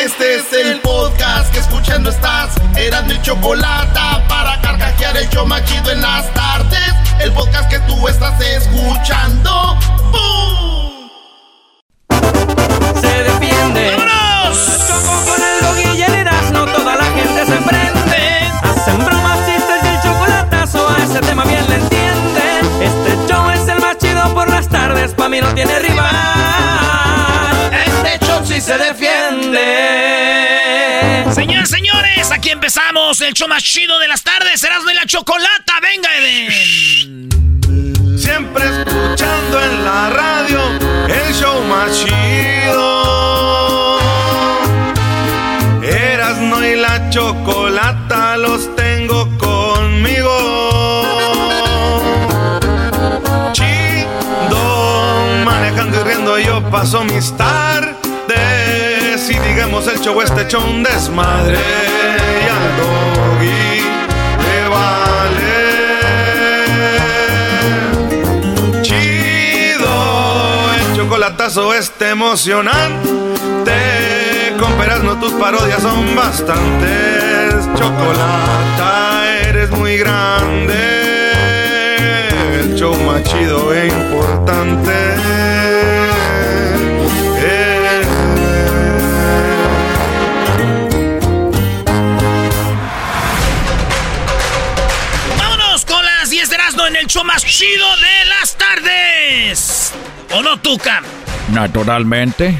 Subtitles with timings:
[0.00, 2.54] Este es el podcast que escuchando estás.
[2.74, 4.00] Eran mi chocolate
[4.30, 6.94] para carcajear el yo machido en las tardes.
[7.18, 9.76] El podcast que tú estás escuchando.
[10.10, 11.10] ¡Bum!
[12.98, 13.94] Se defiende.
[13.98, 14.88] ¡Vámonos!
[14.88, 16.24] Choco con el doggy y el
[16.72, 18.52] toda la gente se prende.
[18.62, 22.60] Hacen bromas, chistes y el chocolatazo a ese tema bien le entiende.
[22.80, 26.39] Este show es el más chido por las tardes, pa' mí no tiene rival.
[28.60, 29.58] Se defiende.
[31.34, 35.80] Señoras, señores, aquí empezamos el show más chido de las tardes, Erasmo y la Chocolata,
[35.80, 37.28] venga Eden.
[38.18, 40.60] Siempre escuchando en la radio
[41.08, 43.98] el show más chido.
[45.82, 50.36] Erasno y la chocolata los tengo conmigo.
[53.52, 57.69] Chido, manejando y riendo yo paso mis tardes.
[59.78, 61.56] El show este un desmadre.
[61.56, 63.80] Y al doggy
[64.42, 65.58] le vale.
[68.82, 69.94] Chido,
[70.74, 73.10] el chocolatazo este emocionante.
[74.58, 74.76] Con
[75.06, 77.64] no tus parodias son bastantes.
[77.74, 80.74] Chocolata, eres muy grande.
[82.60, 85.39] El show más chido e importante.
[96.90, 99.92] En el show más chido de las tardes.
[100.32, 101.02] ¿O no, Tuca?
[101.52, 102.58] Naturalmente.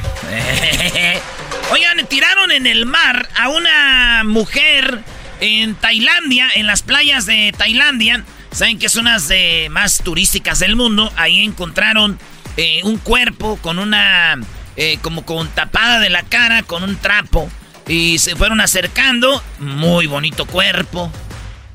[1.72, 5.00] Oigan, tiraron en el mar a una mujer
[5.40, 8.24] en Tailandia, en las playas de Tailandia.
[8.52, 11.12] Saben que son unas de más turísticas del mundo.
[11.16, 12.18] Ahí encontraron
[12.56, 14.38] eh, un cuerpo con una,
[14.76, 17.50] eh, como con tapada de la cara, con un trapo.
[17.88, 19.42] Y se fueron acercando.
[19.58, 21.10] Muy bonito cuerpo.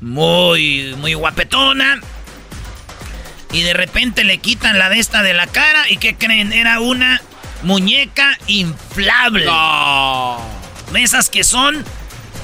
[0.00, 2.00] Muy, muy guapetona.
[3.52, 5.90] Y de repente le quitan la de esta de la cara.
[5.90, 6.52] ¿Y qué creen?
[6.52, 7.22] Era una
[7.62, 9.46] muñeca inflable.
[10.92, 11.84] De esas que son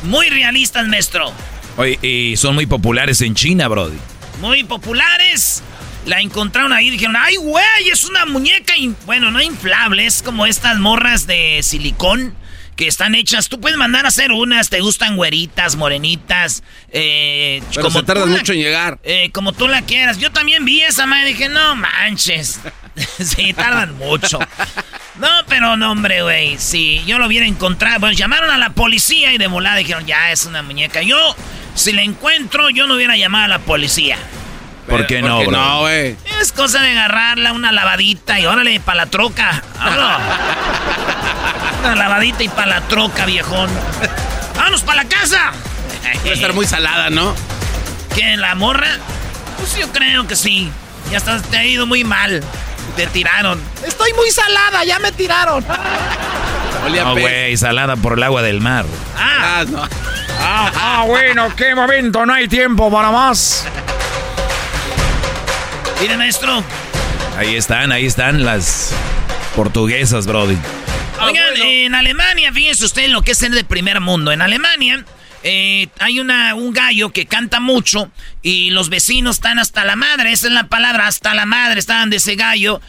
[0.04, 1.32] muy realistas, maestro.
[1.76, 3.98] Oye, y son muy populares en China, Brody.
[4.40, 5.62] Muy populares.
[6.06, 8.76] La encontraron ahí y dijeron, ay, güey, es una muñeca.
[8.76, 8.96] in-".
[9.06, 12.34] Bueno, no inflable, es como estas morras de silicón
[12.76, 13.48] que están hechas.
[13.48, 16.62] Tú puedes mandar a hacer unas, te gustan güeritas, morenitas.
[16.90, 18.98] Eh, Pero se tarda mucho en llegar.
[19.02, 20.18] eh, como tú la quieras.
[20.18, 22.60] Yo también vi esa madre y dije, no manches.
[23.18, 24.38] sí, tardan mucho.
[25.16, 26.58] No, pero no, hombre, güey.
[26.58, 28.00] Si yo lo hubiera encontrado.
[28.00, 31.02] Bueno, llamaron a la policía y de volada dijeron, ya es una muñeca.
[31.02, 31.36] Yo,
[31.74, 34.16] si la encuentro, yo no hubiera llamado a la policía.
[34.88, 35.52] ¿Por qué no, bro?
[35.52, 36.16] no, güey.
[36.40, 39.62] Es cosa de agarrarla, una lavadita y órale, para la troca.
[41.82, 43.68] Una lavadita y para la troca, viejón.
[44.56, 45.52] ¡Vámonos para la casa!
[46.22, 47.34] Debe estar muy salada, ¿no?
[48.14, 48.86] ¿Qué, la morra?
[49.58, 50.70] Pues yo creo que sí.
[51.10, 52.42] Ya estás, te ha ido muy mal.
[52.96, 53.60] Te tiraron.
[53.86, 55.64] Estoy muy salada, ya me tiraron.
[56.84, 58.84] Olía No, güey, salada por el agua del mar.
[59.16, 59.82] Ah, Ah, no.
[60.44, 63.64] Ah, ah, bueno, qué momento, no hay tiempo para más.
[66.00, 66.62] mire, maestro.
[67.38, 68.92] Ahí están, ahí están las
[69.54, 70.56] portuguesas, Brody.
[71.24, 74.32] Oigan, en Alemania, fíjense ustedes lo que es ser de primer mundo.
[74.32, 75.04] En Alemania
[75.44, 78.10] eh, hay una, un gallo que canta mucho
[78.42, 80.32] y los vecinos están hasta la madre.
[80.32, 81.80] Esa es la palabra, hasta la madre.
[81.80, 82.80] Estaban de ese gallo.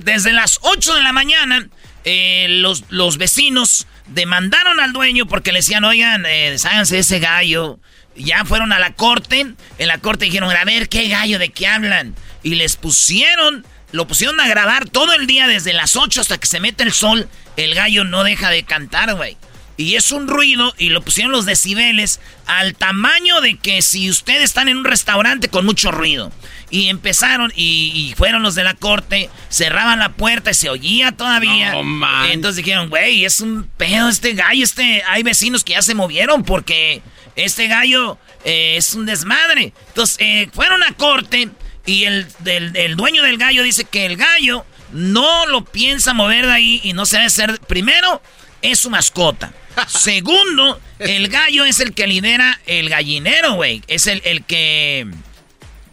[0.00, 1.68] Desde las 8 de la mañana,
[2.04, 7.78] eh, los, los vecinos demandaron al dueño porque le decían, oigan, eh, de ese gallo.
[8.14, 9.54] Ya fueron a la corte.
[9.78, 11.38] En la corte dijeron, a ver, ¿qué gallo?
[11.38, 12.14] ¿De qué hablan?
[12.42, 16.46] Y les pusieron lo pusieron a grabar todo el día desde las 8 hasta que
[16.46, 17.28] se mete el sol.
[17.56, 19.36] El gallo no deja de cantar, güey.
[19.78, 24.44] Y es un ruido y lo pusieron los decibeles al tamaño de que si ustedes
[24.44, 26.32] están en un restaurante con mucho ruido.
[26.70, 31.74] Y empezaron y, fueron los de la corte, cerraban la puerta y se oía todavía.
[32.30, 35.02] entonces dijeron, güey, es un pedo este gallo, este...
[35.06, 37.02] Hay vecinos que ya se movieron porque
[37.36, 39.74] este gallo eh, es un desmadre.
[39.88, 41.50] Entonces eh, fueron a corte
[41.86, 46.52] y el, el dueño del gallo dice que el gallo no lo piensa mover de
[46.52, 47.60] ahí y no se debe ser...
[47.60, 48.22] Primero,
[48.62, 49.52] es su mascota.
[49.88, 53.82] Segundo, el gallo es el que lidera el gallinero, güey.
[53.88, 55.06] Es el, el que...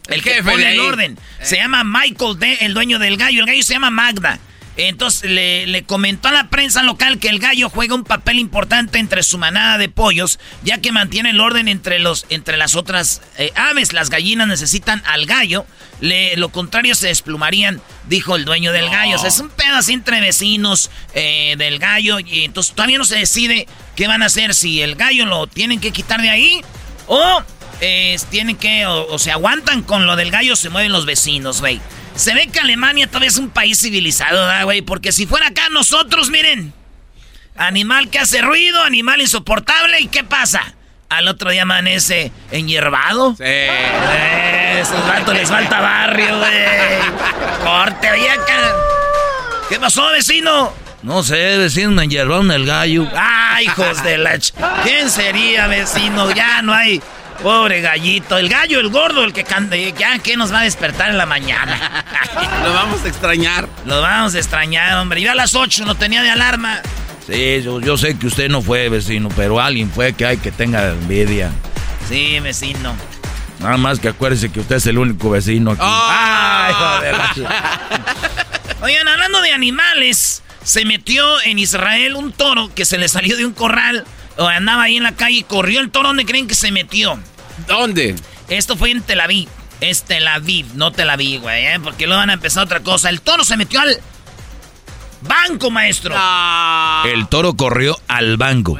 [0.08, 1.18] El, que pone el orden.
[1.40, 3.40] Se llama Michael D, el dueño del gallo.
[3.40, 4.38] El gallo se llama Magda.
[4.76, 9.22] Entonces le, comentó a la prensa local que el gallo juega un papel importante entre
[9.22, 13.52] su manada de pollos, ya que mantiene el orden entre, los, entre las otras eh,
[13.54, 13.92] aves.
[13.92, 15.66] Las gallinas necesitan al gallo,
[16.00, 19.16] lo contrario se desplumarían, dijo el dueño del gallo.
[19.16, 23.04] O sea, es un pedo así entre vecinos eh, del gallo, y entonces todavía no
[23.04, 26.62] se decide qué van a hacer, si el gallo lo tienen que quitar de ahí
[27.06, 27.42] o
[27.80, 31.60] eh, tienen que, o, o se aguantan con lo del gallo, se mueven los vecinos,
[31.60, 31.80] güey.
[32.16, 34.82] Se ve que Alemania todavía es un país civilizado, güey?
[34.82, 36.72] Porque si fuera acá nosotros, miren.
[37.56, 40.74] Animal que hace ruido, animal insoportable, ¿y qué pasa?
[41.08, 43.36] Al otro día amanece enhierbado.
[43.36, 43.44] Sí.
[43.46, 46.52] Eh, esos gatos les falta barrio, güey.
[47.62, 48.74] Corte, acá.
[49.68, 50.72] ¿Qué pasó, vecino?
[51.02, 53.06] No sé, vecino, me enhierbaron el gallo.
[53.14, 54.38] ¡Ay, hijos de la...
[54.82, 56.30] ¿Quién sería, vecino?
[56.32, 57.00] Ya no hay...
[57.44, 61.10] Pobre gallito, el gallo, el gordo, el que canta, ya que nos va a despertar
[61.10, 62.02] en la mañana.
[62.64, 63.68] Lo vamos a extrañar.
[63.84, 65.20] Lo vamos a extrañar, hombre.
[65.20, 66.80] Yo a las 8 no tenía de alarma.
[67.26, 70.88] Sí, yo, sé que usted no fue vecino, pero alguien fue que hay que tenga
[70.92, 71.50] envidia.
[72.08, 72.96] Sí, vecino.
[73.60, 75.82] Nada más que acuérdese que usted es el único vecino aquí.
[75.84, 77.14] ¡Ay, joder!
[78.80, 83.44] Oigan, hablando de animales, se metió en Israel un toro que se le salió de
[83.44, 84.06] un corral
[84.38, 86.08] o andaba ahí en la calle y corrió el toro.
[86.08, 87.18] ¿Dónde creen que se metió?
[87.66, 88.14] ¿Dónde?
[88.48, 89.48] Esto fue en Tel Aviv.
[89.80, 91.80] Es Tel Aviv, no Tel Aviv, güey, ¿eh?
[91.82, 93.10] Porque luego van a empezar otra cosa.
[93.10, 94.00] El toro se metió al
[95.20, 96.14] banco, maestro.
[97.04, 98.78] El toro corrió al banco.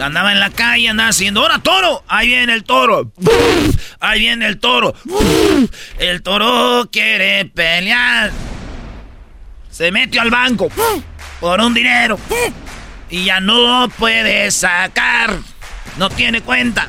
[0.00, 2.02] andaba en la calle, andaba haciendo, ¡Hora, toro!
[2.08, 3.12] Ahí viene el toro.
[4.00, 4.94] Ahí viene el toro.
[5.98, 8.32] El toro quiere pelear.
[9.70, 10.68] Se metió al banco
[11.40, 12.18] por un dinero
[13.10, 15.38] y ya no puede sacar.
[15.98, 16.88] No tiene cuenta.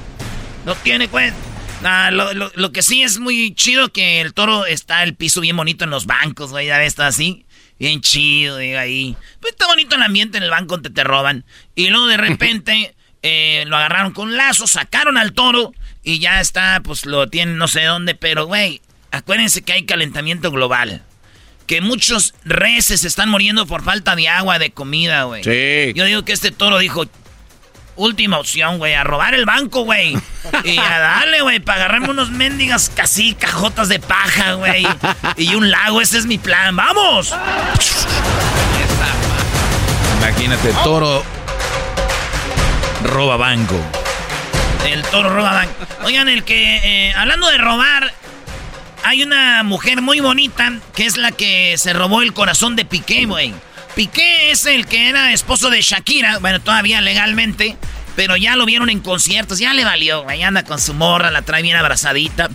[0.66, 2.12] No tiene cuenta.
[2.12, 5.90] lo, que sí es muy chido que el toro está el piso bien bonito en
[5.90, 6.68] los bancos, güey.
[6.68, 7.46] Ya ves, está así.
[7.80, 9.18] Bien chido, digo, ahí.
[9.42, 11.44] Pues está bonito el ambiente en el banco donde te roban.
[11.76, 15.74] Y luego de repente eh, lo agarraron con lazo, sacaron al toro
[16.04, 18.16] y ya está, pues lo tienen no sé dónde.
[18.16, 18.82] Pero, güey,
[19.12, 21.04] acuérdense que hay calentamiento global
[21.68, 25.44] que muchos reses están muriendo por falta de agua, de comida, güey.
[25.44, 25.94] Sí.
[25.96, 27.06] Yo digo que este toro dijo,
[27.96, 30.18] última opción, güey, a robar el banco, güey.
[30.66, 34.86] Y a darle, güey, para agarrarme unos mendigas casi cajotas de paja, güey.
[35.38, 36.76] Y un lago, ese es mi plan.
[36.76, 37.34] ¡Vamos!
[40.20, 41.24] Imagínate, toro
[43.04, 43.76] roba banco.
[44.86, 45.74] El toro roba banco.
[46.04, 48.14] Oigan, el que, eh, hablando de robar,
[49.04, 53.26] hay una mujer muy bonita que es la que se robó el corazón de Piqué,
[53.26, 53.54] güey.
[53.96, 57.78] Piqué es el que era esposo de Shakira, bueno, todavía legalmente,
[58.16, 60.42] pero ya lo vieron en conciertos, ya le valió, güey.
[60.42, 62.50] Anda con su morra, la trae bien abrazadita.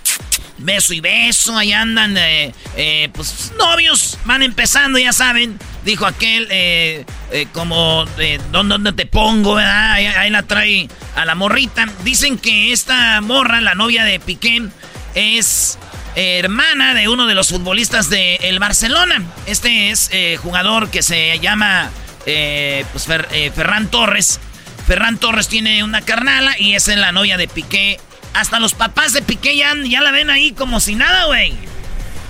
[0.61, 5.57] Beso y beso, ahí andan, eh, eh, pues novios, van empezando, ya saben.
[5.85, 7.05] Dijo aquel, eh,
[7.53, 8.05] como,
[8.51, 9.57] ¿dónde, ¿dónde, te pongo?
[9.57, 11.87] Ahí, ahí, la trae a la morrita.
[12.03, 14.69] Dicen que esta morra, la novia de Piqué,
[15.15, 15.79] es
[16.19, 19.23] hermana de uno de los futbolistas del el Barcelona.
[19.47, 21.91] Este es eh, jugador que se llama
[22.27, 24.41] eh, pues eh, Ferran Torres.
[24.87, 27.99] Ferran Torres tiene una carnala y es la novia de Piqué.
[28.35, 31.53] Hasta los papás de Piqué ya, la ven ahí como si nada, güey.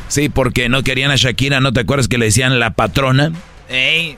[0.09, 3.33] Sí, porque no querían a Shakira, ¿no te acuerdas que le decían la patrona?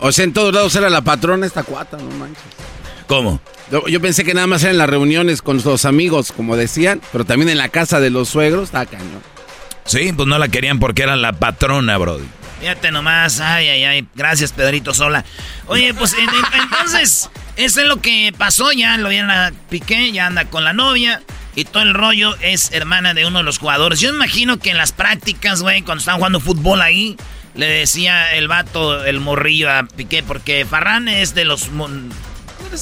[0.00, 2.43] O sea, en todos lados era la patrona esta cuata, no manches.
[3.09, 3.41] ¿Cómo?
[3.89, 7.49] Yo, pensé que nada más eran las reuniones con los amigos, como decían, pero también
[7.49, 9.21] en la casa de los suegros, está cañón.
[9.90, 12.25] Sí, pues no la querían porque era la patrona, Brody.
[12.61, 14.09] Fíjate nomás, ay, ay, ay.
[14.14, 15.25] Gracias, Pedrito Sola.
[15.66, 18.70] Oye, pues entonces, eso es lo que pasó.
[18.70, 21.23] Ya lo vieron a Piqué, ya anda con la novia.
[21.56, 23.99] Y todo el rollo es hermana de uno de los jugadores.
[23.99, 27.16] Yo imagino que en las prácticas, güey, cuando estaban jugando fútbol ahí,
[27.56, 31.70] le decía el vato, el morrillo a Piqué, porque Farran es de los,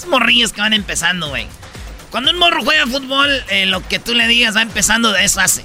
[0.08, 1.46] morrillos que van empezando, güey.
[2.10, 5.40] Cuando un morro juega fútbol, eh, lo que tú le digas va empezando, de eso
[5.40, 5.64] hace.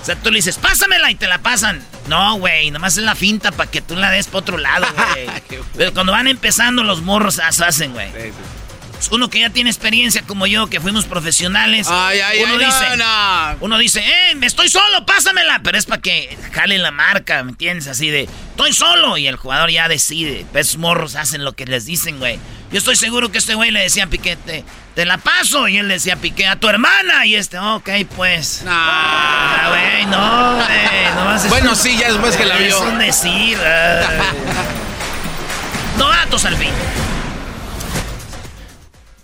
[0.00, 1.82] O sea, tú le dices, pásamela y te la pasan.
[2.08, 5.28] No, güey, nomás es la finta para que tú la des para otro lado, güey.
[5.76, 8.10] Pero cuando van empezando los morros, hacen, güey.
[9.10, 11.86] Uno que ya tiene experiencia como yo, que fuimos profesionales.
[11.90, 13.56] Ay, ay, uno ay, dice, no, no.
[13.60, 15.60] Uno dice, eh, me estoy solo, pásamela.
[15.64, 17.88] Pero es para que jale la marca, ¿me entiendes?
[17.88, 19.16] Así de, estoy solo.
[19.16, 20.44] Y el jugador ya decide.
[20.52, 22.38] Pues morros hacen lo que les dicen, güey.
[22.70, 24.64] Yo estoy seguro que este güey le decía a Piqué, te,
[24.94, 25.66] te la paso.
[25.66, 27.26] Y él le decía a Piqué, a tu hermana.
[27.26, 28.62] Y este, ok, pues.
[28.64, 28.70] No.
[28.72, 31.14] Ah, güey, no, güey.
[31.16, 32.80] nomás es Bueno, sí, ya después que la Es vio.
[32.82, 33.58] un decir.
[35.98, 36.70] Novatos al fin.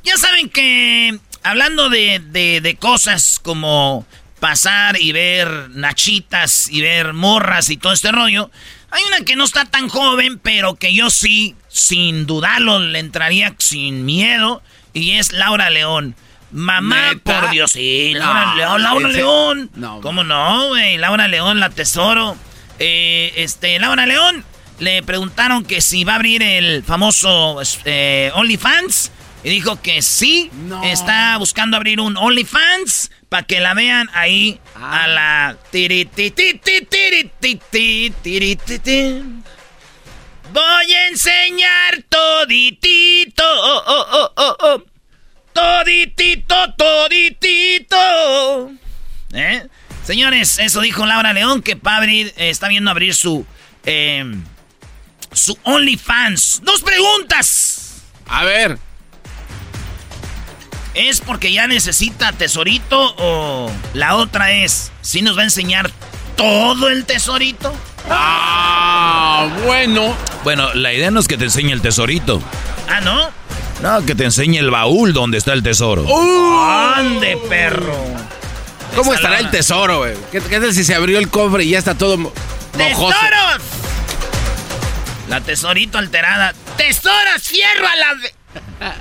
[0.07, 4.07] Ya saben que hablando de, de- de cosas como
[4.41, 8.51] pasar y ver nachitas y ver morras y todo este rollo,
[8.91, 13.55] hay una que no está tan joven, pero que yo sí, sin dudarlo, le entraría
[13.59, 16.15] sin miedo, y es Laura León.
[16.53, 17.41] Mamá, ¿Neta?
[17.41, 19.09] por Dios, sí, No, Laura León, Laura.
[19.09, 19.71] León.
[19.75, 20.01] No.
[20.01, 20.97] ¿Cómo no, güey?
[20.99, 22.37] Laura León, la tesoro.
[22.79, 24.45] Eh, este, Laura León,
[24.79, 29.11] le preguntaron que si va a abrir el famoso eh, OnlyFans.
[29.47, 30.83] Y dijo que sí, No.
[30.83, 35.05] está buscando abrir un OnlyFans para que la vean ahí Ah.
[35.05, 35.57] a la...
[40.53, 44.83] Voy a enseñar toditito, oh, oh, oh, oh, oh.
[45.53, 47.97] toditito, toditito.
[49.33, 49.65] ¿Eh?
[50.05, 53.47] Señores, eso dijo Laura León que abrir, eh, está viendo abrir su...
[53.85, 54.25] eh,
[55.33, 56.63] su OnlyFans.
[56.65, 58.03] Dos preguntas.
[58.27, 58.77] A ver.
[60.97, 65.91] ¿Es porque ya necesita tesorito o la otra es si nos va a enseñar
[66.37, 67.75] todo el tesorito?
[68.11, 70.17] Ah, bueno.
[70.43, 72.43] Bueno, la idea no es que te enseñe el tesorito.
[72.89, 73.29] Ah, ¿no?
[73.83, 76.03] No, que te enseñe el baúl donde está el tesoro.
[76.05, 76.61] Uh,
[76.95, 77.95] ¡Ande, perro!
[78.95, 80.15] ¿Cómo Esa estará el tesoro, güey?
[80.33, 82.33] ¿Qué, qué tal si se abrió el cofre y ya está todo mo-
[82.79, 83.15] mojoso?
[83.21, 83.63] ¡Tesoros!
[85.29, 86.55] La tesorito alterada.
[86.79, 87.43] ¡Tesoros!
[87.43, 88.95] ¡Fierro a la...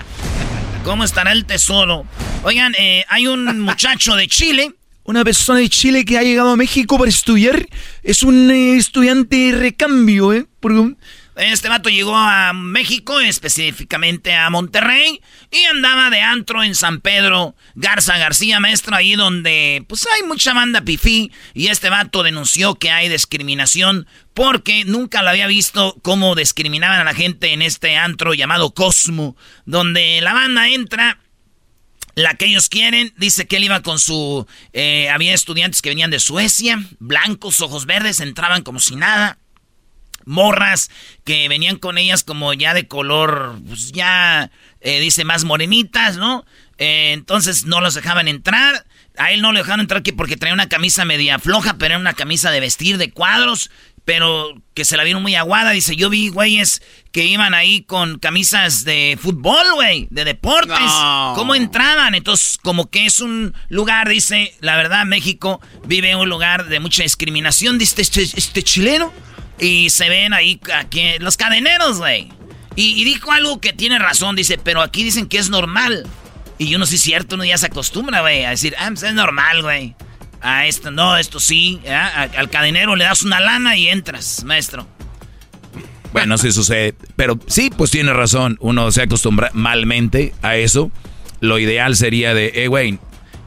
[0.86, 2.06] ¿Cómo estará el tesoro?
[2.44, 4.72] Oigan, eh, hay un muchacho de Chile.
[5.04, 7.68] Una persona de Chile que ha llegado a México para estudiar
[8.04, 10.46] es un eh, estudiante de recambio, ¿eh?
[10.60, 10.94] Porque
[11.36, 17.56] Este vato llegó a México, específicamente a Monterrey, y andaba de antro en San Pedro
[17.76, 22.92] Garza García, maestro, ahí donde pues hay mucha banda pifí, y este vato denunció que
[22.92, 28.34] hay discriminación porque nunca lo había visto cómo discriminaban a la gente en este antro
[28.34, 31.20] llamado Cosmo, donde la banda entra
[32.16, 33.14] la que ellos quieren.
[33.18, 34.48] Dice que él iba con su...
[34.74, 39.38] eh, había estudiantes que venían de Suecia, blancos, ojos verdes, entraban como si nada.
[40.26, 40.90] Morras
[41.24, 44.52] que venían con ellas como ya de color, pues ya,
[44.82, 46.46] eh, dice, más morenitas, ¿no?
[46.78, 48.86] Eh, entonces no los dejaban entrar.
[49.18, 52.00] A él no le dejaron entrar que porque traía una camisa media floja, pero era
[52.00, 53.70] una camisa de vestir de cuadros,
[54.04, 55.72] pero que se la vieron muy aguada.
[55.72, 56.82] Dice, yo vi güeyes
[57.14, 60.80] que iban ahí con camisas de fútbol, güey, de deportes.
[60.80, 61.34] No.
[61.36, 62.14] ¿Cómo entraban?
[62.14, 66.80] Entonces, como que es un lugar, dice, la verdad, México vive en un lugar de
[66.80, 69.14] mucha discriminación, dice este, este chileno.
[69.60, 72.30] Y se ven ahí aquí, los cadeneros, güey.
[72.76, 76.06] Y, dijo algo que tiene razón, dice, pero aquí dicen que es normal.
[76.58, 79.14] Y uno sí es cierto, uno ya se acostumbra, güey, a decir, ah, pues es
[79.14, 79.96] normal, güey.
[80.42, 81.80] A esto, no, esto sí.
[81.90, 84.88] A- Al cadenero le das una lana y entras, maestro.
[86.12, 86.94] Bueno, sí sucede.
[87.16, 88.58] Pero sí, pues tiene razón.
[88.62, 90.92] Uno se acostumbra malmente a eso.
[91.42, 93.00] Lo ideal sería de, eh, güey,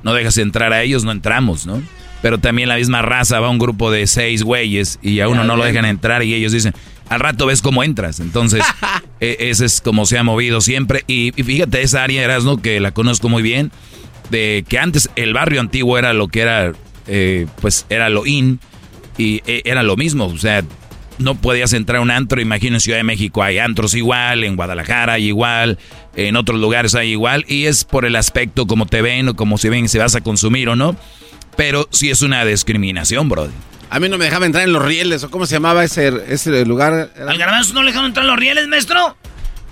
[0.02, 1.82] no dejas entrar a ellos, no entramos, ¿no?
[2.22, 5.44] Pero también la misma raza va a un grupo de seis güeyes y a uno
[5.44, 6.74] no lo dejan entrar y ellos dicen,
[7.08, 8.18] al rato ves cómo entras.
[8.20, 8.64] Entonces,
[9.20, 11.04] e- ese es como se ha movido siempre.
[11.06, 13.70] Y, y fíjate, esa área, Erasmo, que la conozco muy bien,
[14.30, 16.72] de que antes el barrio antiguo era lo que era,
[17.06, 18.58] eh, pues era lo in
[19.16, 20.26] y eh, era lo mismo.
[20.26, 20.64] O sea,
[21.18, 22.40] no podías entrar a un antro.
[22.40, 25.78] Imagino en Ciudad de México hay antros igual, en Guadalajara hay igual,
[26.16, 27.44] en otros lugares hay igual.
[27.48, 30.20] Y es por el aspecto como te ven o como se ven si vas a
[30.20, 30.96] consumir o no.
[31.58, 33.50] Pero sí es una discriminación, brother.
[33.90, 36.64] A mí no me dejaba entrar en los rieles, o cómo se llamaba ese, ese
[36.64, 37.10] lugar.
[37.16, 39.16] Era- ¿Al garbanzo no le dejaron entrar los rieles, maestro?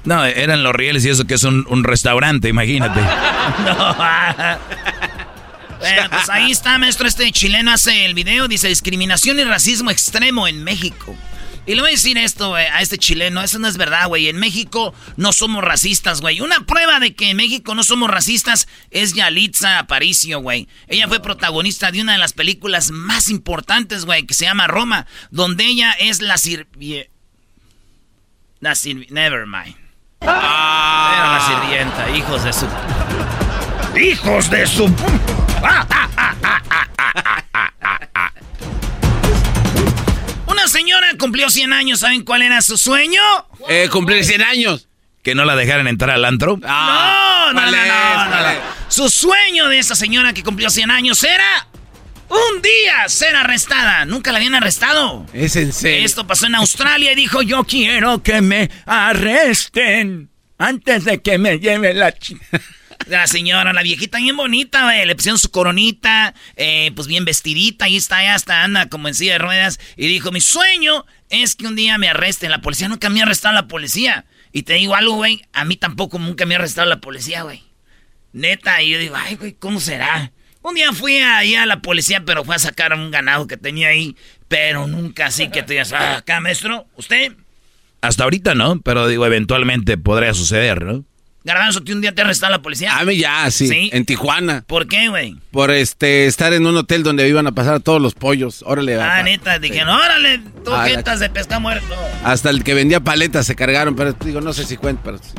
[0.04, 3.00] No, eran los rieles y eso que es un, un restaurante, imagínate.
[3.64, 3.96] No.
[5.78, 7.06] bueno, pues ahí está, maestro.
[7.06, 8.48] Este chileno hace el video.
[8.48, 11.14] Dice discriminación y racismo extremo en México.
[11.66, 13.42] Y le voy a decir esto güey, a este chileno.
[13.42, 14.28] Eso no es verdad, güey.
[14.28, 16.40] En México no somos racistas, güey.
[16.40, 20.68] Una prueba de que en México no somos racistas es Yalitza Aparicio, güey.
[20.86, 25.06] Ella fue protagonista de una de las películas más importantes, güey, que se llama Roma,
[25.30, 27.10] donde ella es la sirvienta.
[28.60, 29.06] La sirvi...
[29.10, 29.76] Never mind.
[30.20, 32.66] Era la sirvienta, hijos de su...
[33.98, 34.86] ¡Hijos de su...
[41.18, 43.20] cumplió 100 años, ¿saben cuál era su sueño?
[43.68, 44.88] Eh, cumplir 100 años.
[45.22, 46.56] ¿Que no la dejaran entrar al antro?
[46.56, 51.66] no, no, no, no, no, Su sueño de esa señora que cumplió 100 años era
[52.28, 54.04] un día ser arrestada.
[54.04, 55.26] Nunca la habían arrestado.
[55.32, 56.04] Es en serio.
[56.04, 61.58] Esto pasó en Australia y dijo, yo quiero que me arresten antes de que me
[61.58, 62.14] lleve la
[63.06, 65.06] La señora, la viejita bien bonita, güey.
[65.06, 67.84] Le pusieron su coronita, eh, pues bien vestidita.
[67.84, 69.78] Ahí está, ya hasta anda como en silla de ruedas.
[69.96, 72.50] Y dijo, mi sueño es que un día me arresten.
[72.50, 74.24] La policía nunca me ha arrestado la policía.
[74.52, 75.42] Y te digo algo, güey.
[75.52, 77.62] A mí tampoco nunca me ha arrestado la policía, güey.
[78.32, 78.82] Neta.
[78.82, 80.32] Y yo digo, ay, güey, ¿cómo será?
[80.62, 83.88] Un día fui ahí a la policía, pero fue a sacar un ganado que tenía
[83.88, 84.16] ahí.
[84.48, 87.32] Pero nunca así que te digas, ah, acá, maestro, ¿usted?
[88.00, 91.04] Hasta ahorita no, pero digo, eventualmente podría suceder, ¿no?
[91.46, 92.98] Garbanzo, ¿que un día te arrestado la policía?
[92.98, 93.88] A mí ya, sí.
[93.92, 94.64] En Tijuana.
[94.66, 95.36] ¿Por qué, güey?
[95.52, 98.64] Por este estar en un hotel donde iban a pasar todos los pollos.
[98.66, 99.00] Órale.
[99.00, 101.94] Ah, neta, dije, órale, tú ah, de pesca muerto.
[102.24, 105.30] Hasta el que vendía paletas se cargaron, pero digo, no sé si cuenta, pero sí.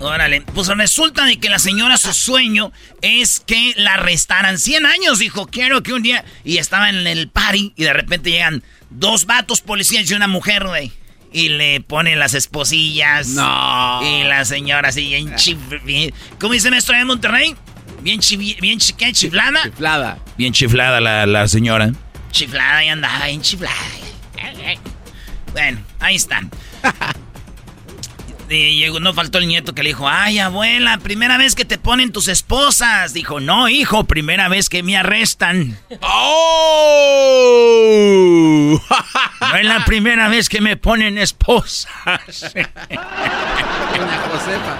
[0.00, 2.72] Órale, pues resulta de que la señora su sueño
[3.02, 6.24] es que la arrestaran 100 años, dijo, quiero que un día...
[6.42, 10.66] Y estaba en el party y de repente llegan dos vatos policías y una mujer,
[10.66, 10.90] güey
[11.34, 13.26] y le ponen las esposillas.
[13.28, 14.00] No.
[14.02, 15.58] Y la señora así bien chif...
[16.38, 17.56] ¿Cómo dice maestro de Monterrey?
[18.02, 18.20] Bien,
[18.60, 19.64] bien chiflada.
[19.64, 20.18] Chiflada.
[20.38, 21.92] Bien chiflada la, la señora.
[22.30, 23.74] Chiflada y andaba bien chiflada.
[25.52, 26.50] Bueno, ahí están.
[28.48, 31.78] Y llegó, no faltó el nieto que le dijo, ay abuela, primera vez que te
[31.78, 33.14] ponen tus esposas.
[33.14, 35.78] Dijo, no, hijo, primera vez que me arrestan.
[36.00, 37.10] ¡Oh!
[39.40, 41.88] no es la primera vez que me ponen esposas.
[44.30, 44.78] Josefa.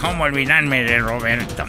[0.00, 1.64] ¿Cómo olvidarme de Roberto?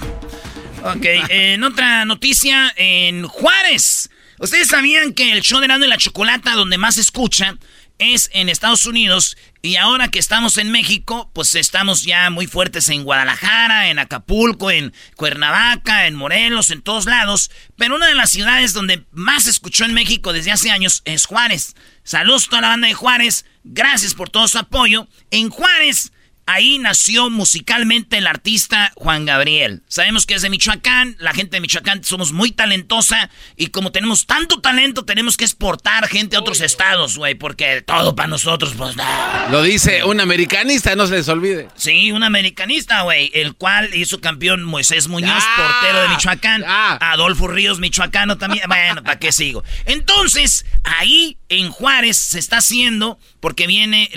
[0.84, 5.98] Ok, en otra noticia, en Juárez Ustedes sabían que el show de Nando y la
[5.98, 7.58] Chocolata, donde más se escucha,
[7.98, 9.36] es en Estados Unidos.
[9.64, 14.70] Y ahora que estamos en México, pues estamos ya muy fuertes en Guadalajara, en Acapulco,
[14.70, 17.50] en Cuernavaca, en Morelos, en todos lados.
[17.78, 21.26] Pero una de las ciudades donde más se escuchó en México desde hace años es
[21.26, 21.76] Juárez.
[22.04, 23.46] Saludos a toda la banda de Juárez.
[23.64, 25.08] Gracias por todo su apoyo.
[25.32, 26.12] En Juárez
[26.50, 29.84] Ahí nació musicalmente el artista Juan Gabriel.
[29.90, 34.26] Sabemos que es de Michoacán, la gente de Michoacán somos muy talentosa y como tenemos
[34.26, 38.96] tanto talento tenemos que exportar gente a otros estados, güey, porque todo para nosotros, pues
[38.96, 39.50] nada.
[39.50, 41.68] Lo dice un americanista, no se les olvide.
[41.76, 46.98] Sí, un americanista, güey, el cual hizo campeón Moisés Muñoz, ah, portero de Michoacán, ah.
[47.12, 48.64] Adolfo Ríos, michoacano también.
[48.70, 49.66] Bueno, ¿para qué sigo?
[49.84, 54.10] Entonces, ahí en Juárez se está haciendo, porque viene,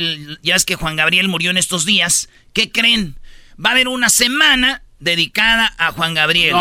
[0.43, 3.19] ya es que Juan Gabriel murió en estos días, ¿qué creen?
[3.63, 6.53] Va a haber una semana dedicada a Juan Gabriel.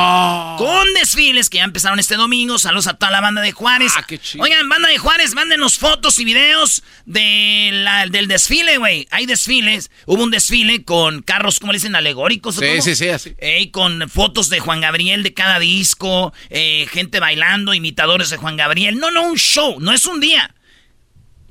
[0.58, 2.58] Con desfiles que ya empezaron este domingo.
[2.58, 3.94] Saludos a toda la banda de Juárez.
[3.96, 4.06] Ah,
[4.40, 9.08] Oigan, banda de Juárez, mándenos fotos y videos de del desfile, güey.
[9.12, 9.92] Hay desfiles.
[10.06, 11.96] Hubo un desfile con carros, ¿cómo le dicen?
[11.96, 12.56] Alegóricos.
[12.56, 13.36] Sí, sí, sí, así.
[13.72, 16.34] con fotos de Juan Gabriel de cada disco.
[16.50, 18.98] Eh, gente bailando, imitadores de Juan Gabriel.
[19.00, 19.80] No, no, un show.
[19.80, 20.56] No es un día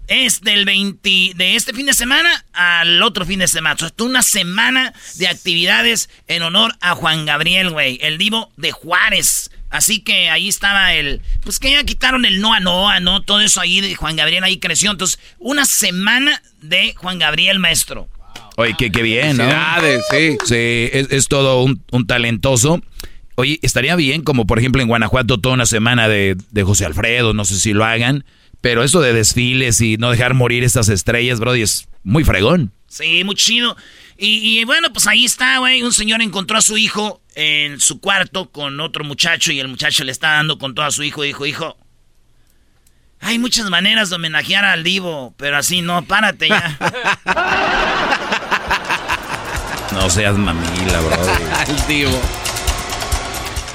[0.08, 3.74] es del 20 de este fin de semana al otro fin de semana.
[3.74, 8.72] O sea, una semana de actividades en honor a Juan Gabriel, güey, el divo de
[8.72, 9.50] Juárez.
[9.70, 13.22] Así que ahí estaba el, pues que ya quitaron el no a Noa, ¿no?
[13.22, 14.90] Todo eso ahí de Juan Gabriel ahí creció.
[14.90, 18.08] Entonces, una semana de Juan Gabriel, maestro.
[18.56, 19.44] Oye, qué, qué bien, ¿no?
[20.10, 22.80] Sí, sí es, es todo un, un, talentoso.
[23.34, 27.34] Oye, estaría bien, como por ejemplo en Guanajuato, toda una semana de, de José Alfredo,
[27.34, 28.24] no sé si lo hagan
[28.68, 32.70] pero eso de desfiles y no dejar morir estas estrellas, Brody, es muy fregón.
[32.86, 33.74] Sí, muy chido.
[34.18, 35.82] Y, bueno, pues ahí está, güey.
[35.82, 40.04] Un señor encontró a su hijo en su cuarto con otro muchacho y el muchacho
[40.04, 41.22] le está dando con todo a su hijo.
[41.22, 41.78] Dijo, hijo,
[43.22, 46.76] hay muchas maneras de homenajear al divo, pero así no, párate ya.
[49.92, 51.22] no seas mamila, bro.
[51.56, 52.20] al divo.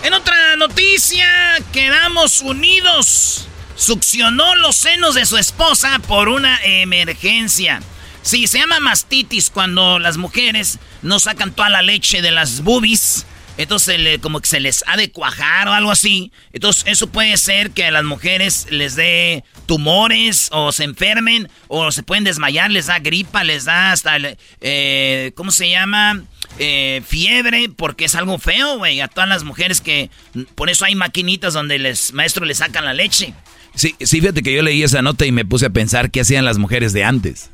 [0.04, 7.82] En otra noticia, quedamos unidos succionó los senos de su esposa por una emergencia.
[8.22, 13.26] Sí, se llama mastitis cuando las mujeres no sacan toda la leche de las boobies.
[13.56, 16.32] Entonces como que se les ha de cuajar o algo así.
[16.54, 21.92] Entonces eso puede ser que a las mujeres les dé tumores o se enfermen o
[21.92, 24.18] se pueden desmayar, les da gripa, les da hasta,
[24.62, 26.24] eh, ¿cómo se llama?
[26.60, 29.02] Eh, fiebre, porque es algo feo, güey.
[29.02, 30.10] A todas las mujeres que,
[30.56, 33.34] por eso hay maquinitas donde les maestro les sacan la leche.
[33.76, 36.46] Sí, sí, fíjate que yo leí esa nota y me puse a pensar qué hacían
[36.46, 37.50] las mujeres de antes.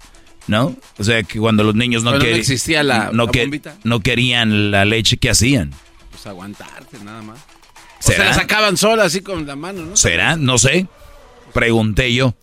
[0.47, 0.75] ¿No?
[0.97, 2.31] O sea, que cuando los niños no querían.
[2.31, 3.27] No existía la, no,
[3.83, 5.71] no querían la leche, ¿qué hacían?
[6.09, 7.39] Pues aguantarse, nada más.
[7.99, 9.95] Se la sacaban sola así con la mano, ¿no?
[9.95, 10.37] ¿Será?
[10.37, 10.87] No sé.
[11.53, 12.33] Pregunté yo.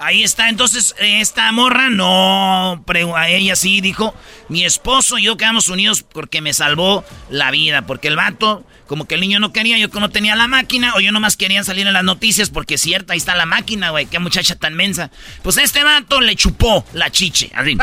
[0.00, 2.84] Ahí está, entonces esta morra no,
[3.16, 4.14] a ella sí dijo,
[4.48, 9.08] mi esposo y yo quedamos unidos porque me salvó la vida, porque el vato, como
[9.08, 11.64] que el niño no quería, yo que no tenía la máquina, o yo nomás querían
[11.64, 14.74] salir en las noticias porque es cierta, ahí está la máquina, güey, qué muchacha tan
[14.74, 15.10] mensa.
[15.42, 17.76] Pues este vato le chupó la chiche, así.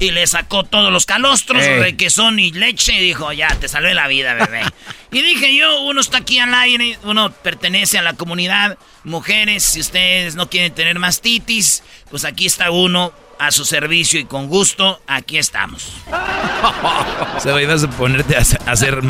[0.00, 1.78] Y le sacó todos los calostros, eh.
[1.80, 4.62] requesón y leche y dijo, ya, te salvé la vida, bebé.
[5.12, 8.78] y dije yo, uno está aquí al aire, uno pertenece a la comunidad.
[9.04, 14.24] Mujeres, si ustedes no quieren tener mastitis, pues aquí está uno a su servicio y
[14.24, 15.92] con gusto, aquí estamos.
[17.40, 18.40] Se va, a ponerte a
[18.72, 19.00] hacer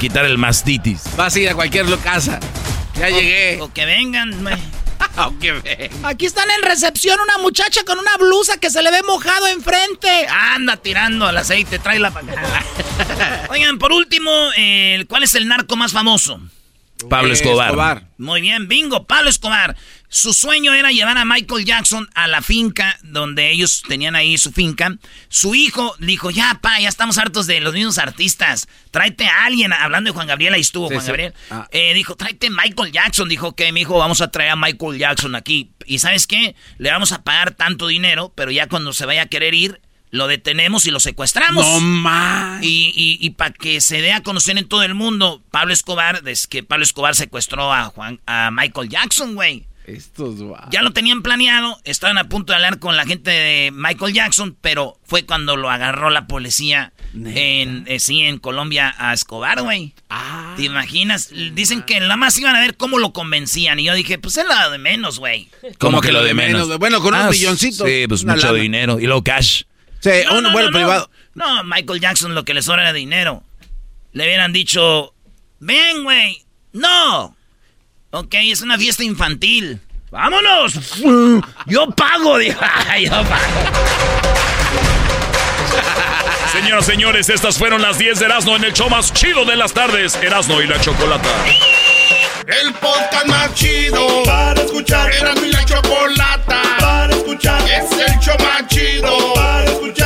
[0.00, 1.04] quitar el mastitis.
[1.16, 2.40] Vas a ir a cualquier casa.
[2.98, 3.60] Ya llegué.
[3.60, 4.44] O que vengan,
[6.04, 10.26] Aquí están en recepción una muchacha con una blusa que se le ve mojado enfrente.
[10.28, 13.46] Anda tirando el aceite, tráela para acá.
[13.50, 14.30] Oigan, por último,
[15.08, 16.40] ¿cuál es el narco más famoso?
[17.08, 18.08] Pablo Escobar.
[18.18, 19.76] Muy bien, bingo, Pablo Escobar.
[20.08, 24.52] Su sueño era llevar a Michael Jackson a la finca donde ellos tenían ahí su
[24.52, 24.96] finca.
[25.28, 28.68] Su hijo dijo, ya, pa, ya estamos hartos de los mismos artistas.
[28.90, 31.34] Tráete a alguien, hablando de Juan Gabriel, ahí estuvo Juan Gabriel.
[31.50, 31.66] Ah.
[31.70, 33.28] Eh, dijo, tráete Michael Jackson.
[33.28, 35.72] Dijo que mi hijo, vamos a traer a Michael Jackson aquí.
[35.86, 36.54] Y ¿sabes qué?
[36.78, 40.28] Le vamos a pagar tanto dinero, pero ya cuando se vaya a querer ir, lo
[40.28, 41.64] detenemos y lo secuestramos.
[41.64, 42.62] No más.
[42.62, 46.48] Y, y, para que se dé a conocer en todo el mundo, Pablo Escobar, desde
[46.48, 49.66] que Pablo Escobar secuestró a Juan, a Michael Jackson, güey.
[49.86, 50.34] Estos,
[50.72, 54.56] Ya lo tenían planeado, estaban a punto de hablar con la gente de Michael Jackson,
[54.60, 59.94] pero fue cuando lo agarró la policía en, eh, sí, en Colombia a Escobar, güey.
[60.10, 61.30] Ah, ¿Te imaginas?
[61.52, 63.78] Dicen que nada más iban a ver cómo lo convencían.
[63.78, 65.48] Y yo dije, pues es lo de menos, güey.
[65.78, 66.76] ¿Cómo que lo de menos?
[66.78, 67.86] Bueno, con un ah, milloncito.
[67.86, 68.98] Sí, pues mucho dinero.
[68.98, 69.62] Y luego cash.
[70.00, 71.08] Sí, un vuelo privado.
[71.34, 73.44] No, Michael Jackson lo que le sobra era dinero.
[74.12, 75.14] Le hubieran dicho,
[75.60, 76.42] ven, güey.
[76.72, 77.35] No,
[78.10, 79.80] Ok, es una fiesta infantil.
[80.10, 80.74] ¡Vámonos!
[81.66, 82.60] Yo pago, dijo.
[83.00, 83.26] Yo pago.
[86.52, 89.74] Señoras, señores, estas fueron las 10 de Erasmo en el show más chido de las
[89.74, 90.14] tardes.
[90.22, 91.28] Erasmo y la Chocolata.
[92.46, 95.12] El podcast más chido para escuchar.
[95.12, 97.60] Erasmo y la Chocolata para escuchar.
[97.62, 100.05] Es el show más chido para escuchar.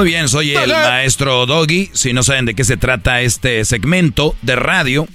[0.00, 1.90] Muy bien, soy el maestro Doggy.
[1.92, 5.06] Si no saben de qué se trata este segmento de radio,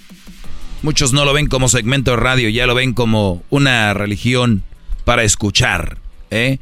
[0.84, 4.62] muchos no lo ven como segmento de radio, ya lo ven como una religión
[5.04, 5.98] para escuchar,
[6.30, 6.60] ¿eh?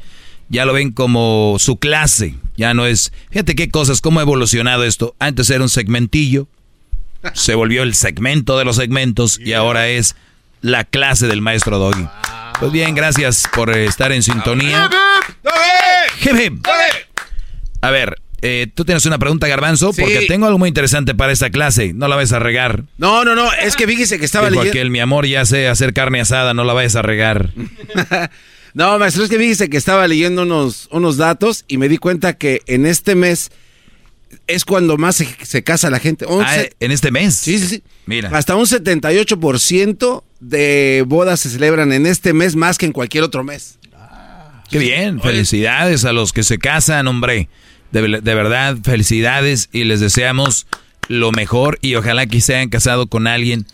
[0.48, 3.12] Ya lo ven como su clase, ya no es...
[3.30, 5.18] Fíjate qué cosas, cómo ha evolucionado esto.
[5.20, 6.48] Antes era un segmentillo,
[7.34, 10.16] se volvió el segmento de los segmentos y ahora es
[10.62, 12.08] la clase del maestro Doggy.
[12.58, 14.90] Pues bien, gracias por estar en sintonía.
[17.84, 21.50] A ver, eh, tú tienes una pregunta, Garbanzo, porque tengo algo muy interesante para esta
[21.50, 21.91] clase.
[21.93, 22.86] No la vayas a regar.
[22.98, 24.80] No, no, no, es que fíjese que estaba leyendo.
[24.80, 27.50] el mi amor, ya sé hacer carne asada, no la vayas a regar.
[28.74, 32.38] no, maestro, es que fíjese que estaba leyendo unos, unos datos y me di cuenta
[32.38, 33.52] que en este mes
[34.48, 36.26] es cuando más se, casa la gente.
[36.30, 37.36] Ah, ¿En este mes?
[37.36, 37.84] Sí, sí, sí.
[38.06, 38.30] Mira.
[38.32, 43.43] Hasta un 78% de bodas se celebran en este mes más que en cualquier otro
[43.43, 43.78] mes.
[44.69, 47.50] Qué bien, felicidades a los que se casan, hombre.
[47.94, 50.66] De, verdad, felicidades y les deseamos
[51.08, 53.68] lo mejor y ojalá que se hayan casado con alguien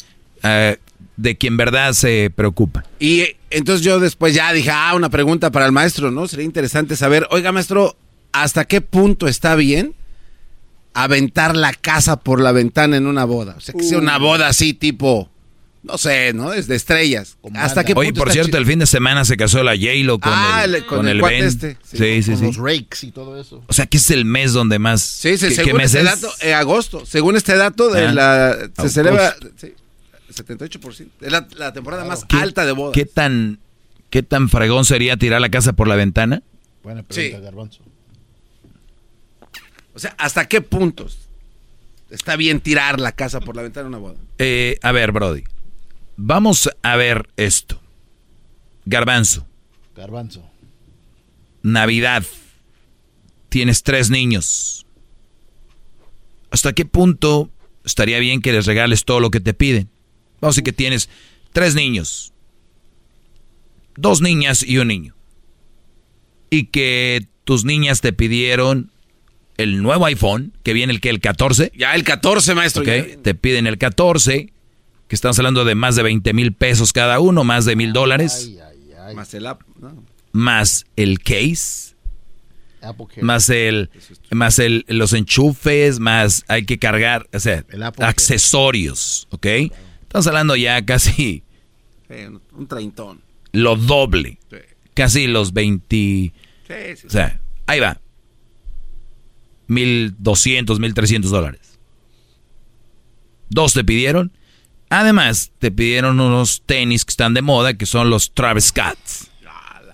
[0.44, 0.78] eh,
[1.16, 2.84] de quien verdad se preocupa.
[3.00, 6.28] Y entonces yo después ya dije, ah, una pregunta para el maestro, ¿no?
[6.28, 7.96] Sería interesante saber, oiga maestro,
[8.34, 9.96] ¿hasta qué punto está bien
[10.94, 13.56] aventar la casa por la ventana en una boda?
[13.58, 15.30] O sea, que sea una boda así tipo
[15.84, 16.54] no sé, ¿no?
[16.54, 17.38] Es de estrellas.
[17.56, 20.64] ¿Hasta qué Oye, por cierto, el fin de semana se casó la J-Lo con, ah,
[20.66, 21.46] el, con, el, Ben.
[21.46, 21.78] Este.
[21.84, 22.44] Sí, sí, sí.
[22.44, 23.64] los rakes y todo eso.
[23.68, 25.02] O sea, que es el mes donde más...
[25.02, 27.06] Sí, sí, según este dato, eh, agosto.
[27.06, 29.36] Según este dato, de ah, la, se celebra...
[29.56, 29.74] Sí,
[30.34, 31.08] 78%.
[31.22, 32.94] Es la, la temporada más alta de bodas.
[32.94, 33.60] ¿Qué tan,
[34.10, 36.44] ¿Qué tan fregón sería tirar la casa por la ventana?
[36.84, 37.84] Buena pregunta, Garbanzo.
[39.94, 41.18] O sea, ¿hasta qué puntos
[42.10, 44.16] está bien tirar la casa por la ventana en una boda?
[44.38, 45.44] Eh, a ver, Brody.
[46.22, 47.82] Vamos a ver esto.
[48.84, 49.48] Garbanzo.
[49.96, 50.44] Garbanzo.
[51.64, 52.26] Navidad.
[53.48, 54.86] Tienes tres niños.
[56.52, 57.50] ¿Hasta qué punto
[57.86, 59.90] estaría bien que les regales todo lo que te piden?
[60.42, 61.10] Vamos a decir que tienes
[61.54, 62.34] tres niños.
[63.96, 65.16] Dos niñas y un niño.
[66.50, 68.92] Y que tus niñas te pidieron
[69.56, 71.72] el nuevo iPhone, que viene el que el 14.
[71.78, 72.84] Ya el 14, maestro.
[72.84, 74.52] Te piden el 14
[75.10, 78.52] que estamos hablando de más de 20 mil pesos cada uno, más de mil dólares.
[79.16, 79.64] Más el app,
[80.32, 81.96] Más el case.
[83.20, 83.90] Más el,
[84.30, 87.66] más el, los enchufes, más hay que cargar, o sea,
[87.98, 89.46] accesorios, ¿ok?
[90.04, 91.44] Estamos hablando ya casi...
[92.54, 93.22] un treintón.
[93.52, 94.38] Lo doble.
[94.94, 96.34] Casi los 20...
[97.06, 98.00] o sea, ahí va.
[99.68, 101.80] 1.200, 1.300 dólares.
[103.50, 104.32] Dos te pidieron
[104.90, 108.98] Además, te pidieron unos tenis que están de moda, que son los Travis Scott.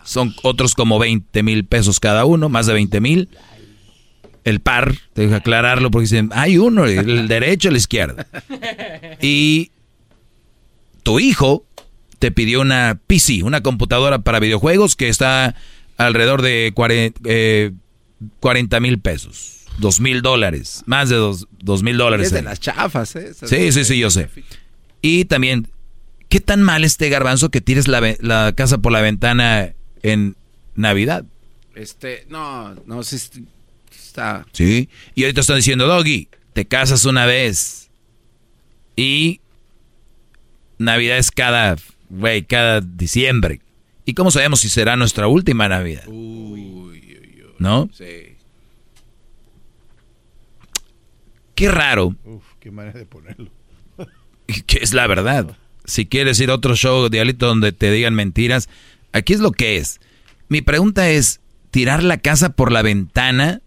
[0.03, 3.29] Son otros como 20 mil pesos cada uno, más de 20 mil.
[4.43, 8.23] El par, te que aclararlo porque dicen, hay uno, el derecho, el izquierdo.
[9.21, 9.71] Y
[11.03, 11.65] tu hijo
[12.19, 15.55] te pidió una PC, una computadora para videojuegos que está
[15.97, 16.73] alrededor de
[18.39, 19.51] 40 mil pesos.
[19.77, 21.47] Dos mil dólares, más de dos,
[21.83, 22.27] mil dólares.
[22.27, 23.33] Es de las chafas, ¿eh?
[23.33, 24.29] Sí, sí, sí, yo sé.
[25.07, 25.67] Y también,
[26.29, 30.35] ¿qué tan mal este garbanzo que tires la, casa por la ventana en
[30.73, 31.25] Navidad?
[31.75, 33.17] Este, no, no, sí
[33.95, 34.47] está.
[34.51, 37.91] Sí, y ahorita están diciendo, Doggy, te casas una vez.
[38.95, 39.41] Y
[40.79, 41.75] Navidad es cada,
[42.09, 43.61] güey, cada diciembre.
[44.05, 46.07] ¿Y cómo sabemos si será nuestra última Navidad?
[46.07, 47.21] Uy,
[47.59, 47.91] ¿No?
[47.93, 48.37] Sí.
[51.53, 52.15] Qué raro.
[52.25, 53.51] Uf, qué manera de ponerlo.
[54.65, 55.57] Que es la verdad.
[55.85, 58.69] Si quieres ir a otro show, Dialito, donde te digan mentiras,
[59.13, 59.99] aquí es lo que es.
[60.47, 63.61] Mi pregunta es, ¿tirar la casa por la ventana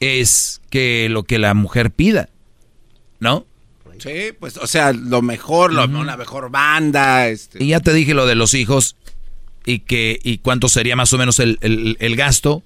[0.00, 2.28] es que lo que la mujer pida?
[3.20, 3.46] ¿No?
[3.98, 7.28] Sí, pues, o sea, lo mejor, lo, una mejor banda.
[7.28, 7.62] Este.
[7.62, 8.96] Y ya te dije lo de los hijos
[9.64, 12.64] y que y cuánto sería más o menos el, el gasto.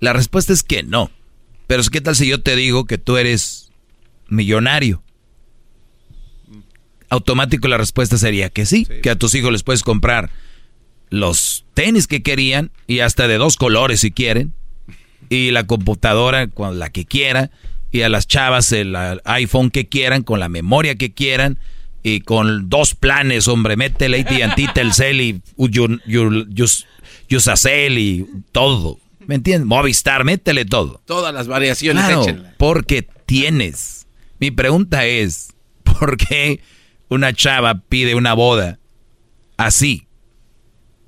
[0.00, 1.12] La respuesta es que no.
[1.68, 3.70] Pero ¿qué tal si yo te digo que tú eres
[4.26, 5.02] millonario?
[7.12, 10.30] Automático la respuesta sería que sí, que a tus hijos les puedes comprar
[11.10, 14.54] los tenis que querían y hasta de dos colores si quieren,
[15.28, 17.50] y la computadora con la que quiera,
[17.90, 21.58] y a las chavas el, iPhone que quieran, con la memoria que quieran,
[22.02, 25.42] y con dos planes, hombre, métele AT&T, Telcel y
[27.28, 28.98] Yusacel y todo.
[29.26, 29.66] ¿Me entiendes?
[29.66, 31.02] Movistar, métele todo.
[31.04, 32.24] Todas las variaciones, claro,
[32.56, 34.06] porque tienes.
[34.40, 35.52] Mi pregunta es,
[35.84, 36.60] ¿por qué
[37.12, 38.78] una chava pide una boda
[39.56, 40.06] así.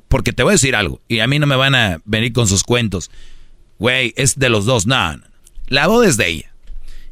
[0.08, 2.46] Porque te voy a decir algo, y a mí no me van a venir con
[2.46, 3.10] sus cuentos.
[3.78, 4.86] Güey, es de los dos.
[4.86, 5.20] No,
[5.66, 6.54] La boda es de ella.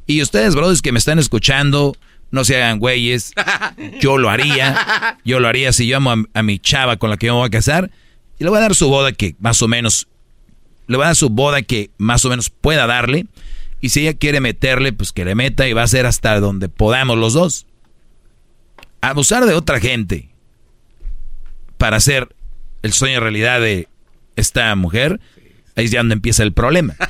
[0.06, 1.96] Y ustedes, brothers, que me están escuchando,
[2.30, 3.32] no se hagan güeyes.
[4.00, 5.18] Yo lo haría.
[5.24, 7.40] Yo lo haría si yo amo a, a mi chava con la que yo me
[7.40, 7.90] voy a casar.
[8.38, 10.08] Y le voy a dar su boda que más o menos...
[10.88, 13.26] Le voy a dar su boda que más o menos pueda darle.
[13.80, 16.68] Y si ella quiere meterle, pues que le meta y va a ser hasta donde
[16.68, 17.66] podamos los dos.
[19.02, 20.30] Abusar de otra gente
[21.76, 22.34] para hacer
[22.82, 23.88] el sueño realidad de
[24.36, 25.20] esta mujer,
[25.76, 26.94] ahí es ya donde empieza el problema.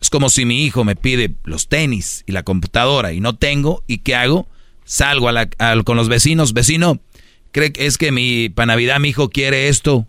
[0.00, 3.82] Es como si mi hijo me pide los tenis y la computadora y no tengo,
[3.88, 4.48] ¿y qué hago?
[4.84, 7.00] Salgo a la- al- con los vecinos, vecino,
[7.50, 10.06] cree que es que mi para Navidad mi hijo quiere esto.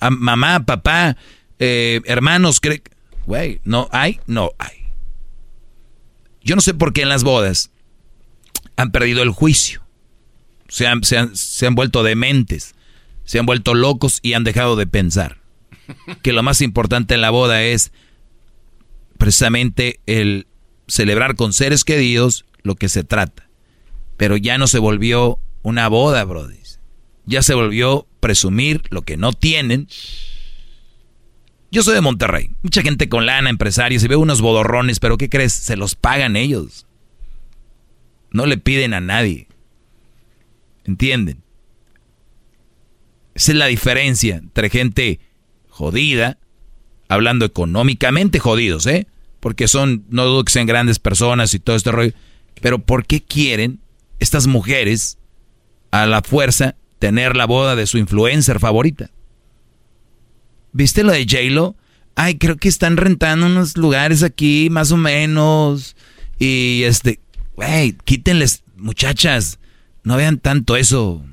[0.00, 1.18] A- mamá, papá,
[1.58, 2.82] eh, hermanos, cree
[3.26, 4.78] Güey, no hay, no hay.
[6.42, 7.70] Yo no sé por qué en las bodas
[8.76, 9.82] han perdido el juicio.
[10.68, 12.74] Se han, se han- se han vuelto dementes,
[13.24, 15.38] se han vuelto locos y han dejado de pensar.
[16.22, 17.92] Que lo más importante en la boda es
[19.18, 20.46] precisamente el
[20.88, 23.48] celebrar con seres queridos lo que se trata.
[24.16, 26.56] Pero ya no se volvió una boda, brody.
[27.26, 29.88] Ya se volvió presumir lo que no tienen.
[31.72, 32.50] Yo soy de Monterrey.
[32.62, 35.52] Mucha gente con lana, empresarios, y veo unos bodorrones, pero ¿qué crees?
[35.52, 36.86] Se los pagan ellos.
[38.36, 39.48] No le piden a nadie.
[40.84, 41.42] ¿Entienden?
[43.34, 45.20] Esa es la diferencia entre gente
[45.70, 46.38] jodida,
[47.08, 49.06] hablando económicamente jodidos, ¿eh?
[49.40, 52.12] Porque son, no dudo que sean grandes personas y todo este rollo.
[52.60, 53.80] Pero ¿por qué quieren
[54.18, 55.16] estas mujeres
[55.90, 59.10] a la fuerza tener la boda de su influencer favorita?
[60.72, 61.74] ¿Viste lo de J-Lo?
[62.16, 65.96] Ay, creo que están rentando unos lugares aquí, más o menos.
[66.38, 67.20] Y este,
[67.56, 69.58] güey, quítenles, muchachas,
[70.04, 71.24] no vean tanto eso.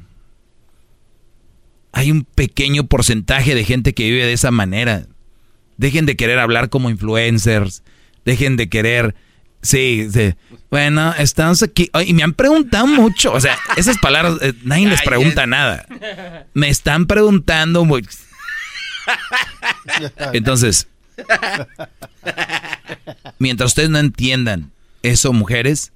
[1.92, 5.06] Hay un pequeño porcentaje de gente que vive de esa manera.
[5.78, 7.84] Dejen de querer hablar como influencers.
[8.26, 9.14] Dejen de querer.
[9.62, 10.34] Sí, sí.
[10.72, 11.92] Bueno, estamos aquí.
[12.06, 13.32] Y me han preguntado mucho.
[13.32, 15.86] O sea, esas palabras, eh, nadie les pregunta nada.
[16.56, 18.10] Me están preguntando mucho.
[20.34, 20.88] Entonces,
[23.38, 24.72] mientras ustedes no entiendan
[25.04, 25.92] eso, mujeres,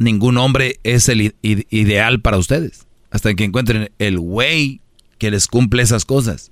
[0.00, 2.86] ningún hombre es el ideal para ustedes.
[3.10, 4.80] Hasta que encuentren el güey
[5.18, 6.50] que les cumple esas cosas.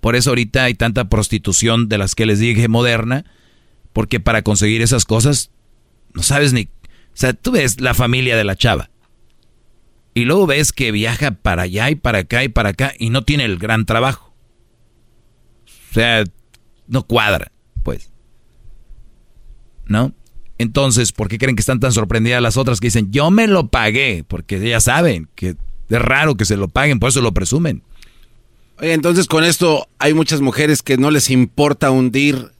[0.00, 3.24] Por eso ahorita hay tanta prostitución de las que les dije moderna,
[3.92, 5.50] porque para conseguir esas cosas
[6.14, 6.62] no sabes ni...
[6.62, 8.90] O sea, tú ves la familia de la chava.
[10.12, 13.22] Y luego ves que viaja para allá y para acá y para acá y no
[13.22, 14.34] tiene el gran trabajo.
[15.90, 16.24] O sea,
[16.88, 17.52] no cuadra,
[17.84, 18.10] pues.
[19.86, 20.12] ¿No?
[20.60, 23.68] Entonces, ¿por qué creen que están tan sorprendidas las otras que dicen, yo me lo
[23.68, 24.24] pagué?
[24.28, 25.56] Porque ellas saben que
[25.88, 27.82] es raro que se lo paguen, por eso lo presumen.
[28.78, 32.50] Oye, entonces con esto hay muchas mujeres que no les importa hundir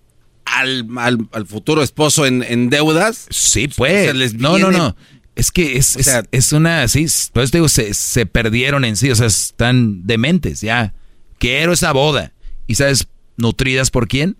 [0.46, 3.26] al, al- al futuro esposo en, en deudas.
[3.28, 4.14] Sí, pues.
[4.14, 4.96] Les no, no, viene- no.
[5.36, 8.84] Es que es, O sea- es, es una, sí, pues te digo, se, se perdieron
[8.86, 10.94] en sí, o sea, están dementes, ya.
[11.38, 12.32] Quiero esa boda.
[12.66, 14.36] ¿Y sabes, nutridas por quién?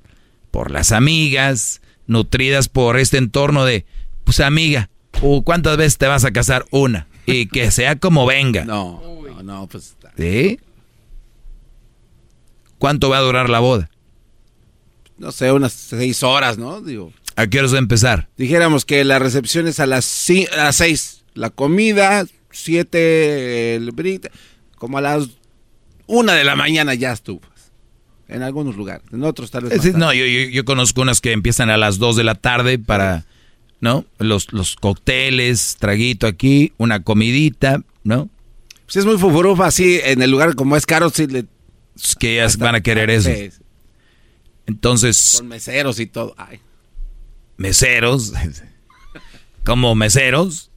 [0.50, 3.86] Por las amigas, nutridas por este entorno de,
[4.24, 4.90] pues amiga,
[5.22, 6.66] ¿o ¿cuántas veces te vas a casar?
[6.70, 7.06] Una.
[7.26, 8.64] Y que sea como venga.
[8.64, 9.96] No, no, no, pues.
[10.18, 10.58] ¿Sí?
[12.78, 13.90] ¿Cuánto va a durar la boda?
[15.18, 16.80] No sé, unas seis horas, ¿no?
[16.80, 18.28] Digo, ¿A qué hora va a empezar?
[18.36, 21.24] dijéramos que la recepción es a las, ci- a las seis.
[21.34, 24.30] La comida, siete, el brita,
[24.76, 25.28] como a las
[26.06, 27.40] una de la mañana ya estuvo.
[28.30, 29.94] En algunos lugares, en otros tal vez.
[29.94, 33.26] no, yo, yo, yo conozco unas que empiezan a las 2 de la tarde para,
[33.80, 34.04] ¿no?
[34.18, 38.28] Los, los cócteles, traguito aquí, una comidita, ¿no?
[38.84, 41.46] Pues es muy fufurufa así, en el lugar como es caro, sí, le,
[42.00, 43.30] Es que ellas van a querer eso.
[44.66, 46.34] Entonces, con meseros y todo.
[46.38, 46.60] Ay,
[47.56, 48.32] meseros,
[49.64, 50.70] como meseros.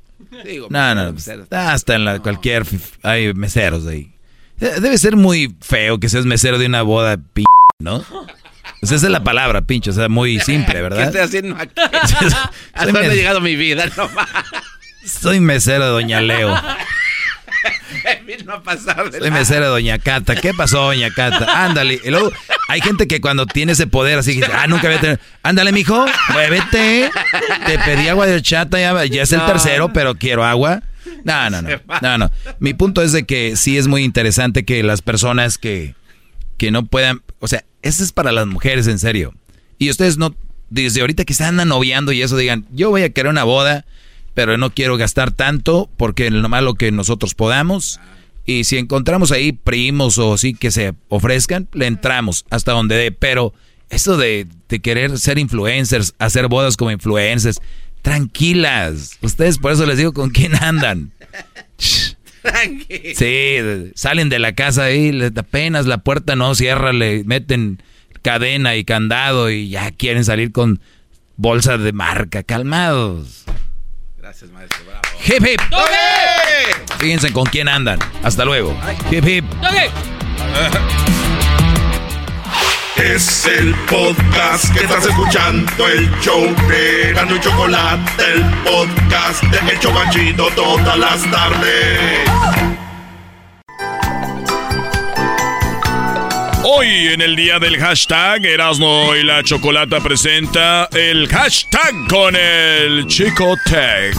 [0.46, 1.48] digo, No, no, meseros.
[1.52, 4.13] hasta en la cualquier, f- hay meseros ahí.
[4.64, 7.44] Eh, Debe ser muy feo que seas mesero de una boda, p
[7.80, 8.00] ¿no?
[8.82, 11.04] Sea, esa es la palabra, pinche, o sea, muy simple, ¿Qué ¿verdad?
[11.06, 11.74] estoy haciendo aquí?
[12.74, 13.86] ¿A dónde ha llegado mi vida?
[13.98, 14.30] No más.
[15.06, 16.54] Soy mesero de Doña Leo.
[18.26, 20.36] Vino a pasar de Soy mesero de Doña Cata.
[20.36, 21.66] ¿Qué pasó, Doña Cata?
[21.66, 22.00] Ándale.
[22.04, 22.32] Y luego
[22.70, 25.20] hay gente que cuando tiene ese poder así, que, ah, nunca había tenido.
[25.44, 27.12] Ándale, mijo, muévete.
[27.66, 30.82] Te pedí agua de chata, ya, ya es el tercero, pero quiero agua.
[31.24, 31.70] No, no, no.
[32.02, 32.32] No, no.
[32.60, 35.96] Mi punto es de que sí es muy interesante que las personas que,
[36.58, 37.22] que no puedan.
[37.40, 39.34] O sea, eso es para las mujeres, en serio.
[39.78, 40.36] Y ustedes no,
[40.70, 43.86] desde ahorita que se andan noviando y eso, digan, yo voy a querer una boda,
[44.34, 48.00] pero no quiero gastar tanto porque lo malo que nosotros podamos.
[48.46, 53.12] Y si encontramos ahí primos o sí que se ofrezcan, le entramos hasta donde dé.
[53.12, 53.54] Pero
[53.90, 57.62] eso de, de querer ser influencers, hacer bodas como influencers,
[58.04, 59.18] tranquilas.
[59.22, 61.12] Ustedes por eso les digo con quién andan.
[61.78, 63.58] Sí,
[63.96, 67.82] salen de la casa ahí, apenas la puerta no cierra, le meten
[68.22, 70.80] cadena y candado y ya quieren salir con
[71.38, 72.44] bolsas de marca.
[72.44, 73.46] Calmados.
[74.18, 74.80] Gracias, maestro.
[74.86, 75.02] Bravo.
[75.26, 75.62] Hip hip.
[77.00, 78.00] Fíjense con quién andan.
[78.22, 78.78] Hasta luego.
[79.10, 79.46] Hip hip.
[83.04, 89.74] Es el podcast que estás escuchando, el show de Gano y Chocolate, el podcast de
[89.74, 92.30] El Chocachito todas las tardes.
[96.64, 103.06] Hoy en el día del hashtag Erasmo y la Chocolata presenta el hashtag con el
[103.08, 104.14] Chico Tag.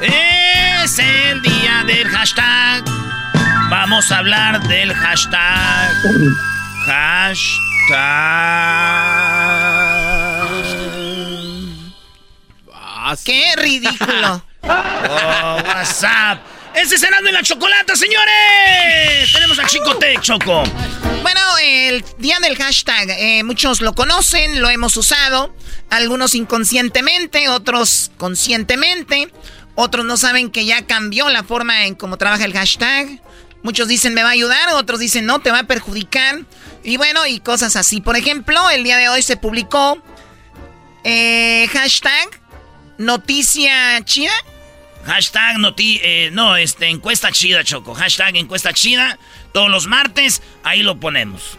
[0.00, 2.84] Es el día del hashtag.
[3.68, 5.92] Vamos a hablar del hashtag.
[6.86, 8.40] Hashtag.
[13.24, 14.44] ¡Qué ridículo!
[14.62, 16.38] oh, WhatsApp.
[16.74, 19.32] ¡Ese es Erasmo y la Chocolata, señores!
[19.32, 20.62] Tenemos a Chico Tech, Choco.
[21.22, 25.54] Bueno, el día del hashtag, eh, muchos lo conocen, lo hemos usado,
[25.90, 29.32] algunos inconscientemente, otros conscientemente,
[29.74, 33.20] otros no saben que ya cambió la forma en cómo trabaja el hashtag.
[33.62, 36.40] Muchos dicen me va a ayudar, otros dicen no, te va a perjudicar.
[36.82, 38.00] Y bueno, y cosas así.
[38.00, 39.98] Por ejemplo, el día de hoy se publicó
[41.04, 42.28] eh, hashtag
[42.98, 44.32] noticia chida.
[45.04, 47.94] Hashtag noti eh, no, este, encuesta chida, Choco.
[47.94, 49.18] Hashtag encuesta chida.
[49.52, 51.58] Todos los martes, ahí lo ponemos.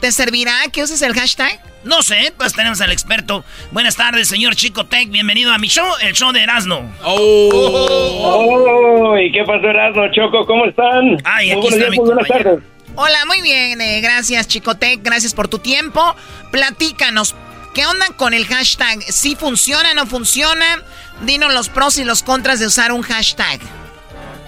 [0.00, 1.60] ¿Te servirá que uses el hashtag?
[1.84, 3.44] No sé, pues tenemos al experto.
[3.70, 5.08] Buenas tardes, señor Chico Tech.
[5.10, 6.90] Bienvenido a mi show, el show de Erasmo.
[7.04, 9.16] Oh.
[9.18, 10.02] ¿Y qué pasó, Erasmo?
[10.12, 11.16] Choco, ¿cómo están?
[11.24, 12.50] Ay, aquí está mi días, buenas compañero.
[12.56, 12.79] tardes.
[12.96, 13.80] Hola, muy bien.
[13.80, 15.02] eh, gracias, Chicotec.
[15.02, 16.00] Gracias por tu tiempo.
[16.50, 17.34] Platícanos.
[17.74, 19.00] ¿Qué onda con el hashtag?
[19.02, 20.64] ¿Sí funciona, no funciona?
[21.24, 23.60] Dinos los pros y los contras de usar un hashtag.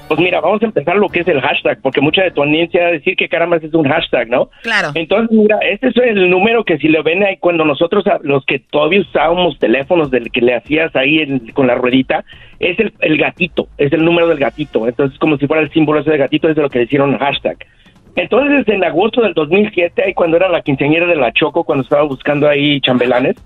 [0.08, 2.82] Pues mira, vamos a empezar lo que es el hashtag, porque mucha de tu audiencia
[2.82, 4.50] va a decir que caramba es un hashtag, ¿no?
[4.62, 4.90] Claro.
[4.94, 8.44] Entonces, mira, este es el número que si lo ven ahí cuando nosotros, a- los
[8.44, 12.24] que todavía usábamos teléfonos del que le hacías ahí en- con la ruedita,
[12.58, 14.86] es el, el gatito, es el número del gatito.
[14.86, 17.16] Entonces, como si fuera el símbolo ese de gatito, es de lo que le hicieron
[17.18, 17.56] hashtag.
[18.14, 22.02] Entonces, en agosto del 2007, ahí cuando era la quinceañera de la Choco, cuando estaba
[22.02, 23.36] buscando ahí chambelanes,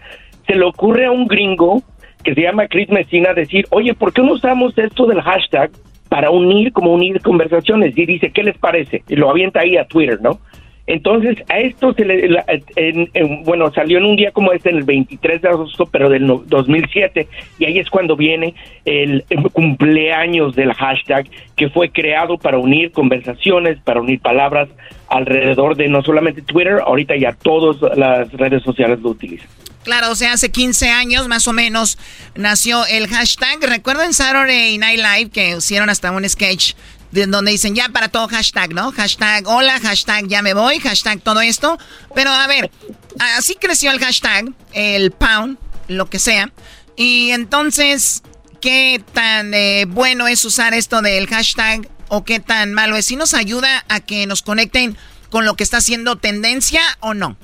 [0.47, 1.83] se le ocurre a un gringo
[2.25, 5.71] que se llama Chris Messina decir, oye, ¿por qué no usamos esto del hashtag
[6.09, 7.97] para unir, como unir conversaciones?
[7.97, 9.03] Y dice, ¿qué les parece?
[9.09, 10.41] Y lo avienta ahí a Twitter, ¿no?
[10.87, 12.45] Entonces, a esto se le, la-
[12.77, 16.09] en- en- bueno, salió en un día como este, en el 23 de agosto, pero
[16.09, 17.27] del no- 2007,
[17.59, 21.27] y ahí es cuando viene el, el cumpleaños del hashtag,
[21.57, 24.69] que fue creado para unir conversaciones, para unir palabras
[25.09, 29.49] alrededor de no solamente Twitter, ahorita ya todas las redes sociales lo utilizan.
[29.85, 31.97] Claro, o sea, hace 15 años más o menos
[32.35, 33.59] nació el hashtag.
[33.63, 36.75] Recuerden Saturday Night Live que hicieron hasta un sketch
[37.11, 38.93] de donde dicen ya para todo hashtag, ¿no?
[38.93, 41.79] Hashtag hola, hashtag ya me voy, hashtag todo esto.
[42.15, 42.71] Pero a ver,
[43.37, 46.53] así creció el hashtag, el pound, lo que sea.
[46.97, 48.23] Y entonces,
[48.61, 53.07] ¿qué tan eh, bueno es usar esto del hashtag o qué tan malo es?
[53.07, 54.97] ¿Si nos ayuda a que nos conecten
[55.31, 57.37] con lo que está haciendo tendencia o no?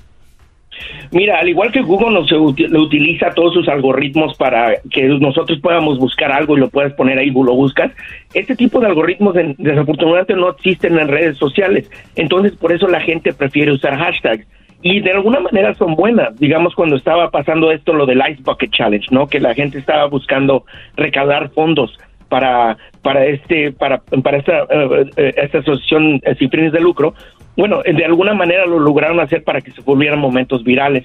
[1.10, 6.32] Mira, al igual que Google nos utiliza todos sus algoritmos para que nosotros podamos buscar
[6.32, 7.92] algo y lo puedas poner ahí, lo buscas,
[8.34, 11.90] este tipo de algoritmos en- desafortunadamente no existen en redes sociales.
[12.16, 14.46] Entonces, por eso la gente prefiere usar hashtags.
[14.84, 16.36] Y de alguna manera son buenas.
[16.40, 19.28] Digamos, cuando estaba pasando esto, lo del Ice Bucket Challenge, ¿no?
[19.28, 20.64] Que la gente estaba buscando
[20.96, 21.96] recaudar fondos
[22.28, 27.14] para para este para para esta eh, eh, esta asociación eh, sin fines de lucro
[27.56, 31.04] bueno de alguna manera lo lograron hacer para que se volvieran momentos virales.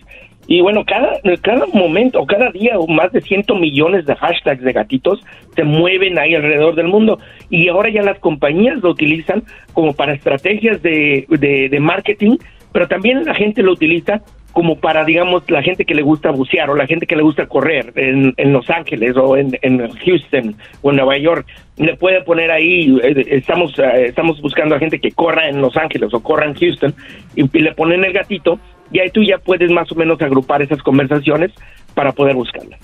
[0.50, 5.20] Y bueno cada cada momento cada día más de ciento millones de hashtags de gatitos
[5.56, 7.20] se mueven ahí alrededor del mundo.
[7.50, 9.44] Y ahora ya las compañías lo utilizan
[9.74, 12.38] como para estrategias de, de marketing
[12.72, 14.22] pero también la gente lo utiliza
[14.58, 17.46] como para, digamos, la gente que le gusta bucear o la gente que le gusta
[17.46, 21.46] correr en, en Los Ángeles o en, en Houston o en Nueva York.
[21.76, 25.78] Le puede poner ahí, eh, estamos, eh, estamos buscando a gente que corra en Los
[25.78, 26.96] Ángeles o corra en Houston
[27.36, 28.60] y, le ponen el gatito
[28.92, 31.52] y ahí tú ya puedes más o menos agrupar esas conversaciones
[31.94, 32.80] para poder buscarlas.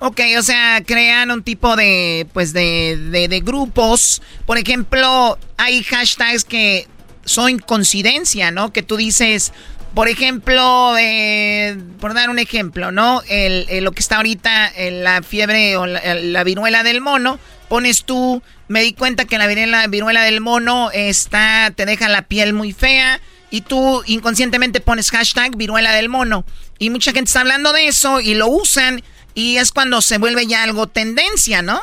[0.00, 2.96] Ok, o sea, crean un tipo de, pues, de,
[3.28, 4.20] de grupos.
[4.46, 6.88] Por ejemplo, hay hashtags que
[7.24, 8.72] son coincidencia, ¿no?
[8.72, 9.52] Que tú dices,
[9.94, 13.22] por ejemplo, eh, por dar un ejemplo, ¿no?
[13.28, 17.38] El, el- lo que está ahorita, eh, la fiebre o la, la viruela del mono,
[17.68, 22.22] pones tú, me di cuenta que la viruela, viruela del mono está, te deja la
[22.22, 23.20] piel muy fea
[23.50, 26.44] y tú inconscientemente pones hashtag viruela del mono.
[26.78, 29.02] Y mucha gente está hablando de eso y lo usan
[29.34, 31.82] y es cuando se vuelve ya algo tendencia, ¿no?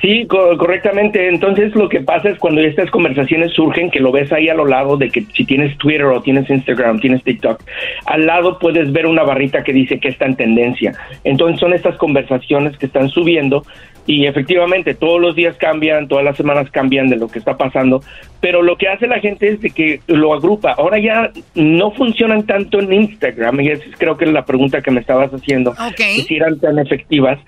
[0.00, 1.28] Sí, co- correctamente.
[1.28, 4.64] Entonces lo que pasa es cuando estas conversaciones surgen, que lo ves ahí a lo
[4.66, 7.62] lado de que si tienes Twitter o tienes Instagram, tienes TikTok,
[8.06, 10.92] al lado puedes ver una barrita que dice que está en tendencia.
[11.24, 13.62] Entonces son estas conversaciones que están subiendo
[14.06, 18.02] y efectivamente todos los días cambian, todas las semanas cambian de lo que está pasando,
[18.40, 20.72] pero lo que hace la gente es de que lo agrupa.
[20.72, 24.90] Ahora ya no funcionan tanto en Instagram y es creo que es la pregunta que
[24.90, 25.74] me estabas haciendo,
[26.16, 27.38] que si eran tan efectivas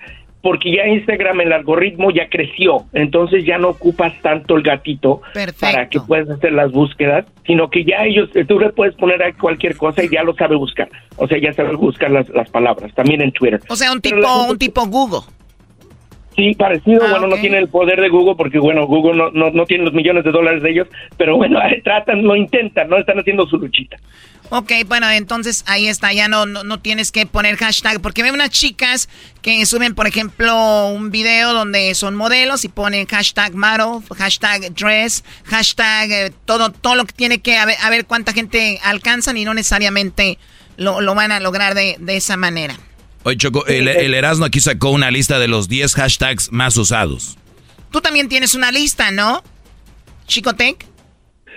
[0.43, 5.21] porque ya Instagram el algoritmo ya creció, entonces ya no ocupas tanto el gatito
[5.61, 9.31] para que puedas hacer las búsquedas, sino que ya ellos, tú le puedes poner ahí
[9.31, 12.93] cualquier cosa y ya lo sabe buscar, o sea, ya sabe buscar las, las palabras,
[12.93, 13.61] también en Twitter.
[13.69, 15.21] O sea, un tipo, la un tipo Google.
[16.35, 19.51] Sí, parecido, Ah, bueno, no tiene el poder de Google porque, bueno, Google no, no,
[19.51, 23.17] no tiene los millones de dólares de ellos, pero bueno, tratan, lo intentan, no están
[23.17, 23.97] haciendo su luchita.
[24.55, 28.35] Ok, bueno, entonces ahí está, ya no, no, no tienes que poner hashtag, porque veo
[28.35, 29.09] unas chicas
[29.41, 35.23] que suben, por ejemplo, un video donde son modelos y ponen hashtag model, hashtag dress,
[35.45, 39.37] hashtag eh, todo, todo lo que tiene que, a ver, a ver cuánta gente alcanzan
[39.37, 40.37] y no necesariamente
[40.77, 42.77] lo, lo van a lograr de, de esa manera.
[43.23, 47.39] Oye, Choco, el, el Erasmo aquí sacó una lista de los 10 hashtags más usados.
[47.89, 49.43] Tú también tienes una lista, ¿no?
[50.27, 50.92] Chicotec.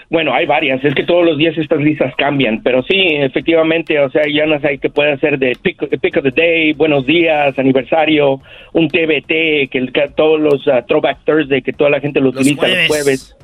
[0.09, 4.09] Bueno, hay varias, es que todos los días estas listas cambian, pero sí, efectivamente, o
[4.11, 7.59] sea, ya unas hay que puede hacer de pick, pick of the day, buenos días,
[7.59, 8.41] aniversario,
[8.73, 12.29] un TBT, que, el- que todos los uh, Throwback Thursday, que toda la gente lo
[12.29, 12.89] utiliza jueves.
[12.89, 13.37] los jueves.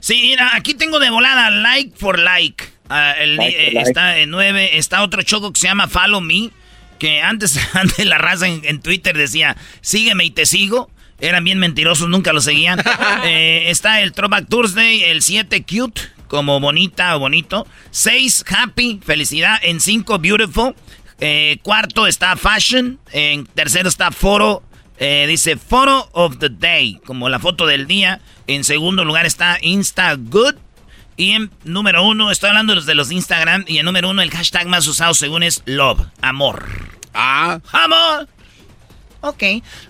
[0.00, 2.64] Sí, mira, aquí tengo de volada like for like.
[2.88, 3.88] Ah, el Like eh, like.
[3.88, 4.70] Está en 9.
[4.78, 6.50] Está otro choco que se llama Follow Me.
[6.98, 10.88] Que antes, antes la raza en, en Twitter decía, sígueme y te sigo.
[11.20, 12.80] Eran bien mentirosos, nunca lo seguían.
[13.24, 17.66] Eh, está el Throwback Thursday, el 7 Cute, como bonita o bonito.
[17.90, 19.58] 6 Happy, felicidad.
[19.62, 20.74] En 5 Beautiful.
[21.20, 22.98] Eh, cuarto está Fashion.
[23.12, 24.62] En tercero está Photo.
[24.98, 28.20] eh, dice Photo of the Day, como la foto del día.
[28.46, 30.54] En segundo lugar está Insta Good.
[31.16, 33.64] Y en número uno, estoy hablando de los de los Instagram.
[33.66, 36.66] Y en número uno, el hashtag más usado según es love, amor.
[37.12, 37.58] Ah.
[37.72, 38.28] Amor.
[39.20, 39.42] Ok.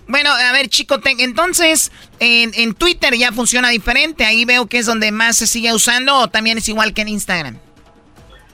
[0.07, 4.25] Bueno, a ver, Chico, te- entonces en, en Twitter ya funciona diferente.
[4.25, 7.09] Ahí veo que es donde más se sigue usando o también es igual que en
[7.09, 7.57] Instagram.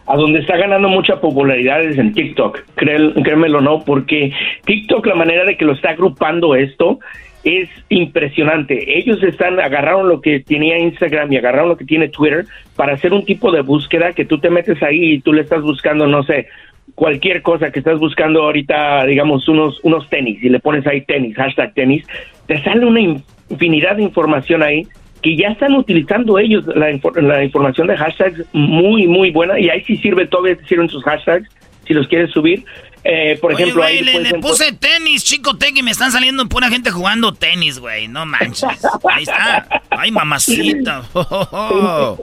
[0.08, 4.32] a donde está ganando mucha popularidad es en TikTok, Créel- créemelo no, porque
[4.66, 7.00] TikTok la manera de que lo está agrupando esto
[7.44, 9.00] es impresionante.
[9.00, 12.46] Ellos están agarraron lo que tenía Instagram y agarraron lo que tiene Twitter
[12.76, 15.62] para hacer un tipo de búsqueda que tú te metes ahí y tú le estás
[15.62, 16.48] buscando, no sé,
[16.94, 21.36] cualquier cosa que estás buscando ahorita, digamos, unos, unos tenis y le pones ahí tenis,
[21.36, 22.06] hashtag tenis,
[22.48, 23.02] te sale una
[23.50, 24.88] infinidad de información ahí
[25.22, 29.70] que ya están utilizando ellos la, infor- la información de hashtags muy, muy buena y
[29.70, 31.50] ahí sí sirve, todavía te sirven sus hashtags
[31.88, 32.64] si los quieres subir.
[33.04, 36.48] Eh, por Oye, ejemplo, güey, ahí le, puse tenis, chico tech, y me están saliendo
[36.48, 38.08] pura gente jugando tenis, güey.
[38.08, 38.64] No manches.
[39.08, 39.68] Ahí está.
[39.92, 41.04] Ay, mamacita.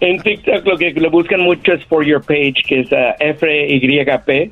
[0.00, 4.50] En TikTok lo que lo buscan mucho es For Your Page, que es uh, F-Y-P,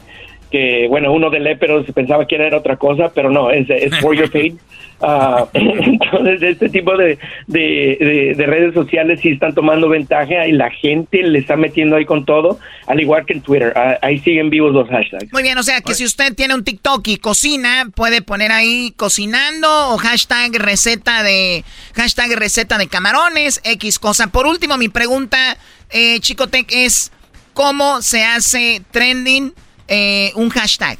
[0.51, 3.99] que bueno, uno de pero se pensaba que era otra cosa, pero no, es, es
[4.01, 4.55] For Your Page.
[5.01, 7.61] Ah, entonces, este tipo de, de,
[8.01, 12.05] de- de redes sociales sí están tomando ventaja y la gente le está metiendo ahí
[12.05, 13.72] con todo, al igual que en Twitter.
[13.76, 15.32] Ah, ahí siguen vivos los hashtags.
[15.32, 18.92] Muy bien, o sea que si usted tiene un TikTok y cocina, puede poner ahí
[18.96, 21.62] cocinando o hashtag receta de
[21.94, 24.26] hashtag receta de camarones, X cosa.
[24.26, 25.57] Por último, mi pregunta,
[25.90, 27.12] eh, Chicotec, es
[27.55, 29.53] ¿cómo se hace trending
[29.89, 30.99] eh, un hashtag?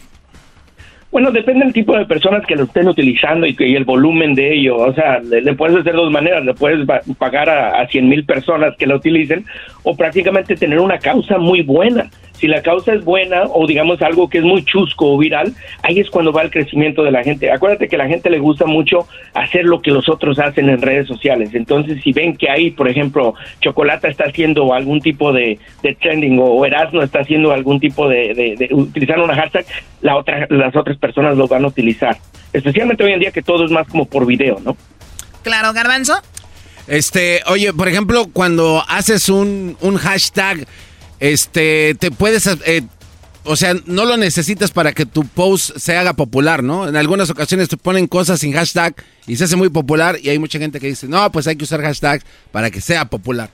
[1.11, 4.76] Bueno, depende del tipo de personas que lo estén utilizando y, el volumen de ello.
[4.76, 6.45] O sea, le, puedes hacer dos maneras.
[6.45, 6.86] Le puedes
[7.16, 9.47] pagar a, a 100 mil personas que lo utilicen
[9.83, 12.11] o prácticamente tener una causa muy buena.
[12.33, 15.99] Si la causa es buena o digamos algo que es muy chusco o viral, ahí
[15.99, 17.51] es cuando va el crecimiento de la gente.
[17.51, 20.81] Acuérdate que a la gente le gusta mucho hacer lo que los otros hacen en
[20.81, 21.51] redes sociales.
[21.55, 26.39] Entonces, si ven que ahí, por ejemplo, Chocolata está haciendo algún tipo de, de trending
[26.41, 29.64] o, Erasmo está haciendo algún tipo de, de, de utilizar una hashtag,
[30.01, 32.16] la otra, las otras personas lo van a utilizar.
[32.53, 34.76] Especialmente hoy en día que todo es más como por video, ¿no?
[35.43, 36.14] Claro, Garbanzo.
[36.89, 40.66] Este, oye, por ejemplo, cuando haces un, un hashtag,
[41.20, 42.82] este, te puedes, eh,
[43.45, 46.89] o sea, no lo necesitas para que tu post se haga popular, ¿no?
[46.89, 48.95] En algunas ocasiones te ponen cosas sin hashtag
[49.26, 51.64] y se hace muy popular y hay mucha gente que dice, no, pues hay que
[51.64, 52.22] usar hashtag
[52.53, 53.51] para que sea popular.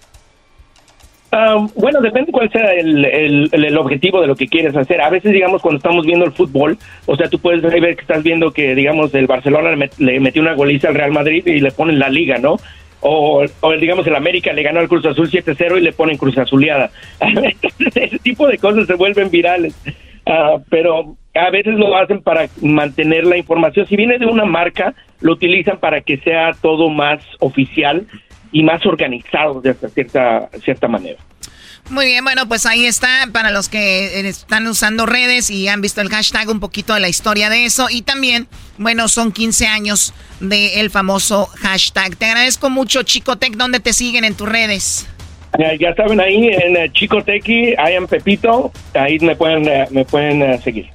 [1.37, 3.05] Ah, bueno, depende cuál sea el,
[3.51, 5.01] el, objetivo de lo que quieres hacer.
[5.01, 8.23] A veces, digamos, cuando estamos viendo el fútbol, o sea, tú puedes ver que estás
[8.23, 11.99] viendo que, digamos, el Barcelona le metió una goliza al Real Madrid y le ponen
[11.99, 12.59] la liga, ¿no?
[13.07, 16.39] O, o, digamos el América le ganó al Cruz Azul 7-0 y le ponen Cruz
[16.39, 16.91] Azuleada.
[17.95, 19.75] Ese tipo de cosas se vuelven virales.
[20.27, 23.87] Ah, pero a veces lo hacen para mantener la información.
[23.87, 28.07] Si viene de una marca, lo utilizan para que sea todo más oficial
[28.53, 31.19] y más organizado de hasta cierta, cierta manera.
[31.91, 36.01] Muy bien, bueno, pues ahí está para los que están usando redes y han visto
[36.01, 37.89] el hashtag, un poquito de la historia de eso.
[37.91, 42.17] Y también, bueno, son 15 años del famoso hashtag.
[42.17, 43.57] Te agradezco mucho, Chicotec.
[43.57, 45.07] ¿Dónde te siguen en tus redes?
[45.79, 50.43] Ya saben, ahí en eh, Chicotequi, ahí en Pepito, ahí me pueden, eh, me pueden
[50.43, 50.87] eh, seguir.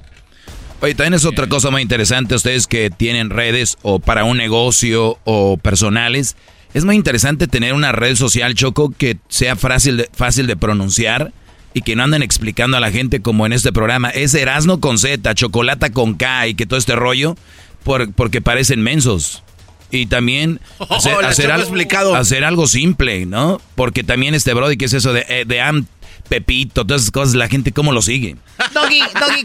[0.82, 5.18] Oye, también es otra cosa muy interesante, ustedes que tienen redes o para un negocio
[5.24, 6.36] o personales
[6.74, 11.32] es muy interesante tener una red social, Choco, que sea fácil de, fácil de pronunciar
[11.74, 14.10] y que no anden explicando a la gente como en este programa.
[14.10, 17.36] Es Erasno con Z, Chocolata con K y que todo este rollo,
[17.82, 19.42] por, porque parecen mensos.
[19.90, 20.60] Y también
[20.90, 23.60] hacer, algo, hacer algo simple, ¿no?
[23.74, 25.86] Porque también este Brody, que es eso de, eh, de am,
[26.28, 28.36] Pepito, todas esas cosas, la gente cómo lo sigue.
[28.72, 29.44] Doggy, Doggy,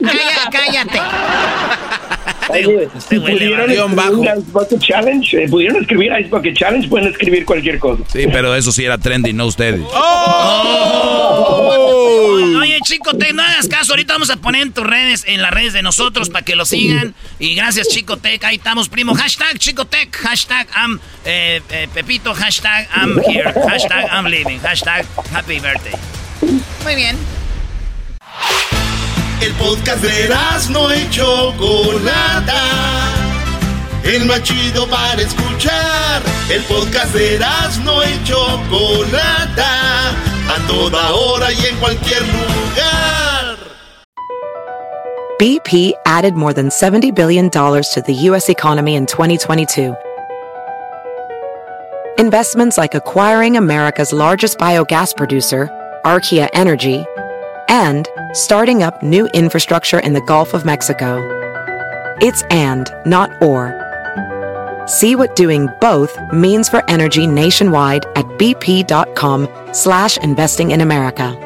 [0.52, 1.00] cállate.
[2.50, 7.46] Oye, si pudieron escribir Ice Bucket Challenge, eh, pudieron escribir Ice Bucket Challenge, pueden escribir
[7.46, 8.04] cualquier cosa.
[8.12, 9.82] Sí, pero eso sí era trendy, no ustedes.
[9.94, 11.56] Oh.
[12.60, 13.94] Oye, Chico Tech, no hagas caso.
[13.94, 16.66] Ahorita vamos a poner en tus redes, en las redes de nosotros, para que lo
[16.66, 17.14] sigan.
[17.40, 18.44] Y gracias, Chico Tech.
[18.44, 19.16] Ahí estamos, primo.
[19.16, 20.16] Hashtag Chico Tech.
[20.16, 22.34] Hashtag I'm eh, eh, Pepito.
[22.34, 23.54] Hashtag I'm here.
[23.68, 24.60] Hashtag I'm leaving.
[24.60, 25.94] Hashtag Happy Birthday.
[26.84, 27.18] Muy bien.
[29.42, 30.30] El podcast de
[30.72, 32.62] no hecho Chocolata.
[34.04, 34.28] El
[34.90, 36.22] para escuchar.
[36.50, 37.38] El podcast de
[37.84, 38.38] no hecho
[38.70, 40.12] Chocolata.
[40.48, 43.58] A toda hora y en cualquier lugar.
[45.38, 48.48] BP added more than $70 billion to the U.S.
[48.50, 49.94] economy in 2022.
[52.18, 55.70] Investments like acquiring America's largest biogas producer,
[56.06, 57.06] Archaea Energy,
[57.70, 61.20] and starting up new infrastructure in the Gulf of Mexico.
[62.22, 63.82] It's and, not or.
[64.88, 71.42] See what doing both means for energy nationwide at bp.com slash investing in America.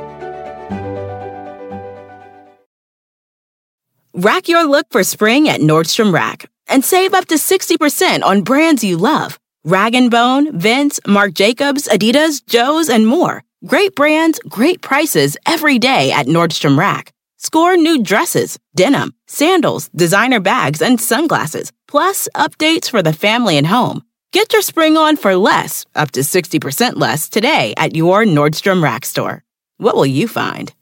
[4.14, 8.84] Rack your look for spring at Nordstrom Rack and save up to 60% on brands
[8.84, 9.40] you love.
[9.64, 13.44] Rag & Bone, Vince, Marc Jacobs, Adidas, Joe's, and more.
[13.66, 17.12] Great brands, great prices every day at Nordstrom Rack.
[17.38, 23.68] Score new dresses, denim, sandals, designer bags, and sunglasses, plus updates for the family and
[23.68, 24.02] home.
[24.32, 29.04] Get your spring on for less, up to 60% less today at your Nordstrom Rack
[29.04, 29.44] store.
[29.76, 30.74] What will you find?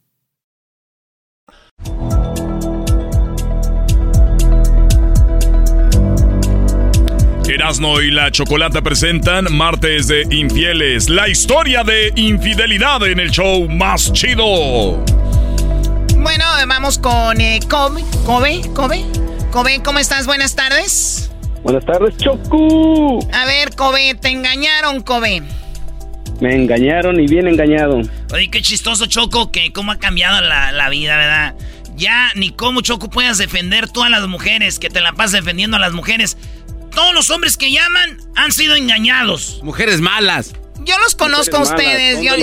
[7.57, 13.67] Erasno y la Chocolata presentan Martes de Infieles, la historia de infidelidad en el show
[13.67, 15.03] más chido.
[16.17, 18.03] Bueno, vamos con eh, Kobe.
[18.27, 19.03] Kobe, Kobe.
[19.49, 20.27] Kobe, ¿cómo estás?
[20.27, 21.31] Buenas tardes.
[21.63, 23.27] Buenas tardes, Choco.
[23.33, 25.41] A ver, Kobe, te engañaron, Kobe.
[26.39, 28.01] Me engañaron y bien engañado.
[28.33, 31.55] Oye, qué chistoso, Choco, que cómo ha cambiado la, la vida, ¿verdad?
[31.95, 35.77] Ya ni cómo, Choco, puedas defender tú a las mujeres, que te la pasas defendiendo
[35.77, 36.37] a las mujeres
[36.97, 39.59] todos los hombres que llaman han sido engañados.
[39.61, 40.55] Mujeres malas.
[40.83, 42.23] Yo los conozco a ustedes.
[42.23, 42.33] Yo,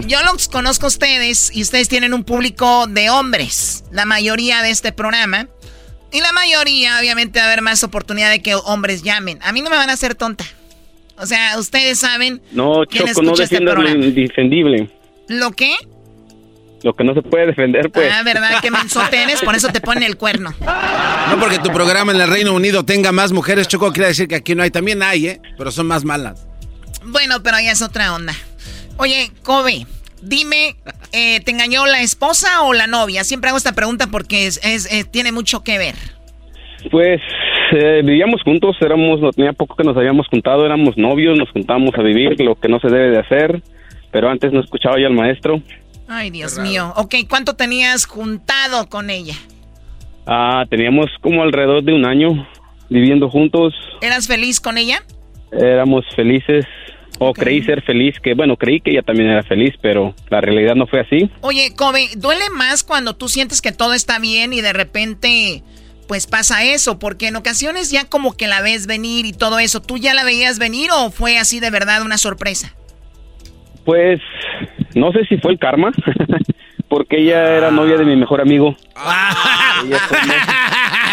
[0.00, 3.84] yo los conozco a ustedes y ustedes tienen un público de hombres.
[3.90, 5.48] La mayoría de este programa.
[6.12, 9.38] Y la mayoría, obviamente, va a haber más oportunidad de que hombres llamen.
[9.40, 10.44] A mí no me van a hacer tonta.
[11.16, 12.42] O sea, ustedes saben.
[12.52, 14.90] No, Choco, no este defiendas lo indefendible.
[15.28, 15.74] ¿Lo qué?
[16.86, 18.08] Lo que no se puede defender, pues.
[18.12, 18.60] Ah, ¿verdad?
[18.62, 20.54] Que mensotenes, por eso te ponen el cuerno.
[20.60, 24.36] No porque tu programa en el Reino Unido tenga más mujeres, Choco, quiere decir que
[24.36, 24.70] aquí no hay.
[24.70, 25.40] También hay, ¿eh?
[25.58, 26.46] Pero son más malas.
[27.04, 28.34] Bueno, pero ya es otra onda.
[28.98, 29.84] Oye, Kobe,
[30.22, 30.76] dime,
[31.10, 33.24] eh, ¿te engañó la esposa o la novia?
[33.24, 34.60] Siempre hago esta pregunta porque es,
[35.10, 35.96] tiene mucho que ver.
[36.92, 37.20] Pues
[37.72, 41.90] eh, vivíamos juntos, éramos, no tenía poco que nos habíamos juntado, éramos novios, nos juntamos
[41.98, 43.60] a vivir, lo que no se debe de hacer,
[44.12, 45.60] pero antes no escuchaba yo al maestro.
[46.08, 46.92] Ay, Dios mío.
[46.96, 49.34] Ok, ¿cuánto tenías juntado con ella?
[50.26, 52.46] Ah, teníamos como alrededor de un año
[52.88, 53.74] viviendo juntos.
[54.00, 55.02] ¿Eras feliz con ella?
[55.52, 56.64] Éramos felices.
[57.18, 60.74] O creí ser feliz, que bueno, creí que ella también era feliz, pero la realidad
[60.74, 61.30] no fue así.
[61.40, 65.62] Oye, Kobe, ¿duele más cuando tú sientes que todo está bien y de repente
[66.06, 66.98] pues pasa eso?
[66.98, 70.24] Porque en ocasiones ya como que la ves venir y todo eso, ¿tú ya la
[70.24, 72.74] veías venir o fue así de verdad una sorpresa?
[73.86, 74.20] Pues
[74.94, 75.92] no sé si fue el karma,
[76.88, 78.76] porque ella era novia de mi mejor amigo.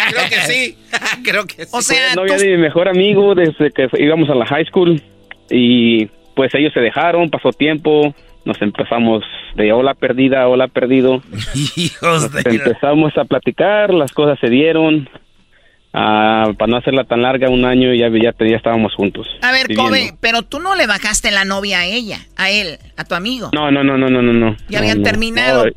[0.09, 0.77] Creo que sí,
[1.23, 1.71] creo que sí.
[1.71, 5.01] O sea, novia de mi mejor amigo desde que íbamos a la high school
[5.49, 8.13] y pues ellos se dejaron, pasó tiempo,
[8.45, 9.23] nos empezamos
[9.55, 11.21] de hola perdida, hola perdido.
[11.75, 15.09] Hijos Nos empezamos a platicar, las cosas se dieron.
[15.95, 19.27] Ah, para no hacerla tan larga, un año ya, ya, ya estábamos juntos.
[19.43, 19.89] A ver, viviendo.
[19.91, 23.51] Kobe, pero tú no le bajaste la novia a ella, a él, a tu amigo.
[23.53, 24.55] No, no, no, no, no, no, no.
[24.69, 25.65] Ya No, habían no, terminado.
[25.65, 25.71] no,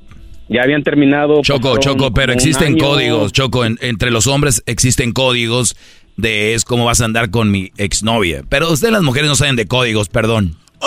[0.49, 1.43] ya habían terminado.
[1.43, 2.79] Choco, pasó Choco, pero existen año.
[2.79, 5.77] códigos, Choco, en- entre los hombres existen códigos
[6.17, 8.43] de es cómo vas a andar con mi exnovia.
[8.49, 10.57] Pero ustedes las mujeres no saben de códigos, perdón.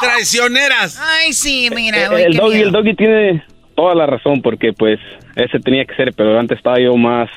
[0.00, 0.98] Traicioneras.
[1.00, 3.44] Ay, sí, mira, Eh, el qué doggy, el doggy tiene
[3.74, 4.98] toda la razón porque pues
[5.36, 7.28] ese tenía que ser, pero antes estaba yo más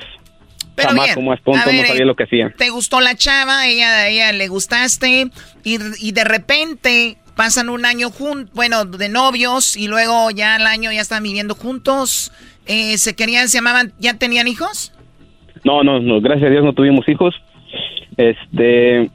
[0.74, 2.54] Pero chamaco, bien, más tonto, a ver, no sabía lo que hacía.
[2.56, 5.30] Te gustó la chava, ella, ella le gustaste
[5.64, 10.66] y, y de repente pasan un año juntos, bueno, de novios y luego ya al
[10.66, 12.32] año ya están viviendo juntos.
[12.66, 14.92] Eh, se querían, se amaban, ¿ya tenían hijos?
[15.62, 17.34] No, no, no, gracias a Dios no tuvimos hijos.
[18.16, 19.10] Este,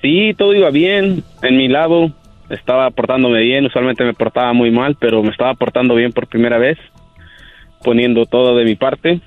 [0.00, 2.12] sí, todo iba bien en mi lado,
[2.54, 6.58] estaba portándome bien, usualmente me portaba muy mal, pero me estaba portando bien por primera
[6.58, 6.78] vez,
[7.82, 9.20] poniendo todo de mi parte.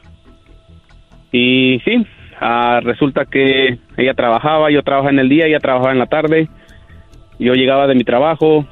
[1.31, 2.05] Y sí,
[2.39, 6.49] ah, resulta que ella trabajaba, yo trabajaba en el día, ella trabajaba en la tarde.
[7.39, 8.65] Yo llegaba de mi trabajo,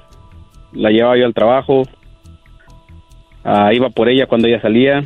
[0.74, 1.84] la llevaba yo al trabajo,
[3.44, 5.04] ah, iba por ella cuando ella salía.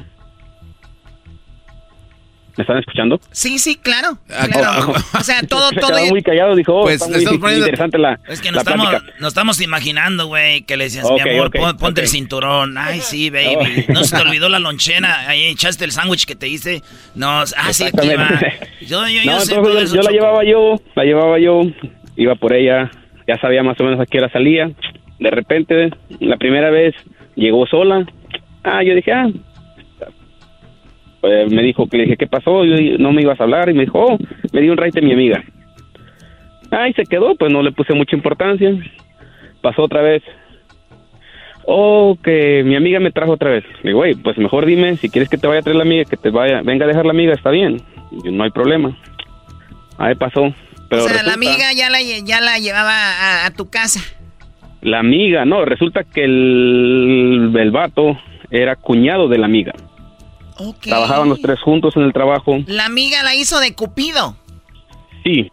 [2.59, 3.21] ¿Me están escuchando?
[3.31, 4.17] Sí, sí, claro.
[4.29, 4.91] Ah, claro.
[5.17, 5.95] O sea, todo, Se todo.
[5.95, 8.91] quedó muy callado, dijo, oh, Pues, está muy poniendo- interesante la, Es que nos estamos,
[9.17, 12.77] nos estamos imaginando, güey, que le decías, mi amor, pon- ponte el cinturón.
[12.77, 13.85] Ay, sí, baby.
[13.87, 15.19] No se te olvidó la lonchera.
[15.29, 16.81] Ahí echaste el sándwich que te hice.
[17.15, 18.41] No, ah, sí, aquí va.
[18.81, 21.61] Yo, yo, no, yo sé todo yo, eso, yo la llevaba yo, la llevaba yo,
[22.17, 22.91] iba por ella,
[23.25, 24.69] ya sabía más o menos a qué hora salía.
[25.17, 26.93] De repente, la primera vez
[27.37, 28.05] llegó sola.
[28.65, 29.27] Ah, yo dije, ah.
[31.21, 32.63] Pues me dijo que le dije, ¿qué pasó?
[32.63, 33.69] Yo no me ibas a hablar.
[33.69, 34.17] Y me dijo, oh,
[34.53, 35.43] me dio un ride mi amiga.
[36.71, 38.71] Ah, y se quedó, pues no le puse mucha importancia.
[39.61, 40.23] Pasó otra vez.
[41.65, 43.63] Oh, que mi amiga me trajo otra vez.
[43.83, 46.05] Le digo, güey, pues mejor dime, si quieres que te vaya a traer la amiga,
[46.05, 47.81] que te vaya, venga a dejar la amiga, está bien.
[48.23, 48.97] Yo, no hay problema.
[49.97, 50.53] Ahí pasó.
[50.89, 53.99] Pero o sea, la amiga ya la, ya la llevaba a, a tu casa.
[54.81, 58.17] La amiga, no, resulta que el, el vato
[58.49, 59.73] era cuñado de la amiga.
[60.81, 62.59] Trabajaban los tres juntos en el trabajo.
[62.67, 64.35] La amiga la hizo de Cupido.
[65.23, 65.51] Sí.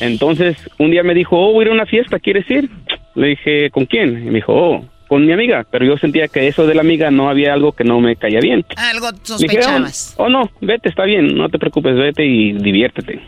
[0.00, 2.70] Entonces, un día me dijo, oh, voy a ir a una fiesta, ¿quieres ir?
[3.14, 4.10] Le dije, ¿con quién?
[4.22, 5.66] Y me dijo, oh, con mi amiga.
[5.70, 8.40] Pero yo sentía que eso de la amiga no había algo que no me caía
[8.40, 8.64] bien.
[8.76, 10.14] Algo Dije, sospechabas.
[10.16, 13.20] oh, oh, no, vete, está bien, no te preocupes, vete y diviértete.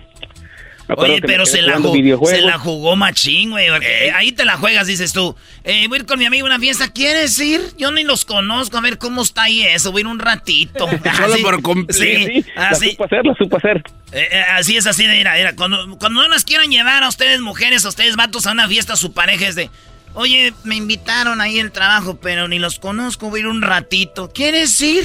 [0.97, 1.79] Oye, pero se la,
[2.27, 3.69] se la jugó machín, güey.
[3.71, 5.35] porque Ahí te la juegas, dices tú.
[5.65, 6.93] Eh, voy a ir con mi amigo a una fiesta.
[6.93, 7.61] ¿Quieres ir?
[7.77, 8.79] Yo ni los conozco.
[8.79, 9.91] A ver cómo está ahí eso.
[9.91, 10.87] Voy a ir un ratito.
[11.17, 11.99] Solo Así- por cumplir.
[12.45, 13.83] Sí, La así, supo hacer, la supo hacer.
[14.13, 15.27] eh, eh, así es, así de ir.
[15.57, 18.95] Cuando, cuando no las quieran llevar a ustedes mujeres, a ustedes vatos a una fiesta,
[18.97, 19.71] su pareja es de...
[20.15, 23.29] Oye, me invitaron ahí al trabajo, pero ni los conozco.
[23.29, 24.31] Voy a ir un ratito.
[24.33, 25.05] ¿Quieres ir?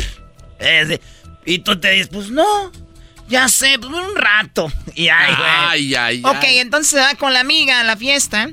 [0.60, 1.02] De-
[1.46, 2.72] y tú te dices, pues no.
[3.32, 4.68] Ya sé, pues un rato.
[4.96, 5.34] Y ay.
[5.70, 6.58] Ay, ay, Ok, ay.
[6.58, 8.50] entonces se va con la amiga a la fiesta.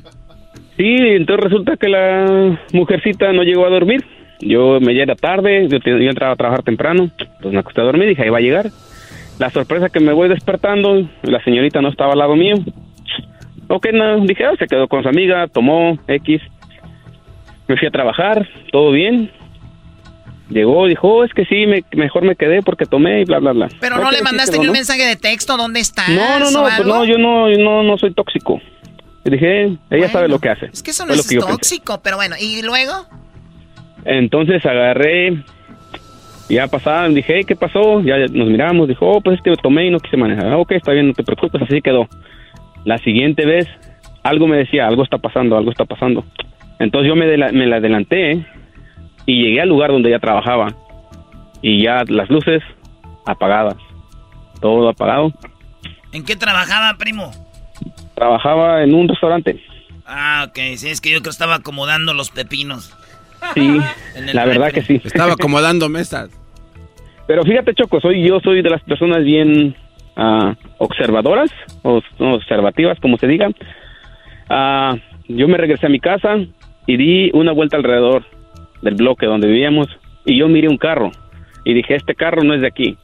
[0.77, 4.05] Sí, entonces resulta que la mujercita no llegó a dormir.
[4.41, 7.11] Yo me era tarde, yo, entraba a trabajar temprano,
[7.43, 8.71] pues me acosté a dormir, dije, ahí va a llegar.
[9.41, 12.55] La sorpresa que me voy despertando, la señorita no estaba al lado mío.
[13.67, 16.41] Ok, no, dije, ah, se quedó con su amiga, tomó X.
[17.67, 19.31] Me fui a trabajar, todo bien.
[20.51, 23.53] Llegó, dijo, "Oh, es que sí, me- mejor me quedé porque tomé y bla, bla,
[23.53, 23.69] bla.
[23.81, 24.73] Pero no le mandaste ni un ¿no?
[24.73, 26.09] mensaje de texto, ¿dónde estás?
[26.09, 28.61] No, no, no, pues yo no, yo no, no soy tóxico.
[29.27, 30.67] Y dije, "Eh, ella sabe lo que hace.
[30.73, 31.47] Es que eso no es pensé.
[31.47, 32.93] tóxico, pero bueno, ¿y luego?
[34.05, 35.43] Entonces agarré,
[36.49, 38.01] ya pasaban, dije, "Hey, ¿qué pasó?
[38.01, 40.47] Ya nos miramos, dijo, oh, pues es que tomé y no quise manejar.
[40.47, 42.09] Ah, ok, está bien, no te preocupes, así quedó.
[42.87, 43.67] La siguiente vez,
[44.23, 46.25] algo me decía, algo está pasando, algo está pasando.
[46.79, 48.47] Entonces yo me, me la adelanté
[49.29, 50.75] y llegué al lugar donde ella trabajaba.
[51.61, 52.63] Y ya las luces
[53.27, 53.77] apagadas,
[54.59, 55.33] todo apagado.
[56.13, 57.31] ¿En qué trabajaba, primo?
[58.15, 59.63] Trabajaba en un restaurante.
[60.07, 60.59] Ah, ok.
[60.77, 62.97] Sí, es que yo creo que estaba acomodando los pepinos.
[63.53, 63.79] Sí,
[64.33, 64.99] la verdad que sí.
[65.05, 66.31] Estaba acomodando mesas.
[67.27, 69.77] Pero fíjate, Choco, soy yo soy de las personas bien
[70.17, 71.51] ah, observadoras
[71.83, 73.51] o observativas, como se diga.
[74.49, 74.97] Ah,
[75.29, 76.37] yo me regresé a mi casa
[76.87, 78.25] y di una vuelta alrededor
[78.83, 79.89] del bloque donde vivíamos
[80.25, 81.11] y yo miré un carro
[81.65, 82.97] y dije, este carro no es de aquí.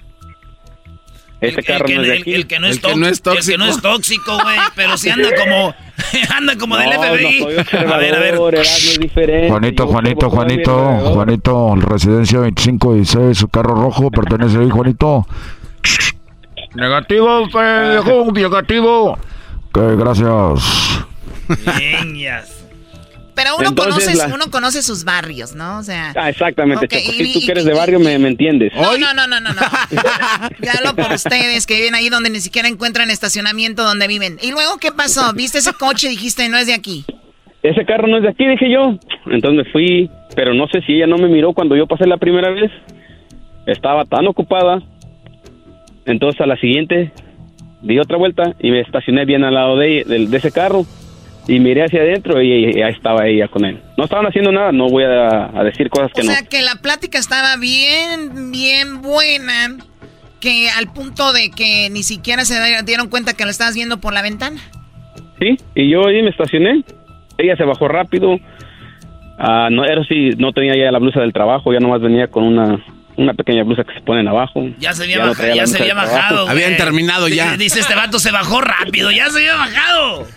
[1.41, 2.35] Este El- carro el, que, no es de el- aquí.
[2.35, 3.41] el que no es El que no es tóxico.
[3.45, 4.57] El que no es tóxico, güey.
[4.77, 5.75] Pero si anda como.
[6.37, 7.41] anda como del FBI.
[7.87, 8.39] no a ver, a ver.
[8.99, 9.49] diferente.
[9.51, 10.89] Juanito, Juanito, Juanito.
[11.13, 15.27] Juanito, residencia 2516, su carro rojo pertenece ahí, Juanito.
[16.75, 17.47] Negativo,
[18.33, 19.19] negativo.
[19.69, 21.05] Ok, gracias.
[22.03, 22.64] Niñas.
[23.35, 25.79] Pero uno, Entonces, conoce, la- uno conoce sus barrios, ¿no?
[25.79, 26.13] O sea.
[26.17, 27.13] Ah, exactamente, Ok, Choco.
[27.13, 28.73] y- Si tú y- que eres de barrio, me, me entiendes.
[28.75, 29.61] No, no, no, no, no, no.
[30.63, 34.39] Yo hablo por ustedes que viven ahí donde ni siquiera encuentran estacionamiento donde viven.
[34.41, 35.33] ¿Y luego qué pasó?
[35.35, 37.05] ¿Viste ese coche y dijiste no es de aquí?
[37.63, 38.99] Ese carro no es de aquí, dije yo.
[39.27, 42.19] Entonces me fui, pero no sé si ella no me miró cuando yo pasé la
[42.19, 42.71] primera vez.
[43.67, 44.81] Estaba tan ocupada.
[46.07, 47.11] Entonces a la siguiente
[47.83, 50.85] di otra vuelta y me estacioné bien al lado de, de, de ese carro.
[51.47, 53.79] Y miré hacia adentro y, y ahí estaba ella con él.
[53.99, 56.33] No estaban haciendo nada, no voy a, a decir cosas que O no.
[56.33, 59.77] sea que la plática estaba bien, bien buena.
[60.41, 64.13] Que al punto de que ni siquiera se dieron cuenta que lo estabas viendo por
[64.13, 64.61] la ventana.
[65.39, 66.85] Sí, y yo ahí me estacioné.
[67.39, 68.39] Ella se bajó rápido.
[69.39, 72.45] Ah, no, era sí, no tenía ya la blusa del trabajo, ya nomás venía con
[72.45, 72.79] una,
[73.17, 74.65] una pequeña blusa que se ponen abajo.
[74.79, 76.49] Ya se había, baja- la ya se había bajado.
[76.49, 77.57] Habían terminado ya.
[77.57, 80.27] Dice este vato se bajó rápido, ya se había bajado.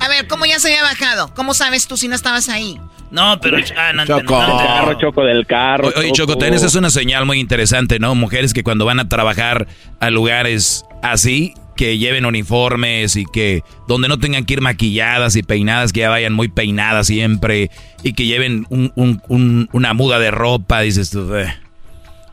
[0.00, 1.32] A ver, ¿cómo ya se había bajado?
[1.34, 2.80] ¿Cómo sabes tú si no estabas ahí?
[3.10, 4.34] No, pero ah, no, Choco.
[4.40, 4.58] no, no, no.
[4.58, 5.92] Del carro, Choco, del carro.
[5.96, 8.14] Oye, Choco, esa es una señal muy interesante, ¿no?
[8.14, 9.66] Mujeres que cuando van a trabajar
[10.00, 15.42] a lugares así, que lleven uniformes y que donde no tengan que ir maquilladas y
[15.44, 17.70] peinadas, que ya vayan muy peinadas siempre
[18.02, 21.34] y que lleven un- un- un- una muda de ropa, dices tú.
[21.36, 21.46] eh.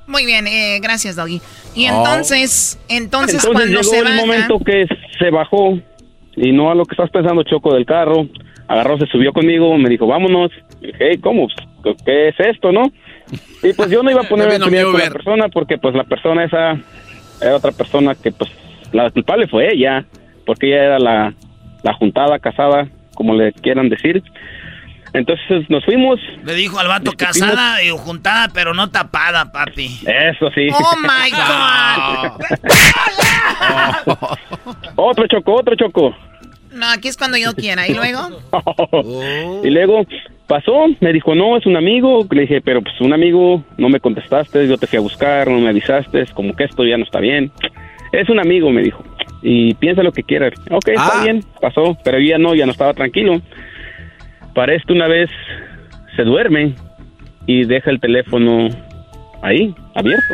[0.08, 1.42] Muy bien, eh, gracias, Doggy.
[1.76, 1.98] Y Oh.
[2.00, 4.16] entonces, entonces, Entonces cuando llegó se el baja...
[4.18, 4.86] momento que
[5.20, 5.80] se bajó
[6.36, 8.28] y no a lo que estás pensando, Choco, del carro.
[8.68, 10.52] Agarró, se subió conmigo, me dijo, vámonos.
[10.82, 11.48] Y dije, hey, ¿cómo?
[11.84, 12.92] Pues, ¿Qué es esto, no?
[13.64, 15.50] Y pues yo no iba a poner Ya a vino pelear mi con la persona
[15.50, 16.80] porque pues la persona esa
[17.42, 18.50] era otra persona que pues
[18.92, 20.06] la culpable fue ella,
[20.46, 21.34] porque ella era la,
[21.84, 24.24] la juntada, casada, como le quieran decir.
[25.14, 26.20] Entonces nos fuimos.
[26.44, 29.86] Le dijo al vato casada y juntada, pero no tapada, papi.
[30.06, 30.68] Eso sí.
[30.74, 32.42] ¡Oh, my God!
[34.96, 36.14] otro choco, otro choco.
[36.76, 37.88] No, aquí es cuando yo quiera.
[37.88, 38.20] ¿Y luego?
[39.64, 40.06] Y luego
[40.48, 42.28] pasó, me dijo, no, es un amigo.
[42.30, 45.60] Le dije, pero pues un amigo, no me contestaste, yo te fui a buscar, no
[45.60, 47.52] me avisaste, como que esto ya no está bien.
[48.20, 49.04] Es un amigo, me dijo.
[49.42, 50.54] Y piensa lo que quieras.
[50.72, 51.24] Ok, está Ah.
[51.24, 53.42] bien, pasó, pero ya no, ya no estaba tranquilo.
[54.54, 55.30] Para esto una vez
[56.16, 56.74] se duerme
[57.46, 58.70] y deja el teléfono
[59.42, 60.34] ahí, abierto.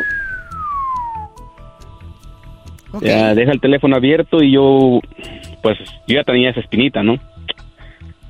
[3.00, 5.00] Ya deja el teléfono abierto y yo,
[5.62, 7.18] pues, yo ya tenía esa espinita, ¿no?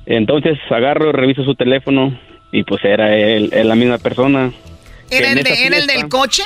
[0.05, 2.17] Entonces agarro, reviso su teléfono
[2.51, 4.51] y pues era él, él la misma persona.
[5.09, 6.43] ¿Era el, de- era el del coche?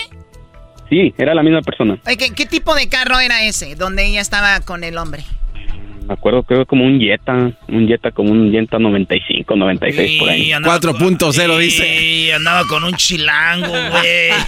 [0.90, 1.98] Sí, era la misma persona.
[2.06, 5.24] Oye, ¿Qué, qué tipo de carro era ese donde ella estaba con el hombre?
[6.08, 10.30] Me acuerdo que fue como un Jetta, un Jetta como un Jetta 95, 96 por
[10.30, 10.42] ahí.
[10.44, 12.02] Y andaba 4.0 con- dice.
[12.02, 14.32] Y andaba con un chilango, güey.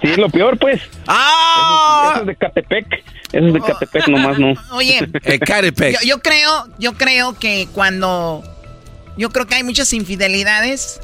[0.00, 0.80] Sí, es lo peor, pues.
[1.06, 2.12] ¡Ah!
[2.12, 3.04] Eso es de Catepec.
[3.32, 4.54] Eso es de Catepec nomás, ¿no?
[4.70, 5.94] Oye, Ecatepec.
[6.00, 8.42] yo, yo creo, yo creo que cuando,
[9.16, 11.00] yo creo que hay muchas infidelidades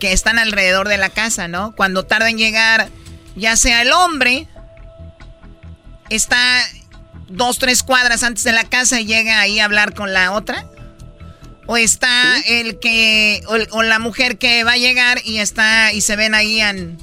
[0.00, 1.74] que están alrededor de la casa, ¿no?
[1.76, 2.88] Cuando tarda en llegar,
[3.36, 4.48] ya sea el hombre,
[6.08, 6.36] está
[7.28, 10.66] dos, tres cuadras antes de la casa y llega ahí a hablar con la otra.
[11.66, 15.92] O está el que, o, el- o la mujer que va a llegar y está,
[15.92, 16.98] y se ven ahí en,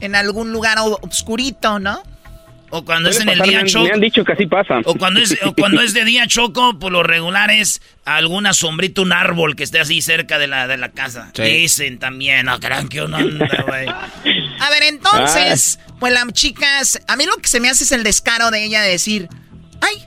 [0.00, 2.02] en algún lugar o- obscurito, ¿no?
[2.70, 3.86] O cuando es en el día choco.
[3.86, 4.80] Me han dicho que así pasa.
[4.84, 9.00] O cuando es, o cuando es de día choco, por lo regular es alguna sombrita,
[9.00, 11.30] un árbol que esté así cerca de la, de la casa.
[11.34, 11.42] Sí.
[11.42, 13.88] Dicen también, no crean que uno anda, güey.
[13.88, 18.02] A ver, entonces, pues las chicas, a mí lo que se me hace es el
[18.02, 19.28] descaro de ella de decir,
[19.80, 20.04] ay,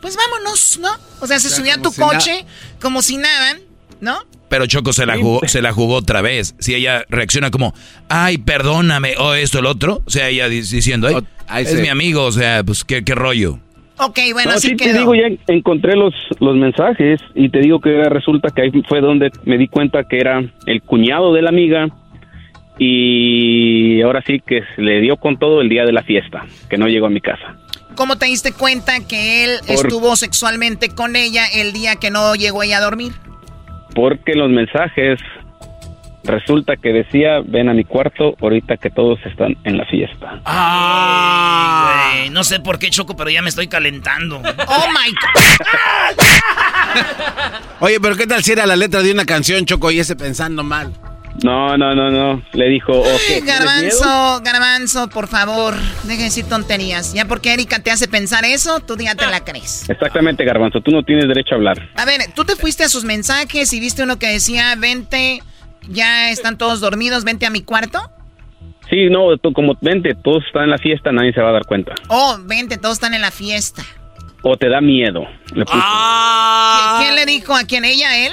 [0.00, 0.90] pues vámonos, ¿no?
[1.20, 2.44] O sea, se sea, subió a tu si coche
[2.80, 3.56] como si nada,
[4.00, 4.24] ¿no?
[4.54, 6.54] Pero Choco se la jugó, se la jugó otra vez.
[6.60, 7.74] Si ella reacciona como,
[8.08, 10.00] ay, perdóname, o esto, el otro.
[10.06, 13.02] O sea, ella di- diciendo, ay, O- ahí es mi amigo, o sea, pues qué,
[13.02, 13.58] qué rollo.
[13.98, 14.98] Ok, bueno, no, así sí te quedó.
[15.00, 19.32] digo, ya encontré los, los mensajes y te digo que resulta que ahí fue donde
[19.44, 21.88] me di cuenta que era el cuñado de la amiga
[22.78, 26.78] y ahora sí que se le dio con todo el día de la fiesta, que
[26.78, 27.56] no llegó a mi casa.
[27.96, 32.34] ¿Cómo te diste cuenta que él Por- estuvo sexualmente con ella el día que no
[32.34, 33.12] llegó ella a dormir?
[33.94, 35.20] Porque en los mensajes
[36.24, 40.40] resulta que decía, ven a mi cuarto ahorita que todos están en la fiesta.
[40.44, 42.14] Ah.
[42.30, 44.40] No sé por qué choco, pero ya me estoy calentando.
[44.66, 46.24] Oh my God.
[47.80, 50.64] Oye, pero ¿qué tal si era la letra de una canción, Choco, y ese pensando
[50.64, 50.92] mal?
[51.42, 52.42] No, no, no, no.
[52.52, 53.06] Le dijo, ok.
[53.06, 53.98] Ay, ¿tienes miedo?
[54.00, 55.74] Garbanzo, Garbanzo, por favor,
[56.04, 57.12] deja de decir tonterías.
[57.12, 59.88] Ya porque Erika te hace pensar eso, tú ya te la crees.
[59.90, 61.88] Exactamente, Garbanzo, tú no tienes derecho a hablar.
[61.96, 65.42] A ver, tú te fuiste a sus mensajes y viste uno que decía, vente,
[65.88, 68.00] ya están todos dormidos, vente a mi cuarto.
[68.88, 71.64] Sí, no, tú, como vente, todos están en la fiesta, nadie se va a dar
[71.66, 71.94] cuenta.
[72.08, 73.82] Oh, vente, todos están en la fiesta.
[74.42, 75.26] O te da miedo.
[75.54, 75.78] Le puso.
[75.78, 77.84] ¿Qui- ¿Quién le dijo a quién?
[77.86, 78.32] ¿Ella, él?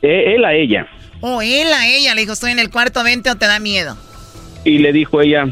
[0.00, 0.86] Eh, él a ella.
[1.20, 2.14] Oh, él a ella.
[2.14, 3.96] Le dijo, estoy en el cuarto, vente o te da miedo.
[4.64, 5.46] Y le dijo ella,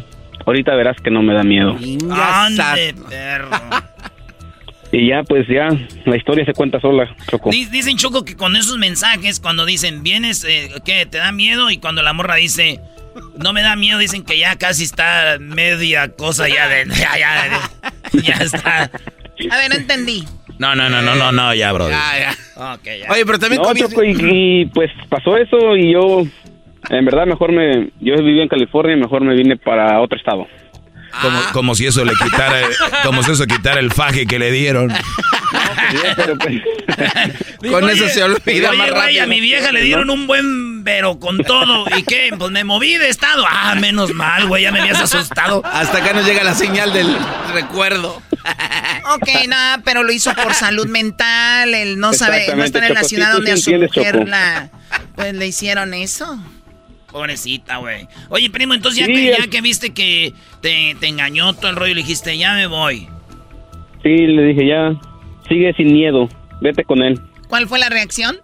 [0.45, 1.77] ahorita verás que no me da miedo.
[2.11, 3.51] Ande, perro.
[4.93, 5.69] Y ya, pues ya,
[6.07, 7.51] la historia se cuenta sola, Choco.
[7.51, 11.05] Di- Dicen, Choco, que con esos mensajes, cuando dicen, vienes, eh, ¿qué?
[11.07, 11.71] ¿Te da miedo?
[11.71, 12.81] Y cuando la morra dice,
[13.37, 16.87] no me da miedo, dicen que ya casi está media cosa ya de...
[16.97, 17.61] Ya, ya,
[18.13, 18.85] de- ya está.
[19.51, 20.25] A ver, no entendí.
[20.59, 21.87] No, no, no, no, no, no, ya, bro.
[21.87, 23.13] Ok, ya.
[23.13, 26.23] Oye, pero también No, Choco, y, y, pues pasó eso y yo,
[26.91, 27.91] en verdad, mejor me...
[28.01, 30.47] Yo vivía en California y mejor me vine para otro estado.
[31.21, 32.61] Como, como si eso le quitara,
[33.03, 34.91] como si eso quitara el faje que le dieron.
[37.71, 39.23] Con eso se olvida Oye, más rápido.
[39.23, 41.85] a mi vieja le dieron un buen pero con todo.
[41.99, 42.31] ¿Y qué?
[42.39, 43.45] Pues me moví de estado.
[43.51, 45.61] Ah, menos mal, güey, ya me habías asustado.
[45.65, 47.17] Hasta acá nos llega la señal del
[47.53, 48.23] recuerdo.
[49.15, 53.05] Ok, nada, pero lo hizo por salud mental, él no sabe, no estar en la
[53.05, 54.69] ciudad donde a su mujer la,
[55.15, 56.39] pues le hicieron eso.
[57.11, 58.09] Pobrecita, güey.
[58.31, 61.71] Oye, primo, entonces ya, Sí, que, es- ya que viste que te, te engañó todo
[61.71, 63.09] el rollo, le dijiste, ya me voy.
[64.03, 64.91] Sí, le dije ya,
[65.49, 66.29] sigue sin miedo,
[66.61, 67.21] vete con él.
[67.49, 68.37] ¿Cuál fue la reacción?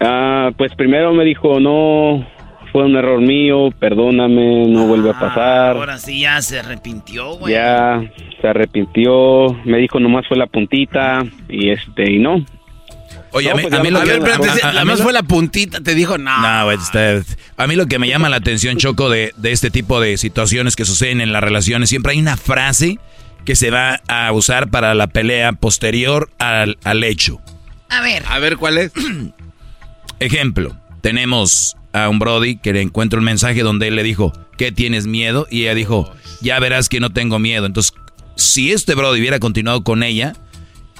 [0.00, 2.26] Ah, pues primero me dijo, no,
[2.72, 5.76] fue un error mío, perdóname, no vuelve a pasar.
[5.76, 7.54] Ahora sí ya se arrepintió, güey.
[7.54, 8.00] Ya
[8.40, 12.44] se arrepintió, me dijo nomás fue la puntita y este, y no.
[13.32, 14.18] Oye, No, a mí, pues a mí lo A que...
[14.18, 16.30] mí lo- fue la puntita, te dijo, no.
[16.32, 20.74] A mí lo que me llama la atención, Choco, de, de este tipo de situaciones
[20.76, 22.98] que suceden en las relaciones, siempre hay una frase
[23.44, 27.40] que se va a usar para la pelea posterior al, al hecho.
[27.88, 28.22] A ver.
[28.28, 28.92] A ver, ¿cuál es?
[30.20, 34.70] Ejemplo, tenemos a un Brody que le encuentra un mensaje donde él le dijo, ¿qué
[34.72, 35.46] tienes miedo?
[35.50, 37.66] Y ella dijo, ya verás que no tengo miedo.
[37.66, 37.94] Entonces,
[38.36, 40.34] si este Brody hubiera continuado con ella,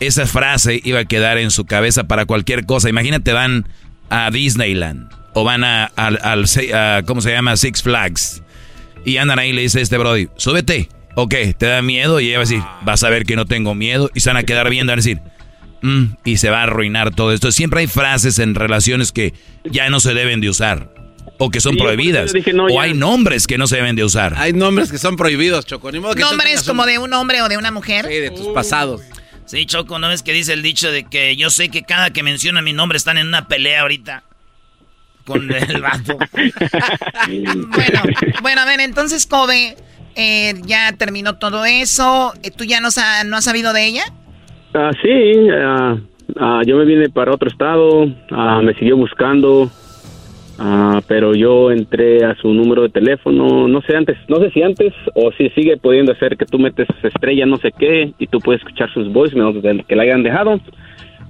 [0.01, 2.89] esa frase iba a quedar en su cabeza para cualquier cosa.
[2.89, 3.69] Imagínate, van
[4.09, 7.57] a Disneyland o van a, al, al- a- ¿cómo se llama?
[7.57, 8.43] Six Flags.
[9.05, 10.89] Y andan ahí y le dice este Brody, súbete.
[11.17, 12.21] Ok, ¿te da miedo?
[12.21, 14.11] Y ella va a decir, vas a ver que no tengo miedo.
[14.15, 15.21] Y se van a quedar viendo, van a decir,
[15.83, 17.51] "Mm", y se va a arruinar todo esto.
[17.53, 19.35] Siempre hay frases en relaciones que
[19.65, 20.95] ya no se deben de usar.
[21.43, 22.33] O que son Sí, prohibidas.
[22.33, 22.83] le dije, no, o ya.
[22.83, 24.35] hay nombres que no se deben de usar.
[24.37, 25.91] Hay nombres que son prohibidos, Choco.
[25.91, 28.07] Ni modo que tú ¿Nombres como un- de un hombre o de una mujer?
[28.07, 29.01] Sí, de tus pasados.
[29.47, 32.23] Sí, Choco, ¿no ves que dice el dicho de que yo sé que cada que
[32.23, 34.23] menciona mi nombre están en una pelea ahorita?
[35.25, 36.19] Con el vato.
[37.27, 38.03] Bueno,
[38.43, 39.77] bueno, a ver, entonces, Kobe,
[40.17, 42.33] eh, ya terminó todo eso.
[42.43, 42.89] Eh, ¿Tú ya no,
[43.27, 44.03] no has sabido de ella?
[44.75, 45.97] Ah, sí, ah,
[46.39, 49.69] ah, yo me vine para otro estado, ah, me siguió buscando,
[50.61, 54.63] ah, pero yo entré a su número de teléfono, no sé antes, no sé si
[54.63, 58.39] antes o si sigue pudiendo hacer que tú metes estrella no sé qué y tú
[58.39, 60.61] puedes escuchar sus voicemails del que la hayan dejado.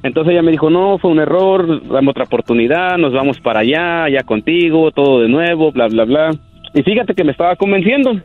[0.03, 4.05] Entonces ella me dijo, no, fue un error, dame otra oportunidad, nos vamos para allá,
[4.05, 6.31] allá contigo, todo de nuevo, bla, bla, bla.
[6.74, 8.20] Y fíjate que me estaba convenciendo.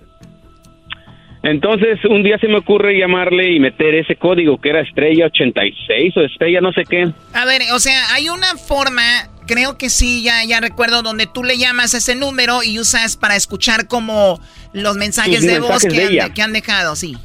[1.46, 6.18] Entonces, un día se me ocurre llamarle y meter ese código que era estrella 86
[6.18, 7.08] o estrella no sé qué.
[7.36, 9.04] A ver, o sea, hay una forma,
[9.46, 13.16] creo que sí, ya, ya recuerdo, donde tú le llamas a ese número y usas
[13.16, 14.40] para escuchar como
[14.74, 16.34] los mensajes de voz que, de han, ella.
[16.34, 17.16] que han dejado, sí.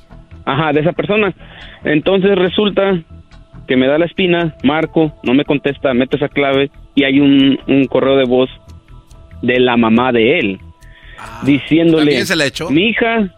[0.45, 1.35] Ajá, de esa persona.
[1.85, 3.03] Entonces resulta
[3.67, 7.59] que me da la espina, marco, no me contesta, meto esa clave y hay un,
[7.67, 8.51] un correo de voz
[9.41, 10.61] de la mamá de él
[11.43, 13.35] diciéndole, ¿también se la mi hija,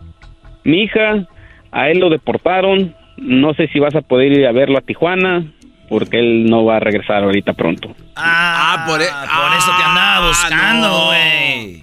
[0.64, 1.26] mi hija,
[1.70, 5.44] a él lo deportaron, no sé si vas a poder ir a verlo a Tijuana
[5.88, 7.94] porque él no va a regresar ahorita pronto.
[8.16, 11.06] Ah, por, eso te andaba buscando, no.
[11.08, 11.82] güey.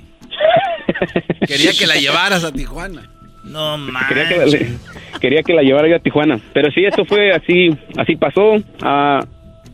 [1.47, 3.03] Quería que la llevaras a Tijuana.
[3.43, 3.77] No
[4.07, 6.39] Quería que, la, quería que la llevara yo a Tijuana.
[6.53, 8.57] Pero sí, esto fue así, así pasó.
[8.81, 9.23] Ah,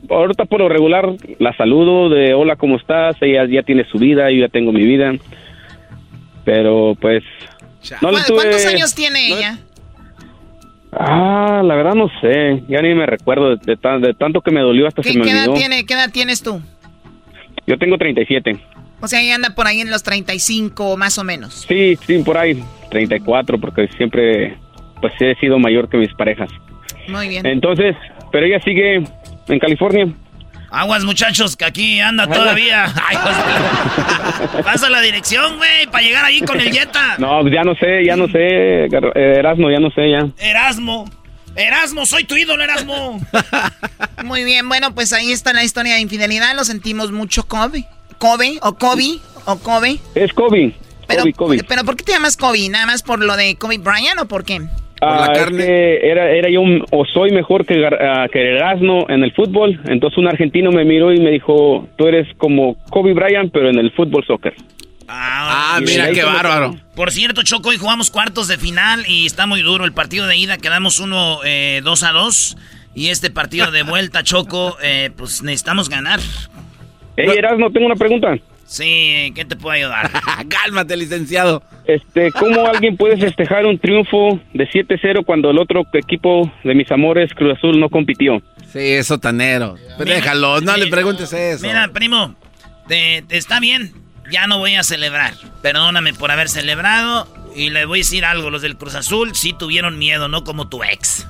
[0.09, 3.15] ahorita por lo regular la saludo de hola, ¿cómo estás?
[3.21, 5.13] Ella ya tiene su vida, yo ya tengo mi vida.
[6.43, 7.23] Pero pues...
[8.01, 9.59] No le ¿Cu- tuve- ¿Cuántos años tiene ella?
[10.97, 14.51] Ah, la verdad no sé, ya ni me recuerdo de, de tan- de tanto que
[14.51, 16.61] me dolió hasta ¿Qué, se me qué edad tiene, ¿Qué edad tienes tú?
[17.67, 18.57] Yo tengo 37.
[19.01, 21.65] O sea, ella anda por ahí en los 35 más o menos.
[21.67, 24.57] Sí, sí, por ahí, 34, porque siempre
[25.01, 26.49] pues he sido mayor que mis parejas.
[27.09, 27.45] Muy bien.
[27.45, 27.95] Entonces,
[28.31, 29.03] pero ella sigue
[29.47, 30.07] en California.
[30.69, 32.85] Aguas, muchachos, que aquí anda todavía.
[33.07, 33.17] Ay,
[34.51, 37.15] pues, Pasa la dirección, güey, para llegar ahí con el Jetta.
[37.17, 38.37] No, pues ya no sé, ya no sé,
[38.85, 40.27] eh, Erasmo, ya no sé ya.
[40.37, 41.09] Erasmo.
[41.55, 43.21] Erasmo, soy tu ídolo, Erasmo.
[44.25, 46.53] Muy bien, bueno, pues ahí está la historia de infidelidad.
[46.55, 47.85] Lo sentimos mucho, Kobe.
[48.17, 49.99] Kobe, o Kobe, o Kobe.
[50.15, 50.75] Es Kobe,
[51.07, 51.63] Pero, Kobe, Kobe.
[51.63, 52.67] pero ¿por qué te llamas Kobe?
[52.69, 54.61] ¿Nada más por lo de Kobe Bryant o por qué?
[55.01, 59.23] Ah, es que era, era yo un- o soy mejor que, ah, que Erasmo en
[59.23, 59.79] el fútbol.
[59.87, 63.77] Entonces un argentino me miró y me dijo, tú eres como Kobe Bryant, pero en
[63.77, 64.53] el fútbol soccer.
[65.07, 66.75] Ah, mira qué bárbaro.
[66.95, 70.37] Por cierto, Choco, hoy jugamos cuartos de final y está muy duro el partido de
[70.37, 70.57] ida.
[70.57, 72.57] Quedamos uno eh, 2 a 2.
[72.95, 76.19] Y este partido de vuelta, Choco, eh, pues necesitamos ganar.
[77.17, 78.35] Hey, Erasmo, tengo una pregunta.
[78.65, 80.09] Sí, ¿qué te puedo ayudar?
[80.49, 81.63] Cálmate, licenciado.
[81.85, 86.91] Este, ¿cómo alguien puede festejar un triunfo de 7-0 cuando el otro equipo de mis
[86.91, 88.41] amores, Cruz Azul, no compitió?
[88.73, 89.75] Sí, es sotanero.
[89.97, 91.65] Pues déjalo, no le preguntes eso.
[91.65, 92.35] Mira, primo,
[92.87, 93.93] te, te está bien.
[94.31, 95.33] Ya no voy a celebrar.
[95.61, 97.27] Perdóname por haber celebrado.
[97.55, 98.49] Y le voy a decir algo.
[98.49, 101.27] Los del Cruz Azul sí tuvieron miedo, no como tu ex.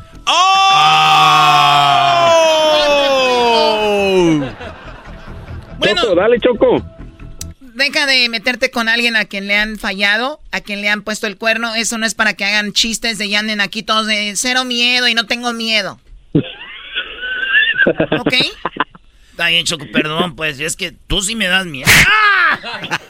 [5.77, 6.01] Bueno.
[6.01, 6.94] Choco, dale, Choco.
[7.75, 11.27] Deja de meterte con alguien a quien le han fallado, a quien le han puesto
[11.27, 11.75] el cuerno.
[11.75, 15.09] Eso no es para que hagan chistes de ya anden aquí todos de cero miedo
[15.09, 15.99] y no tengo miedo.
[18.19, 18.33] ¿Ok?
[19.31, 21.91] Está bien, Choco, perdón, pues es que tú sí me das miedo.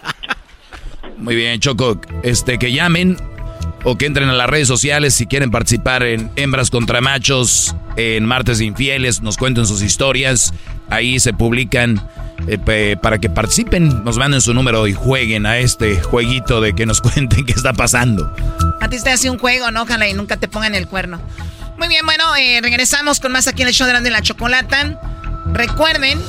[1.20, 2.02] Muy bien, Choco.
[2.24, 3.18] Este, que llamen
[3.84, 8.26] o que entren a las redes sociales si quieren participar en Hembras contra Machos, en
[8.26, 10.56] Martes Infieles, nos cuenten sus historias.
[10.90, 12.02] Ahí se publican
[12.48, 16.86] eh, para que participen, nos manden su número y jueguen a este jueguito de que
[16.86, 18.34] nos cuenten qué está pasando.
[18.82, 19.84] A ti te hace un juego, ¿no?
[19.84, 21.20] Ojalá y nunca te pongan el cuerno.
[21.78, 25.00] Muy bien, bueno, eh, regresamos con más aquí en el show de Grande la Chocolata.
[25.54, 26.20] Recuerden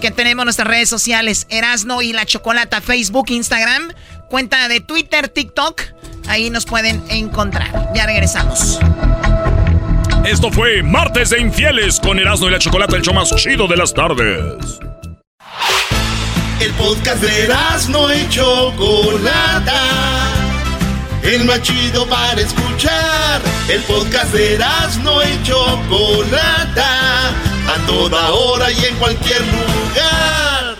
[0.00, 3.92] que tenemos nuestras redes sociales, Erasno y la Chocolata, Facebook, Instagram,
[4.28, 5.82] cuenta de Twitter, TikTok.
[6.28, 7.90] Ahí nos pueden encontrar.
[7.94, 8.78] Ya regresamos.
[10.28, 13.78] Esto fue Martes de Infieles con Erasmo y la Chocolata, el show más chido de
[13.78, 14.78] las tardes.
[16.60, 19.80] El podcast de Erasmo y Chocolata.
[21.22, 23.40] El más chido para escuchar.
[23.70, 27.28] El podcast de Erasmo y Chocolata.
[27.30, 30.76] A toda hora y en cualquier lugar.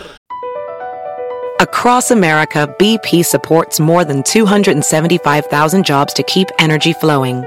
[1.61, 7.47] Across America, BP supports more than 275,000 jobs to keep energy flowing.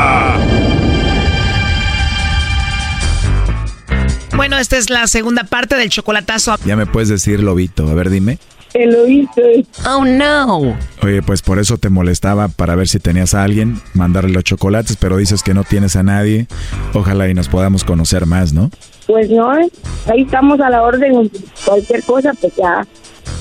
[4.41, 6.55] Bueno, esta es la segunda parte del chocolatazo.
[6.65, 8.39] Ya me puedes decir lobito, a ver dime.
[8.73, 9.67] Lo hice.
[9.85, 10.75] Oh no.
[11.03, 14.97] Oye, pues por eso te molestaba para ver si tenías a alguien, mandarle los chocolates,
[14.97, 16.47] pero dices que no tienes a nadie.
[16.95, 18.71] Ojalá y nos podamos conocer más, ¿no?
[19.05, 19.69] Pues no, ¿eh?
[20.11, 21.29] ahí estamos a la orden.
[21.63, 22.87] Cualquier cosa, pues ya.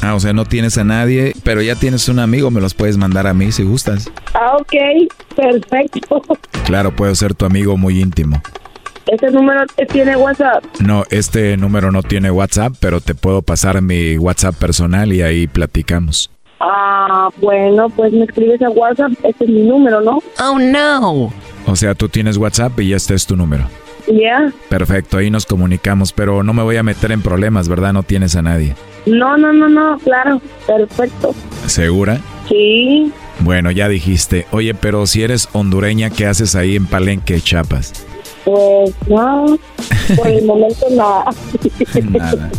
[0.02, 2.98] Ah, o sea, no tienes a nadie, pero ya tienes un amigo, me los puedes
[2.98, 4.10] mandar a mí si gustas.
[4.34, 4.74] Ah, ok,
[5.34, 6.22] perfecto.
[6.66, 8.42] Claro, puedo ser tu amigo muy íntimo.
[9.06, 10.64] Este número tiene WhatsApp.
[10.80, 15.46] No, este número no tiene WhatsApp, pero te puedo pasar mi WhatsApp personal y ahí
[15.46, 16.30] platicamos.
[16.60, 19.12] Ah, bueno, pues me escribes a WhatsApp.
[19.22, 20.22] Este es mi número, ¿no?
[20.38, 21.32] Oh no.
[21.66, 23.64] O sea, tú tienes WhatsApp y este es tu número.
[24.06, 24.52] Ya.
[24.68, 27.92] Perfecto, ahí nos comunicamos, pero no me voy a meter en problemas, ¿verdad?
[27.92, 28.74] No tienes a nadie.
[29.06, 30.40] No, no, no, no, claro.
[30.66, 31.34] Perfecto.
[31.66, 32.20] ¿Segura?
[32.48, 33.12] Sí.
[33.40, 34.46] Bueno, ya dijiste.
[34.50, 38.06] Oye, pero si eres hondureña, ¿qué haces ahí en Palenque, Chiapas?
[38.44, 39.58] Pues no,
[40.16, 41.24] por el momento nada.
[42.10, 42.50] Nada.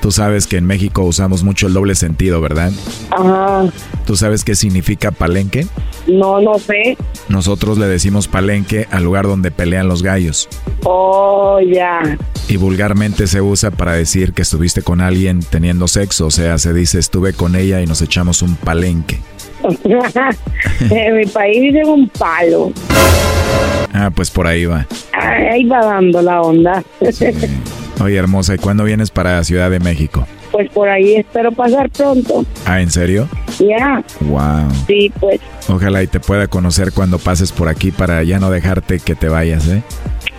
[0.00, 2.70] Tú sabes que en México usamos mucho el doble sentido, ¿verdad?
[3.10, 3.64] Ajá.
[4.04, 5.66] ¿Tú sabes qué significa palenque?
[6.06, 6.96] No, no sé.
[7.28, 10.48] Nosotros le decimos palenque al lugar donde pelean los gallos.
[10.84, 12.16] Oh, ya.
[12.48, 16.72] Y vulgarmente se usa para decir que estuviste con alguien teniendo sexo, o sea, se
[16.72, 19.18] dice estuve con ella y nos echamos un palenque.
[20.90, 22.72] en mi país dicen un palo.
[23.92, 24.86] Ah, pues por ahí va.
[25.12, 26.82] Ahí va dando la onda.
[28.00, 30.26] Oye, hermosa, ¿y cuándo vienes para Ciudad de México?
[30.56, 32.46] pues por ahí espero pasar pronto.
[32.64, 33.28] Ah, ¿en serio?
[33.58, 34.02] Ya.
[34.20, 34.70] Wow.
[34.86, 35.38] Sí, pues.
[35.68, 39.28] Ojalá y te pueda conocer cuando pases por aquí para ya no dejarte que te
[39.28, 39.82] vayas, ¿eh?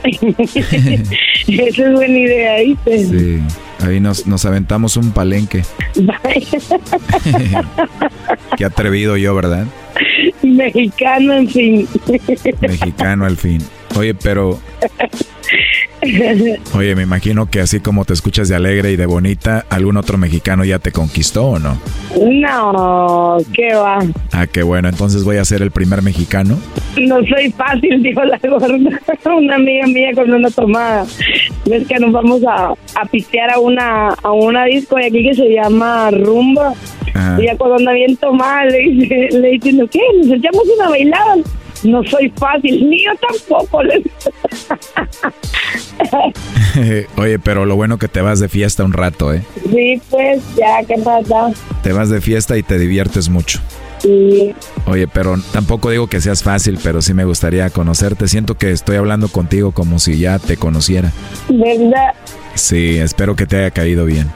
[1.48, 3.06] Esa es buena idea, ¿viste?
[3.06, 3.44] Sí.
[3.88, 5.64] Ahí nos, nos aventamos un palenque.
[8.58, 9.66] Qué atrevido yo, ¿verdad?
[10.44, 11.88] Mexicano, en fin.
[12.62, 13.62] Mexicano al fin.
[13.96, 14.60] Oye, pero
[16.74, 20.18] Oye, me imagino que así como te escuchas de alegre y de bonita, ¿algún otro
[20.18, 21.78] mexicano ya te conquistó o no?
[22.20, 24.00] No, ¿qué va?
[24.32, 26.58] Ah, qué bueno, entonces voy a ser el primer mexicano.
[27.00, 29.00] No soy fácil, dijo la gorda.
[29.26, 31.06] Una amiga mía con una tomada.
[31.66, 35.34] Ves que nos vamos a, a pistear a una, a una disco de aquí que
[35.34, 36.74] se llama Rumba.
[37.40, 40.00] Y ya cuando anda bien tomada le dice, le dice, ¿no qué?
[40.18, 41.36] Nos echamos una bailada.
[41.84, 43.82] No soy fácil, ni yo tampoco.
[47.18, 49.44] Oye, pero lo bueno que te vas de fiesta un rato, ¿eh?
[49.70, 51.52] Sí, pues, ya, ¿qué pasa?
[51.84, 53.60] Te vas de fiesta y te diviertes mucho.
[54.00, 54.54] Sí.
[54.86, 58.28] Oye, pero tampoco digo que seas fácil, pero sí me gustaría conocerte.
[58.28, 61.12] Siento que estoy hablando contigo como si ya te conociera.
[61.50, 62.14] ¿Verdad?
[62.54, 64.32] Sí, espero que te haya caído bien.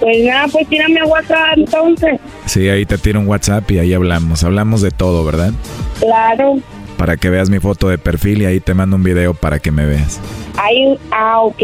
[0.00, 2.20] Pues nada, pues tírame a WhatsApp entonces.
[2.46, 4.44] Sí, ahí te tiro un WhatsApp y ahí hablamos.
[4.44, 5.52] Hablamos de todo, ¿verdad?
[5.98, 6.60] Claro.
[6.98, 9.70] Para que veas mi foto de perfil y ahí te mando un video para que
[9.70, 10.20] me veas.
[10.58, 11.62] Ahí, ah, ok.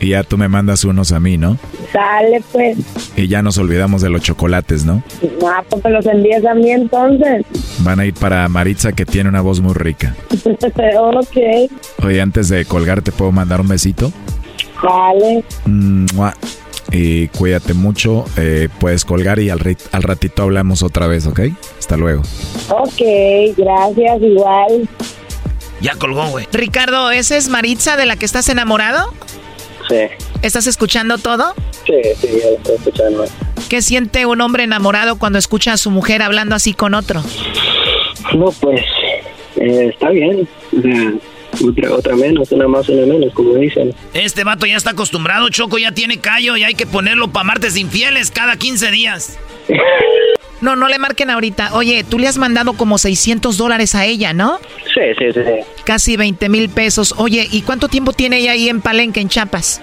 [0.00, 1.58] Y ya tú me mandas unos a mí, ¿no?
[1.92, 2.78] Dale, pues.
[3.14, 5.02] Y ya nos olvidamos de los chocolates, ¿no?
[5.46, 7.44] Ah, pues me los envías a mí entonces.
[7.80, 10.16] Van a ir para Maritza que tiene una voz muy rica.
[10.44, 11.36] ok.
[12.02, 14.10] Oye, antes de colgar, ¿te puedo mandar un besito?
[14.82, 15.44] Dale.
[15.66, 16.34] Mua.
[16.92, 21.40] Y cuídate mucho, eh, puedes colgar y al, al ratito hablamos otra vez, ¿ok?
[21.78, 22.22] Hasta luego.
[22.68, 23.00] Ok,
[23.56, 24.88] gracias, igual.
[25.80, 26.46] Ya colgó, güey.
[26.52, 29.12] Ricardo, ¿esa es Maritza de la que estás enamorado?
[29.88, 29.96] Sí.
[30.42, 31.54] ¿Estás escuchando todo?
[31.86, 33.24] Sí, sí, ya lo estoy escuchando.
[33.68, 37.22] ¿Qué siente un hombre enamorado cuando escucha a su mujer hablando así con otro?
[38.34, 38.80] No, pues,
[39.56, 40.48] eh, está bien.
[40.76, 41.12] O sea,
[41.62, 43.94] otra, otra menos, una más, una menos, como dicen.
[44.14, 47.76] Este vato ya está acostumbrado, Choco ya tiene callo y hay que ponerlo para martes
[47.76, 49.38] infieles cada 15 días.
[50.60, 51.70] No, no le marquen ahorita.
[51.72, 54.58] Oye, tú le has mandado como 600 dólares a ella, ¿no?
[54.92, 55.40] Sí, sí, sí.
[55.84, 57.14] Casi 20 mil pesos.
[57.16, 59.80] Oye, ¿y cuánto tiempo tiene ella ahí en Palenque, en Chiapas?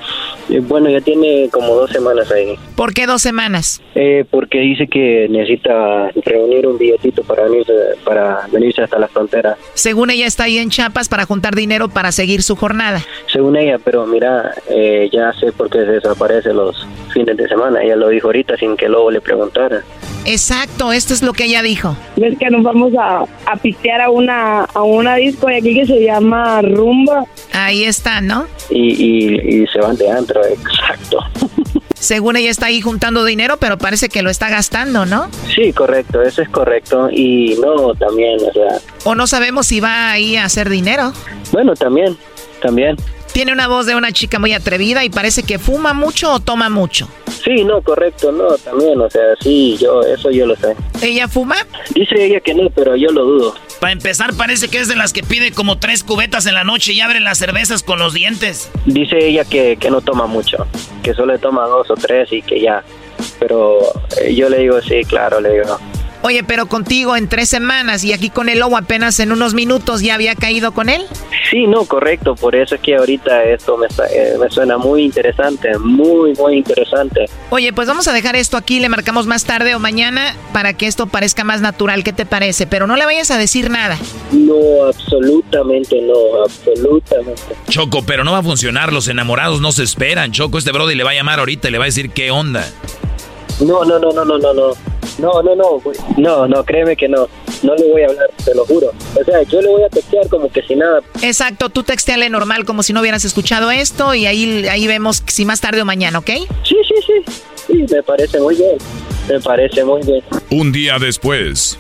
[0.50, 2.56] Eh, bueno, ya tiene como dos semanas ahí.
[2.76, 3.82] ¿Por qué dos semanas?
[3.96, 7.74] Eh, porque dice que necesita reunir un billetito para venirse,
[8.06, 9.58] para venirse hasta la frontera.
[9.74, 13.02] Según ella está ahí en Chiapas para juntar dinero para seguir su jornada.
[13.32, 17.82] Según ella, pero mira, eh, ya sé por qué se desaparece los fines de semana.
[17.84, 19.82] Ella lo dijo ahorita sin que luego le preguntara.
[20.26, 21.96] Exacto, esto es lo que ella dijo.
[22.18, 25.86] Ves que nos vamos a, a pistear a una, a una disco de aquí que
[25.86, 27.24] se llama Rumba.
[27.54, 28.46] Ahí está, ¿no?
[28.70, 30.12] Y, y, y se van de
[30.44, 31.20] exacto.
[31.96, 35.30] Según ella está ahí juntando dinero, pero parece que lo está gastando, ¿no?
[35.54, 37.10] Sí, correcto, eso es correcto.
[37.12, 38.80] Y no, también, o sea...
[39.04, 41.12] O no sabemos si va ahí a hacer dinero.
[41.52, 42.16] Bueno, también,
[42.62, 42.98] también.
[43.34, 46.70] Tiene una voz de una chica muy atrevida y parece que fuma mucho o toma
[46.70, 47.08] mucho.
[47.44, 50.76] Sí, no, correcto, no, también, o sea, sí, yo, eso yo lo sé.
[51.02, 51.56] ¿Ella fuma?
[51.94, 53.56] Dice ella que no, pero yo lo dudo.
[53.80, 56.94] Para empezar, parece que es de las que pide como tres cubetas en la noche
[56.94, 58.72] y abre las cervezas con los dientes.
[58.86, 60.66] Dice ella que, que no toma mucho,
[61.04, 62.84] que solo toma dos o tres y que ya.
[63.40, 63.80] Pero
[64.22, 65.80] eh, yo le digo, sí, claro, le digo.
[66.28, 70.02] Oye, pero contigo en tres semanas y aquí con el lobo apenas en unos minutos
[70.02, 71.04] ya había caído con él.
[71.50, 72.36] Sí, no, correcto.
[72.36, 77.30] Por eso es que ahorita esto me, eh, me, suena muy interesante, muy, muy interesante.
[77.50, 80.88] Oye, pues vamos a dejar esto aquí, le marcamos más tarde o mañana para que
[80.88, 82.04] esto parezca más natural.
[82.04, 82.68] ¿Qué te parece?
[82.68, 83.98] Pero no le vayas a decir nada.
[84.34, 87.56] No, absolutamente no, absolutamente.
[87.70, 88.92] Choco, pero no va a funcionar.
[88.92, 90.34] Los enamorados no se esperan.
[90.34, 92.70] Choco, este brody le va a llamar ahorita y le va a decir qué onda.
[93.62, 94.97] No, no, no, no, no, no, no.
[95.18, 95.82] No, no, no,
[96.18, 97.28] no, no, créeme que no.
[97.64, 98.92] No le voy a hablar, te lo juro.
[99.20, 101.02] O sea, yo le voy a textear como que si nada.
[101.22, 105.46] Exacto, tú texteale normal como si no hubieras escuchado esto y ahí, ahí vemos si
[105.46, 106.30] más tarde o mañana, ¿ok?
[106.64, 107.34] Sí, sí, sí.
[107.68, 108.78] Sí, me parece muy bien.
[109.30, 110.24] Me parece muy bien.
[110.50, 111.78] Un día después.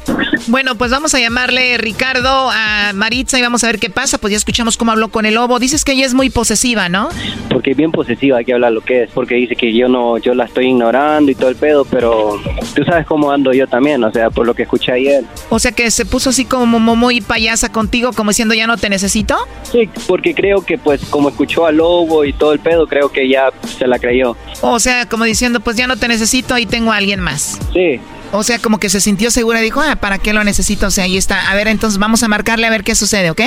[0.47, 4.17] Bueno, pues vamos a llamarle Ricardo a Maritza y vamos a ver qué pasa.
[4.17, 5.59] Pues ya escuchamos cómo habló con el lobo.
[5.59, 7.09] Dices que ella es muy posesiva, ¿no?
[7.49, 9.11] Porque bien posesiva, hay que hablar lo que es.
[9.11, 12.39] Porque dice que yo no, yo la estoy ignorando y todo el pedo, pero
[12.75, 15.23] tú sabes cómo ando yo también, o sea, por lo que escuché ayer.
[15.49, 18.89] O sea que se puso así como muy payasa contigo, como diciendo ya no te
[18.89, 19.35] necesito.
[19.63, 23.27] Sí, porque creo que pues como escuchó al lobo y todo el pedo, creo que
[23.29, 24.35] ya se la creyó.
[24.61, 27.36] O sea, como diciendo, pues ya no te necesito, ahí tengo a alguien más.
[27.37, 27.99] Sí.
[28.31, 30.87] O sea, como que se sintió segura y dijo, ah, ¿para qué lo necesito?
[30.87, 31.49] O sea, ahí está.
[31.49, 33.41] A ver, entonces vamos a marcarle a ver qué sucede, ¿ok?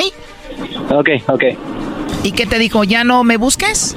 [0.91, 1.45] Ok, ok.
[2.23, 2.85] ¿Y qué te dijo?
[2.85, 3.95] ¿Ya no me busques?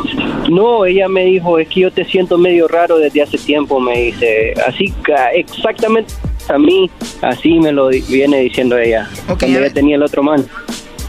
[0.49, 3.97] No, ella me dijo, es que yo te siento medio raro desde hace tiempo, me
[3.97, 4.53] dice.
[4.67, 4.93] Así
[5.33, 6.13] exactamente
[6.49, 6.89] a mí,
[7.21, 9.09] así me lo viene diciendo ella.
[9.25, 9.73] cuando a ella ver.
[9.73, 10.45] tenía el otro man.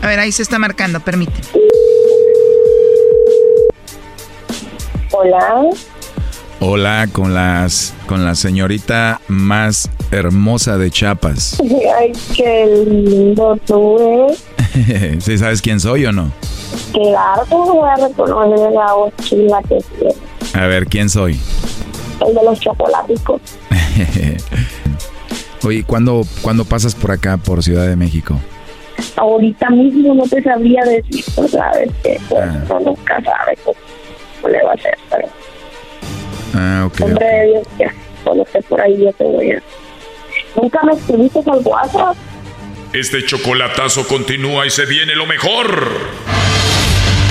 [0.02, 1.40] A ver, ahí se está marcando, permíteme.
[5.12, 5.70] Hola.
[6.66, 11.60] Hola, con las con la señorita más hermosa de Chiapas.
[11.98, 15.22] Ay, qué lindo tú eres.
[15.22, 16.32] ¿Sí sabes quién soy o no?
[16.94, 20.14] Claro que no voy a reconocer la voz chila que tiene.
[20.54, 21.38] A ver, ¿quién soy?
[22.26, 23.42] El de los chocolaticos.
[25.64, 28.40] Oye, ¿cuándo, ¿cuándo pasas por acá, por Ciudad de México?
[29.16, 34.64] Ahorita mismo no te sabría decir, pues, sabes que pues, uno nunca sabe cómo le
[34.64, 35.28] va a hacer, pero
[36.54, 37.00] Ah, ok.
[37.00, 39.62] hombre de Dios, ya, cuando esté por ahí yo te voy a...
[40.56, 42.16] ¿Nunca me escribiste al WhatsApp?
[42.92, 45.98] Este chocolatazo continúa y se viene lo mejor.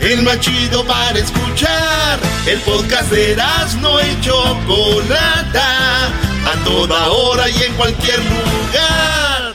[0.00, 2.18] El más chido para escuchar.
[2.46, 3.36] El podcast de
[3.80, 6.06] no y Chocolata.
[6.06, 9.54] A toda hora y en cualquier lugar.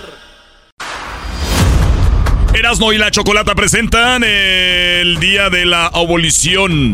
[2.53, 6.93] Erasno y la Chocolata presentan el Día de la Abolición.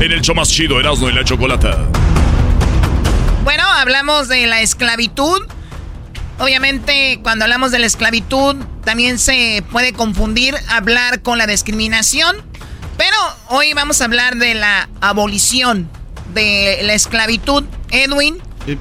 [0.00, 1.88] En el show más chido, Erasno y la Chocolata.
[3.44, 5.42] Bueno, hablamos de la esclavitud.
[6.38, 12.36] Obviamente, cuando hablamos de la esclavitud, también se puede confundir hablar con la discriminación.
[12.96, 13.16] Pero
[13.48, 15.88] hoy vamos a hablar de la abolición
[16.34, 17.64] de la esclavitud.
[17.90, 18.38] Edwin,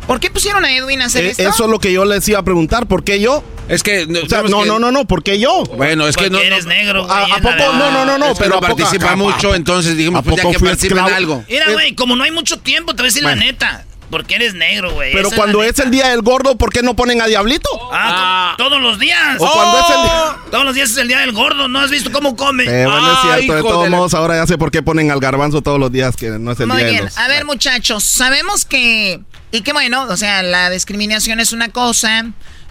[0.07, 1.43] ¿por qué pusieron a Edwin a hacer Eh, esto?
[1.49, 2.88] eso es lo que yo les iba a preguntar.
[2.88, 3.43] ¿Por qué yo?
[3.69, 4.03] Es que.
[4.23, 5.63] O sea, no, no, no, no, ¿por qué yo?
[5.77, 6.38] Bueno, es que no.
[6.39, 7.73] eres negro, ¿A, güey, a poco?
[7.73, 9.15] No, no, no, no, Es que pero no ¿a poco participa acá?
[9.15, 11.15] mucho, ¿A- entonces dijimos, ¿a pues ya poco que fui participe en esclavo?
[11.17, 11.45] algo.
[11.49, 13.39] Mira, güey, como no hay mucho tiempo, te voy a decir Bueno.
[13.39, 13.85] la neta.
[14.09, 15.11] Porque eres negro, güey.
[15.11, 17.67] Pero Esa cuando es el día del gordo, ¿por qué no ponen a Diablito?
[17.91, 19.38] Ah, to- todos los días.
[19.39, 21.67] O cuando es el día- Todos los días es el día del gordo.
[21.67, 22.63] ¿No has visto cómo come?
[22.65, 23.55] Eh, bueno, es Ah, cierto.
[23.55, 26.15] De todos la- modos, ahora ya sé por qué ponen al garbanzo todos los días,
[26.15, 27.17] que no es el Muy día de bien, los...
[27.17, 29.19] a ver muchachos, sabemos que,
[29.51, 32.25] y que bueno, o sea, la discriminación es una cosa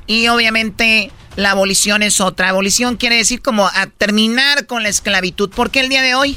[0.07, 2.51] y obviamente la abolición es otra.
[2.51, 5.51] Abolición quiere decir como a terminar con la esclavitud.
[5.51, 6.37] ¿Por qué el día de hoy?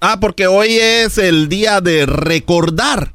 [0.00, 3.12] Ah, porque hoy es el día de recordar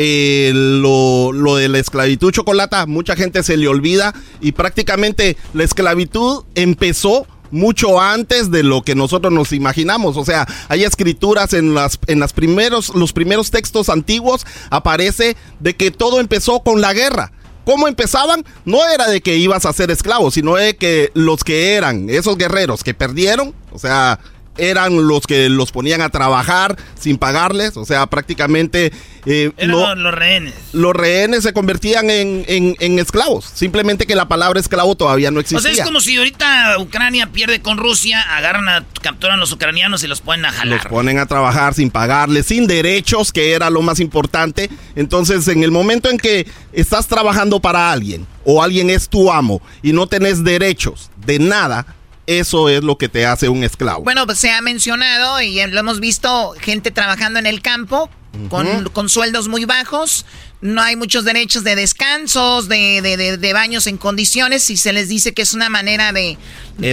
[0.00, 2.86] eh, lo, lo de la esclavitud chocolata.
[2.86, 8.94] Mucha gente se le olvida y prácticamente la esclavitud empezó mucho antes de lo que
[8.94, 10.16] nosotros nos imaginamos.
[10.16, 15.90] O sea, hay escrituras en las en primeros los primeros textos antiguos aparece de que
[15.90, 17.32] todo empezó con la guerra.
[17.64, 18.44] ¿Cómo empezaban?
[18.64, 22.38] No era de que ibas a ser esclavo, sino de que los que eran esos
[22.38, 24.20] guerreros que perdieron, o sea,
[24.58, 28.92] eran los que los ponían a trabajar sin pagarles, o sea, prácticamente
[29.26, 30.54] eh, Eran no- los, rehenes.
[30.72, 33.44] los rehenes se convertían en, en- en esclavos.
[33.52, 35.74] Simplemente que la palabra esclavo todavía no O existía.
[35.74, 40.02] sea, es como si ahorita Ucrania pierde con Rusia, agarran a, capturan a los ucranianos
[40.02, 40.78] y los ponen a jalar.
[40.84, 44.70] Los ponen a trabajar sin pagarles, sin derechos, que era lo más importante.
[44.96, 49.60] Entonces, en el momento en que estás trabajando para alguien o alguien es tu amo
[49.82, 51.86] y no tenés derechos de nada,
[52.28, 54.04] eso es lo que te hace un esclavo.
[54.04, 58.10] Bueno, pues se ha mencionado y lo hemos visto, gente trabajando en el campo
[58.50, 60.26] con, con sueldos muy bajos.
[60.60, 64.92] No hay muchos derechos de descansos, de, de- de- de baños en condiciones y se
[64.92, 66.36] les dice que es una manera de...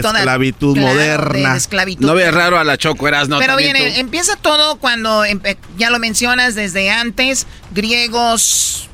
[0.04, 1.52] toda- Esclavitud claro, moderna.
[1.54, 2.06] de esclavitud.
[2.06, 3.40] No veas raro a la Choco, eras no.
[3.40, 3.84] Pero bien, tú.
[3.84, 8.88] empieza todo cuando, empe- ya lo mencionas desde antes, griegos,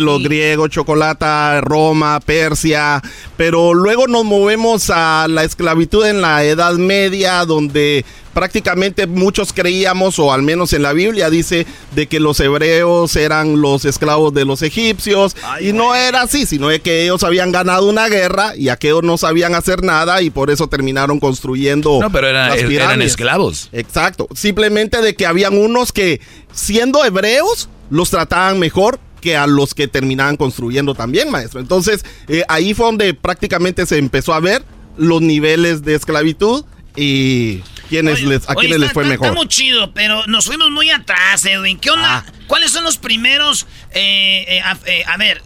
[0.00, 3.02] Los griegos, chocolata, Roma, Persia,
[3.36, 10.18] pero luego nos movemos a la esclavitud en la Edad Media, donde prácticamente muchos creíamos,
[10.18, 11.66] o al menos en la Biblia dice,
[11.96, 16.68] de que los hebreos eran los esclavos de los egipcios, y no era así, sino
[16.68, 20.50] de que ellos habían ganado una guerra y aquellos no sabían hacer nada y por
[20.50, 23.68] eso terminaron construyendo No, pero las eran esclavos.
[23.72, 24.28] Exacto.
[24.34, 26.20] Simplemente de que habían unos que,
[26.52, 31.58] siendo hebreos, los trataban mejor que a los que terminaban construyendo también, maestro.
[31.58, 34.64] Entonces, eh, ahí fue donde prácticamente se empezó a ver
[34.96, 37.58] los niveles de esclavitud y
[37.88, 39.26] quiénes les, a Oye, quiénes les fue está- mejor.
[39.26, 41.76] Está muy chido, pero nos fuimos muy atrás, Edwin.
[41.78, 42.24] ¿Qué onda?
[42.24, 42.32] Ah.
[42.46, 43.66] ¿Cuáles son los primeros?
[43.90, 45.42] eh, eh, a, eh, a ver,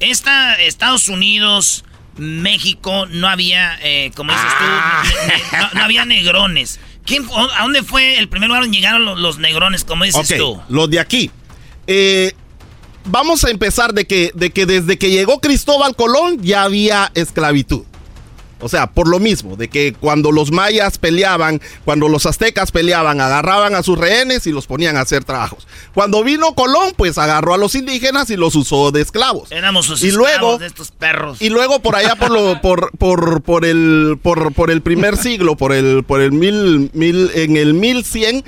[0.00, 1.84] esta, Estados Unidos,
[2.18, 4.64] México no había, eh, como dices tú,
[5.56, 6.78] ne- no, no había negrones.
[7.06, 10.60] ¿Quién, ¿A dónde fue el primer lugar donde llegaron los, los negrones, como dices tú?
[10.68, 11.30] los de aquí.
[11.86, 12.32] Eh,
[13.04, 17.82] vamos a empezar de que, de que desde que llegó Cristóbal Colón ya había esclavitud.
[18.64, 23.20] O sea, por lo mismo, de que cuando los mayas peleaban, cuando los aztecas peleaban,
[23.20, 25.66] agarraban a sus rehenes y los ponían a hacer trabajos.
[25.94, 29.50] Cuando vino Colón, pues agarró a los indígenas y los usó de esclavos.
[29.50, 31.42] Éramos sus Y esclavos luego- de estos perros.
[31.42, 35.56] Y luego por allá por lo, por, por, por el por, por el primer siglo,
[35.56, 38.44] por el por el mil, mil en el 1100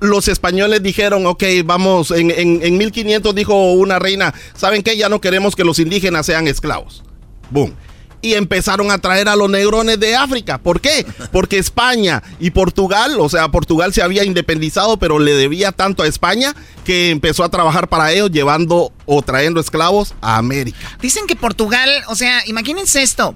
[0.00, 4.96] los españoles dijeron, ok, vamos, en, en, en 1500 dijo una reina, ¿saben qué?
[4.96, 7.04] Ya no queremos que los indígenas sean esclavos.
[7.50, 7.74] Boom.
[8.22, 10.58] Y empezaron a traer a los negrones de África.
[10.58, 11.06] ¿Por qué?
[11.32, 16.06] Porque España y Portugal, o sea, Portugal se había independizado, pero le debía tanto a
[16.06, 16.54] España
[16.84, 20.98] que empezó a trabajar para ellos llevando o trayendo esclavos a América.
[21.00, 23.34] Dicen que Portugal, o sea, imagínense esto.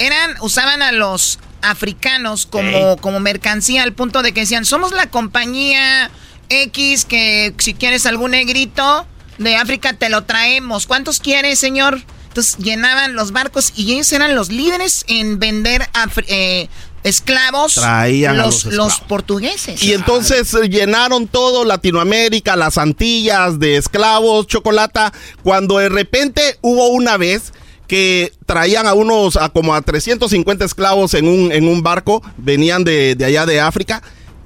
[0.00, 5.08] Eran, usaban a los africanos como, como mercancía al punto de que decían, somos la
[5.08, 6.10] compañía
[6.48, 9.06] X que si quieres algún negrito
[9.38, 10.86] de África te lo traemos.
[10.86, 12.02] ¿Cuántos quieres, señor?
[12.28, 15.88] Entonces llenaban los barcos y ellos eran los líderes en vender
[16.26, 16.68] eh,
[17.02, 17.74] esclavos.
[17.74, 19.82] Traían a los, los los portugueses.
[19.82, 25.12] Y entonces eh, llenaron todo Latinoamérica, las Antillas de esclavos, chocolata,
[25.42, 27.52] cuando de repente hubo una vez
[27.88, 32.84] que traían a unos, a como a 350 esclavos en un, en un barco, venían
[32.84, 34.02] de, de allá de África,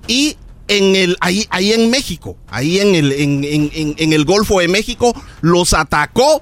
[0.07, 0.37] y
[0.69, 4.69] en el, ahí, ahí en México, ahí en el, en, en- en- el Golfo de
[4.69, 5.13] México,
[5.43, 6.41] los atacó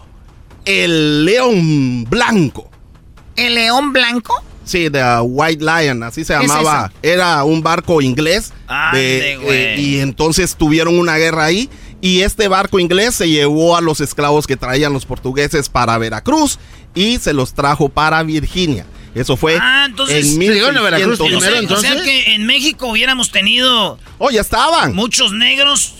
[0.65, 2.71] el león blanco.
[3.37, 4.35] ¿El león blanco?
[4.65, 6.93] Sí, The White Lion, así se ¿Qué es llamaba.
[7.03, 8.53] Era un barco inglés.
[8.69, 9.57] Ande, de- güey.
[9.59, 11.69] eh, y entonces tuvieron una guerra ahí.
[12.01, 16.59] Y este barco inglés se llevó a los esclavos que traían los portugueses para Veracruz
[16.95, 18.87] y se los trajo para Virginia.
[19.13, 22.35] Eso fue Ah, entonces en se llegaron a Veracruz O sea- primero, o sea, que
[22.37, 23.99] en México hubiéramos tenido.
[24.19, 24.95] Oh, ya estaban.
[24.95, 25.95] Muchos negros.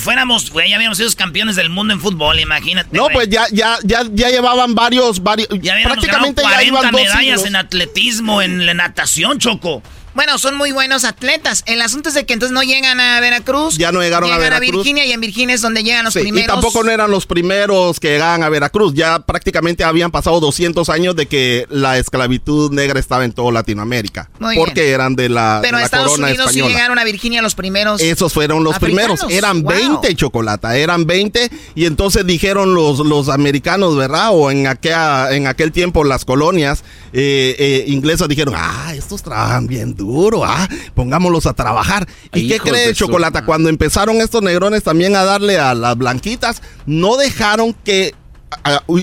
[0.00, 2.88] Fuéramos, güey, ya habíamos sido campeones del mundo en fútbol, imagínate.
[2.96, 5.48] No, pues ya, ya, ya, ya llevaban varios, varios.
[5.60, 7.46] Ya prácticamente ganado ya 40 iban dos medallas siglos.
[7.46, 9.80] en atletismo, en la natación, Choco.
[10.16, 11.62] Bueno, son muy buenos atletas.
[11.66, 13.78] El asunto es de que entonces no llegan a Veracruz.
[13.78, 14.72] Ya no llegaron a Veracruz.
[14.72, 16.44] Virginia y en Virginia es donde llegan los Sí, primeros.
[16.44, 18.94] Y tampoco no eran los primeros que llegaban a Veracruz.
[18.94, 24.30] Ya prácticamente habían pasado 200 años de que la esclavitud negra estaba en toda Latinoamérica.
[24.38, 24.94] Muy porque bien.
[24.94, 26.74] eran de la, Pero de a la Estados corona Unidos sí española.
[26.74, 28.00] llegaron a Virginia los primeros.
[28.00, 29.20] Esos fueron los africanos.
[29.20, 29.38] primeros.
[29.38, 29.72] Eran Wow.
[30.00, 34.30] 20 chocolata, eran 20 y entonces dijeron los, los americanos, ¿verdad?
[34.32, 36.84] O en, aquella, en aquel tiempo las colonias
[37.18, 42.06] eh, eh, inglesas dijeron, ah, estos trabajan bien duro, ah, pongámoslos a trabajar.
[42.34, 43.46] ¿Y qué su chocolata?
[43.46, 48.14] Cuando empezaron estos negrones también a darle a las blanquitas, no dejaron que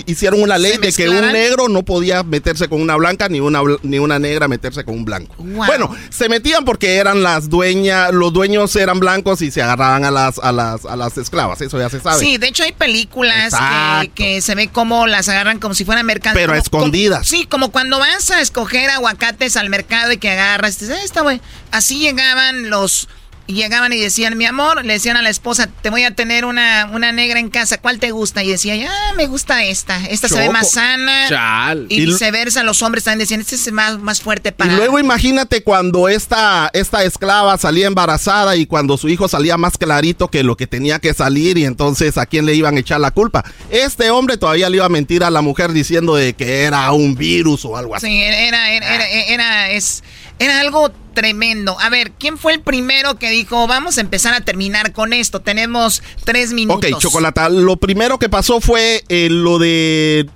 [0.06, 3.60] hicieron una ley de que un negro no podía meterse con una blanca ni una
[3.82, 5.34] ni una negra meterse con un blanco.
[5.38, 5.66] Wow.
[5.66, 10.10] Bueno, se metían porque eran las dueñas, los dueños eran blancos y se agarraban a
[10.10, 12.20] las a las a las esclavas, eso ya se sabe.
[12.20, 13.54] Sí, de hecho hay películas
[14.14, 16.46] que, se ve cómo las agarran como si fueran mercancías.
[16.46, 17.26] Pero escondidas.
[17.26, 21.22] sí, como cuando vas a escoger aguacates al mercado y que agarras, dices, "Ah, está
[21.22, 21.40] güey.
[21.70, 23.08] Así llegaban los
[23.46, 26.44] y llegaban y decían, mi amor, le decían a la esposa, te voy a tener
[26.44, 28.42] una, una negra en casa, ¿cuál te gusta?
[28.42, 31.28] Y decía, ya, me gusta esta, esta se ve más sana.
[31.28, 31.86] Chal.
[31.90, 34.72] Y viceversa, los hombres también decían, este es más, más fuerte para...
[34.72, 39.76] Y luego imagínate cuando esta, esta esclava salía embarazada y cuando su hijo salía más
[39.76, 43.00] clarito que lo que tenía que salir y entonces a quién le iban a echar
[43.00, 43.44] la culpa.
[43.70, 47.14] Este hombre todavía le iba a mentir a la mujer diciendo de que era un
[47.14, 48.06] virus o algo así.
[48.06, 50.02] Sí, era, era, era, era, es,
[50.38, 51.76] era algo tremendo.
[51.80, 55.40] A ver, ¿quién fue el primero que dijo, vamos a empezar a terminar con esto?
[55.40, 56.92] Tenemos tres minutos.
[56.92, 60.28] Ok, Chocolata, lo primero que pasó fue eh, lo de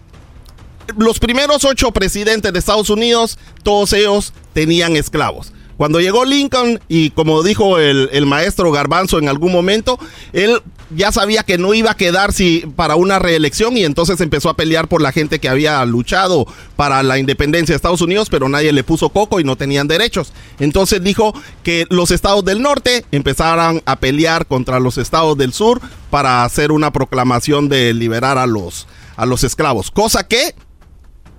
[0.97, 5.53] los primeros ocho presidentes de Estados Unidos, todos ellos tenían esclavos.
[5.79, 9.99] Cuando llegó Lincoln, y como dijo el, el maestro Garbanzo en algún momento,
[10.35, 10.61] él
[10.91, 14.57] ya sabía que no iba a quedar si, para una reelección y entonces empezó a
[14.57, 18.73] pelear por la gente que había luchado para la independencia de Estados Unidos, pero nadie
[18.73, 20.33] le puso coco y no tenían derechos.
[20.59, 21.33] Entonces dijo
[21.63, 25.81] que los estados del norte empezaran a pelear contra los estados del sur
[26.11, 29.93] para hacer una proclamación de liberar a los, a los esclavos.
[29.93, 30.57] Cosa que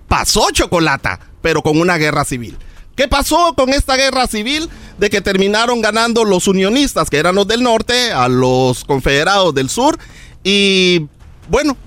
[0.08, 2.58] pasó chocolata, pero con una guerra civil.
[3.00, 4.68] ¿Qué pasó con esta guerra civil?
[4.98, 9.70] De que terminaron ganando los unionistas, que eran los del norte, a los confederados del
[9.70, 9.98] sur,
[10.44, 11.08] y
[11.48, 11.78] bueno,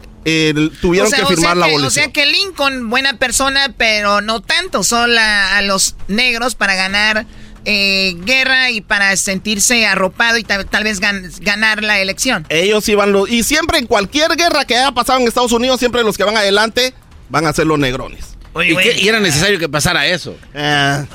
[0.81, 1.87] tuvieron O sea, que o firmar sea la que- abolición.
[1.87, 6.77] O sea que Lincoln, buena persona, pero no tanto, solo a, a los negros para
[6.77, 7.27] ganar
[7.67, 12.47] eh, guerra y para sentirse arropado y tal, tal vez gan- ganar la elección.
[12.49, 13.29] Ellos iban los...
[13.29, 16.39] Y siempre en cualquier guerra que haya pasado en Estados Unidos, siempre los que van
[16.39, 16.95] adelante
[17.29, 18.32] van a ser los negrones.
[18.55, 18.85] Oye, ¿Y, güey.
[18.95, 20.37] qué- y era necesario que pasara eso.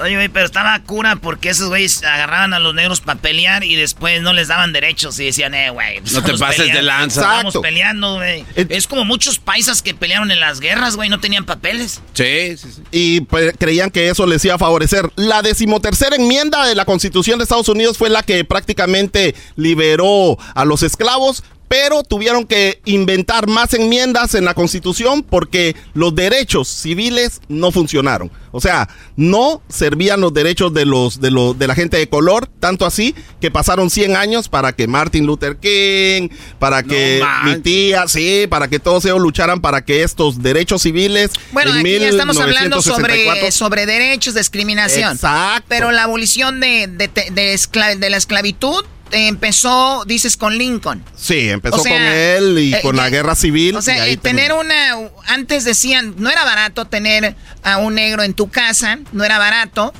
[0.01, 3.75] Oye, güey, pero estaba cura porque esos güeyes agarraban a los negros para pelear y
[3.75, 5.99] después no les daban derechos y decían, eh, güey.
[6.01, 7.21] pues No te pases de lanza.
[7.21, 7.61] Estamos Exacto.
[7.61, 8.43] peleando, güey.
[8.55, 12.01] Es como muchos paisas que pelearon en las guerras, güey, no tenían papeles.
[12.13, 12.81] Sí, sí, sí.
[12.91, 15.09] y pues, creían que eso les iba a favorecer.
[15.15, 20.65] La decimotercera enmienda de la Constitución de Estados Unidos fue la que prácticamente liberó a
[20.65, 27.41] los esclavos, pero tuvieron que inventar más enmiendas en la Constitución porque los derechos civiles
[27.49, 28.31] no funcionaron.
[28.51, 28.87] O sea,
[29.17, 33.13] no servían los derechos de los de los de la gente de color, tanto así
[33.41, 38.67] que pasaron 100 años para que Martin Luther King, para que mi tía, sí, para
[38.67, 42.77] que todos ellos lucharan para que estos derechos civiles Bueno, en aquí ya estamos hablando
[42.77, 45.11] 1964 sobre, sobre derechos, discriminación.
[45.13, 45.65] Exacto.
[45.67, 51.03] Pero la abolición de, de, de escla- de la esclavitud empezó, dices, con Lincoln.
[51.15, 53.75] Sí, empezó O sea, con él y eh, con la guerra civil.
[53.75, 54.97] O sea, eh, tener una...
[55.27, 59.93] Antes decían, no era barato tener a un negro en tu casa, no era barato,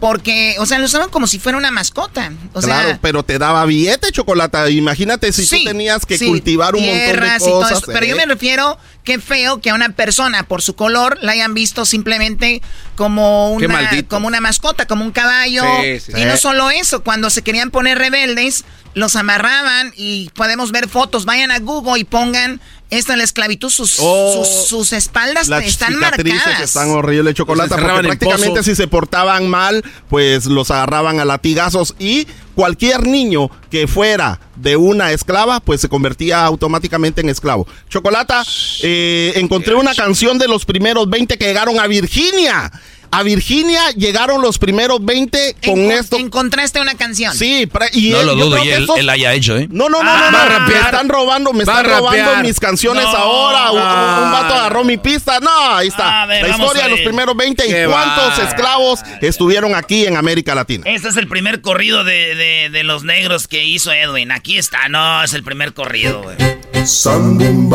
[0.00, 2.32] porque, o sea, lo usaban como si fuera una mascota.
[2.52, 4.70] O claro, sea, pero te daba billete, chocolate.
[4.72, 7.78] Imagínate si Sí, tú tenías que sí, cultivar un montón de tierras y todo cosas.
[7.78, 7.86] eso.
[7.92, 8.18] Pero yo ¿eh?
[8.18, 12.62] me refiero, qué feo que a una persona por su color la hayan visto simplemente
[12.96, 15.62] como una, como una mascota, como un caballo.
[15.82, 16.12] Sí, sí.
[16.16, 18.64] y no solo eso, cuando se querían poner rebeldes,
[18.94, 21.24] los amarraban y podemos ver fotos.
[21.24, 22.60] Vayan a Google y pongan
[22.90, 26.60] esta es la esclavitud, sus, Oh, sus, sus espaldas Las están marcadas.
[26.60, 27.70] están horribles, chocolate.
[27.74, 33.86] Porque prácticamente si se portaban mal, pues los agarraban a latigazos y cualquier niño que
[33.86, 37.66] fuera de una esclava, pues se convertía automáticamente en esclavo.
[37.88, 38.44] Chocolata,
[38.82, 42.70] eh, encontré una canción de los primeros 20 que llegaron a Virginia.
[43.18, 46.16] A Virginia llegaron los primeros 20 con Encon- esto.
[46.18, 47.34] Encontraste una canción.
[47.34, 49.66] Sí, y No él- lo dudo y él, él haya hecho, ¿eh?
[49.70, 53.16] no, no, no, Ah, no, no, me están robando, me están robando mis canciones No.
[53.16, 53.70] ahora.
[53.70, 55.40] Un, un vato agarró mi pista.
[55.40, 56.26] No, ahí está.
[56.26, 58.48] Ver, la historia de los primeros 20 y Qué cuántos va.
[58.48, 60.84] esclavos estuvieron aquí en América Latina.
[60.86, 64.32] Este es el primer corrido de, de- de los negros que hizo Edwin.
[64.32, 66.36] Aquí está, no, es el primer corrido, güey.
[66.84, 67.70] Sandin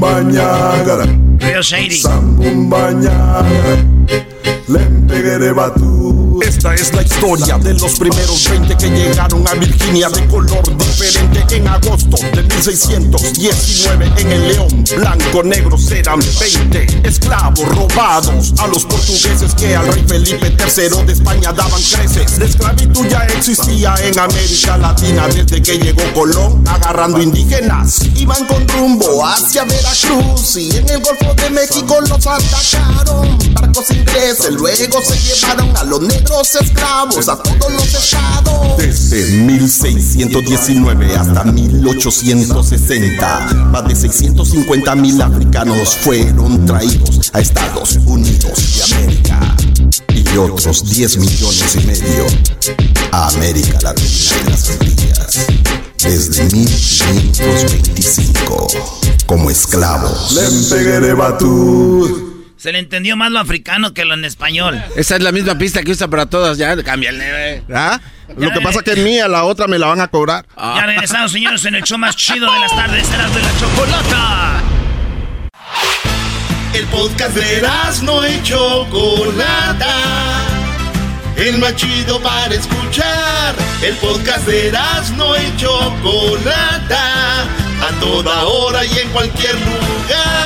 [0.00, 1.04] Bañagara.
[1.40, 1.98] Real Shady.
[1.98, 3.76] Sandin Bañagara.
[4.68, 6.05] Lempegere batu.
[6.42, 11.56] Esta es la historia de los primeros 20 que llegaron a Virginia de color diferente
[11.56, 14.84] en agosto de 1619 en el León.
[14.96, 21.12] Blanco, negros eran 20 esclavos robados a los portugueses que al rey Felipe III de
[21.12, 22.38] España daban creces.
[22.38, 28.00] La esclavitud ya existía en América Latina desde que llegó Colón agarrando indígenas.
[28.14, 33.38] Iban con rumbo hacia Veracruz y en el Golfo de México los atacaron.
[33.54, 38.76] Barcos ingleses luego se llevaron a los negros esclavos a todos los estados.
[38.78, 48.82] Desde 1619 hasta 1860, más de 650 mil africanos fueron traídos a Estados Unidos de
[48.94, 49.56] América
[50.14, 52.26] y otros 10 millones y medio
[53.12, 55.46] a América Latina y las Antillas.
[56.02, 58.66] Desde 1525
[59.26, 60.34] como esclavos.
[62.56, 64.82] Se le entendió más lo africano que lo en español.
[64.96, 66.56] Esa es la misma pista que usa para todas.
[66.56, 67.62] Ya, cámbiale.
[67.72, 68.00] ¿Ah?
[68.36, 68.82] Lo que pasa eh.
[68.82, 70.46] que es mía, la otra me la van a cobrar.
[70.56, 74.62] Ya regresamos, señores, en el show más chido de las tardes, Eras de la Chocolata.
[76.72, 77.62] El podcast de
[78.02, 79.94] no y Chocolata.
[81.36, 83.54] El más chido para escuchar.
[83.82, 84.72] El podcast de
[85.16, 87.42] no y Chocolata.
[87.42, 90.45] A toda hora y en cualquier lugar.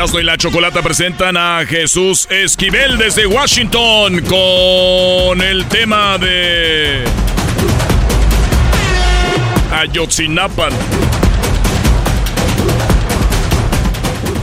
[0.00, 7.04] Erasmo y la Chocolata presentan a Jesús Esquivel desde Washington con el tema de
[9.70, 10.72] Ayotzinapan.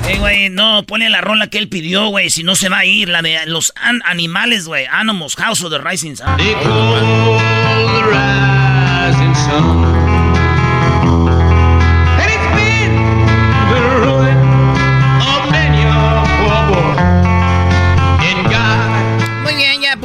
[0.07, 2.85] Eh, güey, no, ponle la rola que él pidió, güey, si no se va a
[2.85, 6.37] ir, la de los an- animales, güey, Animals, House of the Rising Sun.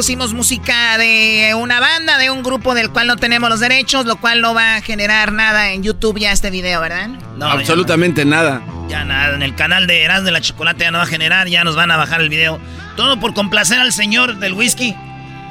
[0.03, 4.17] Pusimos música de una banda, de un grupo del cual no tenemos los derechos, lo
[4.17, 7.07] cual no va a generar nada en YouTube ya este video, ¿verdad?
[7.37, 8.61] No, absolutamente nada.
[8.89, 11.47] Ya nada, en el canal de Erasmo de la Chocolate ya no va a generar,
[11.47, 12.59] ya nos van a bajar el video.
[12.97, 14.93] Todo por complacer al señor del whisky.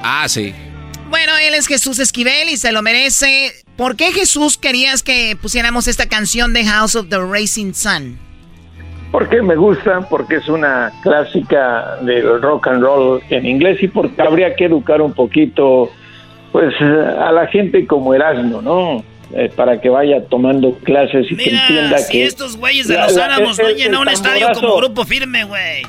[0.04, 0.54] Ah, sí.
[1.10, 3.56] Bueno, él es Jesús Esquivel y se lo merece.
[3.78, 8.20] ¿Por qué Jesús querías que pusiéramos esta canción de House of the Racing Sun?
[9.12, 14.22] Porque me gusta, porque es una clásica del rock and roll en inglés y porque
[14.22, 15.92] habría que educar un poquito
[16.52, 19.04] pues a la gente como Erasmo, ¿no?
[19.34, 22.26] Eh, para que vaya tomando clases y que entienda si que...
[22.26, 25.84] estos güeyes de los Álamos no llenan un estadio como grupo firme, güey.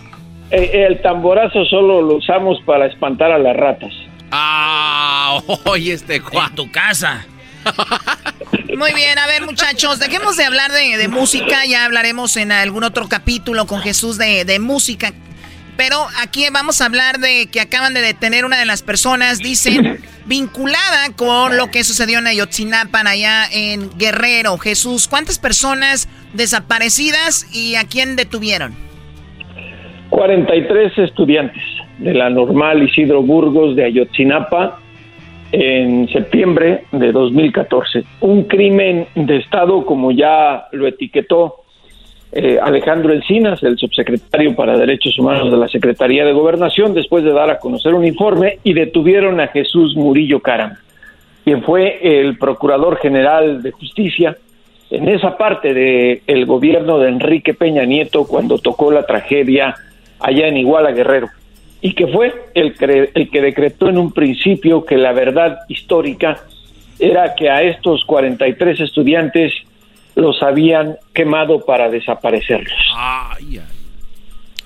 [0.51, 3.93] Eh, el tamborazo solo lo usamos para espantar a las ratas.
[4.31, 6.55] Ah, oye este Juan.
[6.55, 7.27] tu casa.
[8.77, 13.07] Muy bien, a ver muchachos, dejemos de hablar de, música, ya hablaremos en algún otro
[13.07, 15.12] capítulo con Jesús de, de música.
[15.77, 19.99] Pero aquí vamos a hablar de que acaban de detener una de las personas, dicen,
[20.27, 24.57] vinculada con lo que sucedió en Ayotzinapan, allá en Guerrero.
[24.57, 28.74] Jesús, ¿cuántas personas desaparecidas y a quién detuvieron?
[30.11, 31.62] 43 estudiantes
[31.99, 34.81] de la normal Isidro Burgos de Ayotzinapa
[35.53, 38.05] en septiembre de 2014.
[38.23, 41.57] Un crimen de Estado, como ya lo etiquetó
[42.33, 47.33] eh, Alejandro Encinas, el subsecretario para Derechos Humanos de la Secretaría de Gobernación, después de
[47.33, 50.73] dar a conocer un informe y detuvieron a Jesús Murillo Caram,
[51.45, 54.39] quien fue el Procurador General de Justicia
[54.91, 59.74] en esa parte del gobierno de Enrique Peña Nieto cuando tocó la tragedia
[60.19, 61.29] allá en Iguala Guerrero
[61.82, 62.74] y que fue el,
[63.14, 66.40] el que decretó en un principio que la verdad histórica
[66.98, 69.52] era que a estos 43 estudiantes
[70.14, 72.72] los habían quemado para desaparecerlos.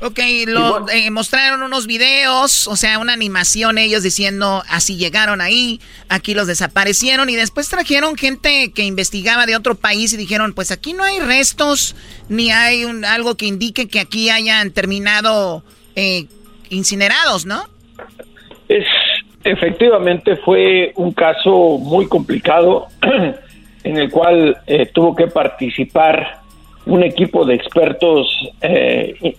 [0.03, 5.81] Ok, lo, eh, mostraron unos videos, o sea, una animación ellos diciendo así llegaron ahí,
[6.11, 10.71] aquí los desaparecieron y después trajeron gente que investigaba de otro país y dijeron, pues
[10.71, 11.97] aquí no hay restos
[12.29, 15.65] ni hay un, algo que indique que aquí hayan terminado
[15.95, 16.27] eh,
[16.71, 17.63] incinerados, ¿no?
[18.69, 18.87] Es,
[19.45, 22.89] efectivamente fue un caso muy complicado
[23.85, 26.41] en el cual eh, tuvo que participar
[26.87, 28.29] un equipo de expertos,
[28.61, 29.35] eh,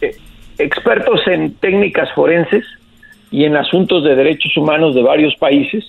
[0.00, 0.16] eh,
[0.58, 2.64] expertos en técnicas forenses
[3.30, 5.84] y en asuntos de derechos humanos de varios países,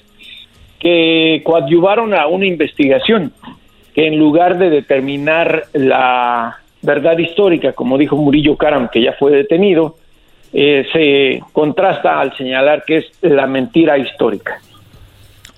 [0.79, 3.33] que coadyuvaron a una investigación
[3.93, 9.31] que en lugar de determinar la verdad histórica, como dijo Murillo Karam, que ya fue
[9.31, 9.97] detenido,
[10.51, 14.59] se contrasta al señalar que es la mentira histórica.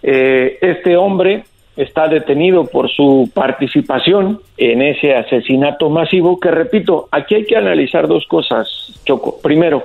[0.01, 1.43] este hombre
[1.75, 8.07] está detenido por su participación en ese asesinato masivo que, repito, aquí hay que analizar
[8.07, 9.39] dos cosas, Choco.
[9.41, 9.83] Primero,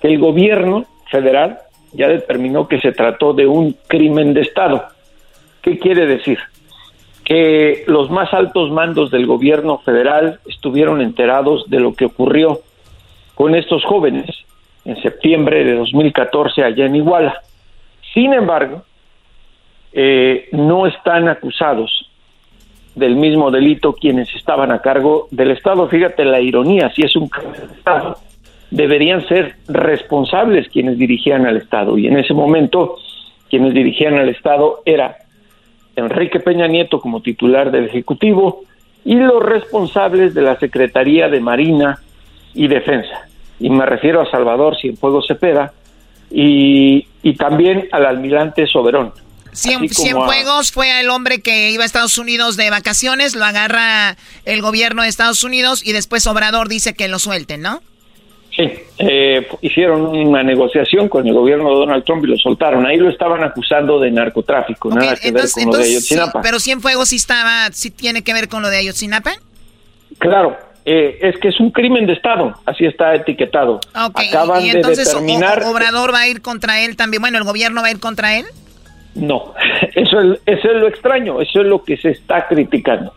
[0.00, 1.58] que el gobierno federal
[1.92, 4.84] ya determinó que se trató de un crimen de Estado.
[5.62, 6.38] ¿Qué quiere decir?
[7.24, 12.60] Que los más altos mandos del gobierno federal estuvieron enterados de lo que ocurrió
[13.40, 14.26] con estos jóvenes
[14.84, 17.40] en septiembre de 2014 allá en Iguala.
[18.12, 18.82] Sin embargo,
[19.94, 22.10] eh, no están acusados
[22.94, 25.88] del mismo delito quienes estaban a cargo del Estado.
[25.88, 27.30] Fíjate la ironía, si es un
[27.78, 28.18] Estado,
[28.70, 31.96] deberían ser responsables quienes dirigían al Estado.
[31.96, 32.96] Y en ese momento,
[33.48, 35.16] quienes dirigían al Estado era
[35.96, 38.64] Enrique Peña Nieto como titular del Ejecutivo
[39.02, 42.00] y los responsables de la Secretaría de Marina
[42.52, 43.29] y Defensa.
[43.60, 45.72] Y me refiero a Salvador Cienfuegos Cepeda
[46.30, 49.12] y, y también al almirante Soberón
[49.52, 54.62] Cien, Cienfuegos fue el hombre que iba a Estados Unidos de vacaciones, lo agarra el
[54.62, 57.82] gobierno de Estados Unidos y después Obrador dice que lo suelten, ¿no?
[58.54, 58.68] Sí,
[58.98, 62.84] eh, hicieron una negociación con el gobierno de Donald Trump y lo soltaron.
[62.84, 66.42] Ahí lo estaban acusando de narcotráfico, nada que ver con lo de Ayotzinapa.
[66.42, 69.32] pero Cienfuegos sí estaba, sí tiene que ver con lo de Ayotzinapa.
[70.18, 70.56] Claro,
[70.92, 73.78] eh, es que es un crimen de Estado, así está etiquetado.
[73.94, 75.62] Acaban y entonces, de determinar...
[75.62, 78.46] Obrador va a ir contra él también, bueno, el gobierno va a ir contra él.
[79.14, 79.54] No,
[79.94, 83.12] eso es, eso es lo extraño, eso es lo que se está criticando.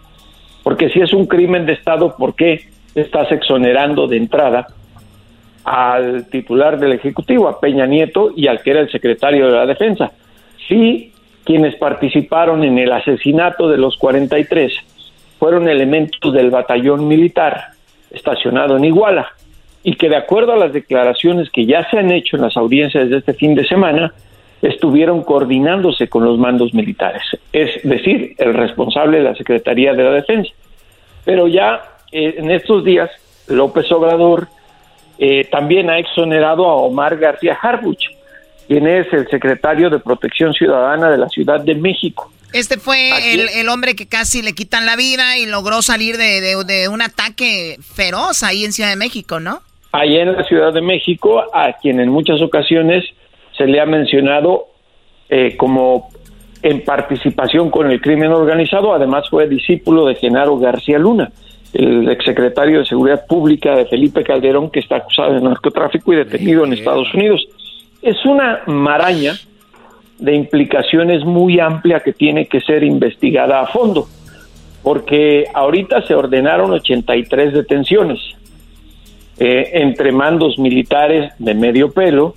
[0.61, 2.63] Porque si es un crimen de Estado, ¿por qué
[2.93, 4.67] estás exonerando de entrada
[5.63, 9.65] al titular del Ejecutivo, a Peña Nieto, y al que era el secretario de la
[9.65, 10.11] Defensa?
[10.67, 11.11] Si
[11.43, 14.71] quienes participaron en el asesinato de los 43
[15.43, 17.71] fueron elementos del batallón militar
[18.09, 19.33] estacionado en Iguala
[19.83, 23.09] y que de acuerdo a las declaraciones que ya se han hecho en las audiencias
[23.09, 24.13] de este fin de semana,
[24.61, 30.11] estuvieron coordinándose con los mandos militares, es decir, el responsable de la Secretaría de la
[30.11, 30.53] Defensa.
[31.25, 31.81] Pero ya
[32.13, 33.11] eh, en estos días,
[33.49, 34.47] López Obrador
[35.17, 38.05] eh, también ha exonerado a Omar García Harbuch,
[38.65, 42.31] quien es el secretario de Protección Ciudadana de la Ciudad de México.
[42.53, 46.39] Este fue el, el, hombre que casi le quitan la vida y logró salir de,
[46.39, 49.59] de, de, un ataque feroz ahí en Ciudad de México, ¿no?
[49.91, 53.03] Ahí en la Ciudad de México, a quien en muchas ocasiones
[53.57, 54.67] se le ha mencionado
[55.29, 56.09] eh, como
[56.61, 61.31] en participación con el crimen organizado, además fue discípulo de Genaro García Luna,
[61.73, 66.63] el exsecretario de Seguridad Pública de Felipe Calderón, que está acusado de narcotráfico y detenido
[66.63, 67.45] en Estados Unidos.
[68.01, 69.33] Es una maraña
[70.23, 74.07] de implicaciones muy amplia que tiene que ser investigada a fondo,
[74.81, 78.19] porque ahorita se ordenaron 83 detenciones
[79.37, 82.35] eh, entre mandos militares de medio pelo,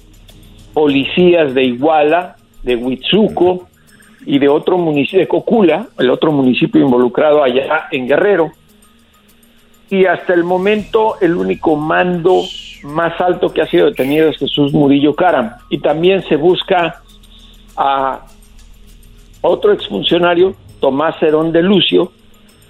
[0.75, 2.35] policías de Iguala,
[2.65, 3.69] de Huitzuco
[4.25, 8.51] y de otro municipio de Cocula, el otro municipio involucrado allá en Guerrero.
[9.91, 12.43] Y hasta el momento el único mando
[12.83, 15.53] más alto que ha sido detenido es Jesús Murillo Caram.
[15.71, 17.03] Y también se busca
[17.77, 18.27] a
[19.43, 22.13] otro exfuncionario, Tomás Herón de Lucio,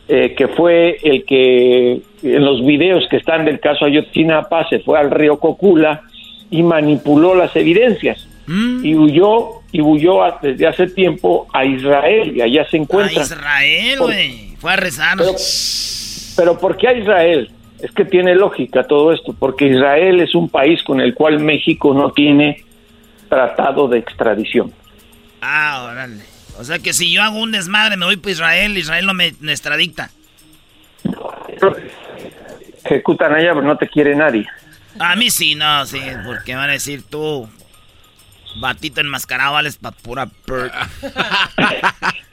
[0.09, 4.99] eh, que fue el que en los videos que están del caso Ayotzinapa se fue
[4.99, 6.03] al río Cocula
[6.51, 12.41] y manipuló las evidencias y huyó y huyó a- desde hace tiempo a Israel y
[12.41, 13.21] allá se encuentra.
[13.23, 14.55] A Israel, güey.
[14.59, 15.19] Fue a rezar.
[15.19, 15.33] Pero,
[16.37, 17.51] pero ¿por qué a Israel?
[17.83, 21.93] Es que tiene lógica todo esto, porque Israel es un país con el cual México
[21.93, 22.63] no tiene
[23.29, 24.73] tratado de extradición.
[25.41, 26.23] Ah, órale.
[26.59, 29.35] O sea que si yo hago un desmadre, me voy para Israel, Israel no me,
[29.41, 30.11] me extradicta.
[32.85, 34.47] Ejecutan allá, pero no te quiere nadie.
[34.99, 37.49] A mí sí, no, sí, porque van a decir tú,
[38.61, 40.73] batito enmascarado, vales pa' pura per...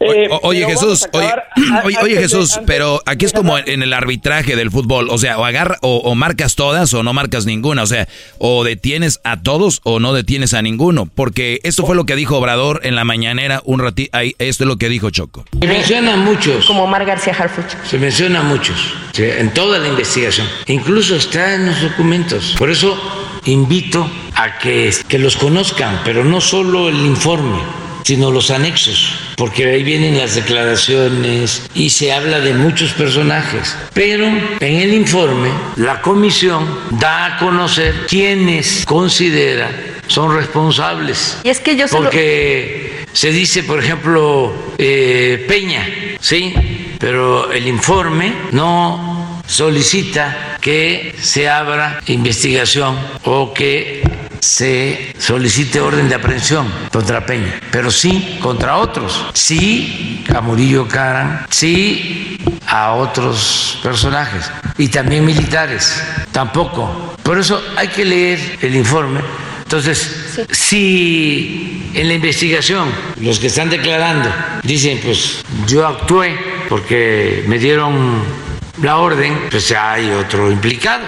[0.00, 5.08] Eh, O- oye Jesús, oye, Jesús, pero aquí es como en el arbitraje del fútbol,
[5.10, 8.08] o sea, o agarra o, o marcas todas o no marcas ninguna, o sea,
[8.38, 12.38] o detienes a todos o no detienes a ninguno, porque esto fue lo que dijo
[12.38, 15.44] Obrador en la mañanera un ratito, ahí esto es lo que dijo Choco.
[15.60, 16.64] Se mencionan muchos.
[16.66, 17.76] Como Omar García Harfuch.
[17.88, 20.46] Se menciona muchos en toda la investigación.
[20.66, 22.54] Incluso está en los documentos.
[22.58, 22.96] Por eso
[23.44, 27.58] invito a que, que los conozcan, pero no solo el informe,
[28.04, 33.76] sino los anexos, porque ahí vienen las declaraciones y se habla de muchos personajes.
[33.94, 39.70] Pero en el informe la comisión da a conocer quienes considera
[40.06, 41.38] son responsables.
[41.44, 45.86] Y es que yo se lo- Porque se dice, por ejemplo, eh, Peña,
[46.20, 46.52] ¿sí?
[46.98, 54.02] Pero el informe no solicita que se abra investigación o que
[54.40, 60.88] se solicite orden de aprehensión contra Peña, pero sí contra otros, sí a Murillo
[61.50, 66.02] sí a otros personajes y también militares,
[66.32, 67.16] tampoco.
[67.22, 69.20] Por eso hay que leer el informe.
[69.62, 72.88] Entonces, si en la investigación
[73.20, 74.28] los que están declarando
[74.62, 76.36] dicen, pues yo actué
[76.68, 78.22] porque me dieron
[78.82, 81.04] la orden, pues ya hay otro implicado.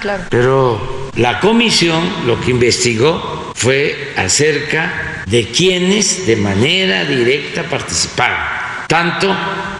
[0.00, 0.24] Claro.
[0.30, 8.38] Pero la comisión lo que investigó fue acerca de quienes de manera directa participaron,
[8.86, 9.34] tanto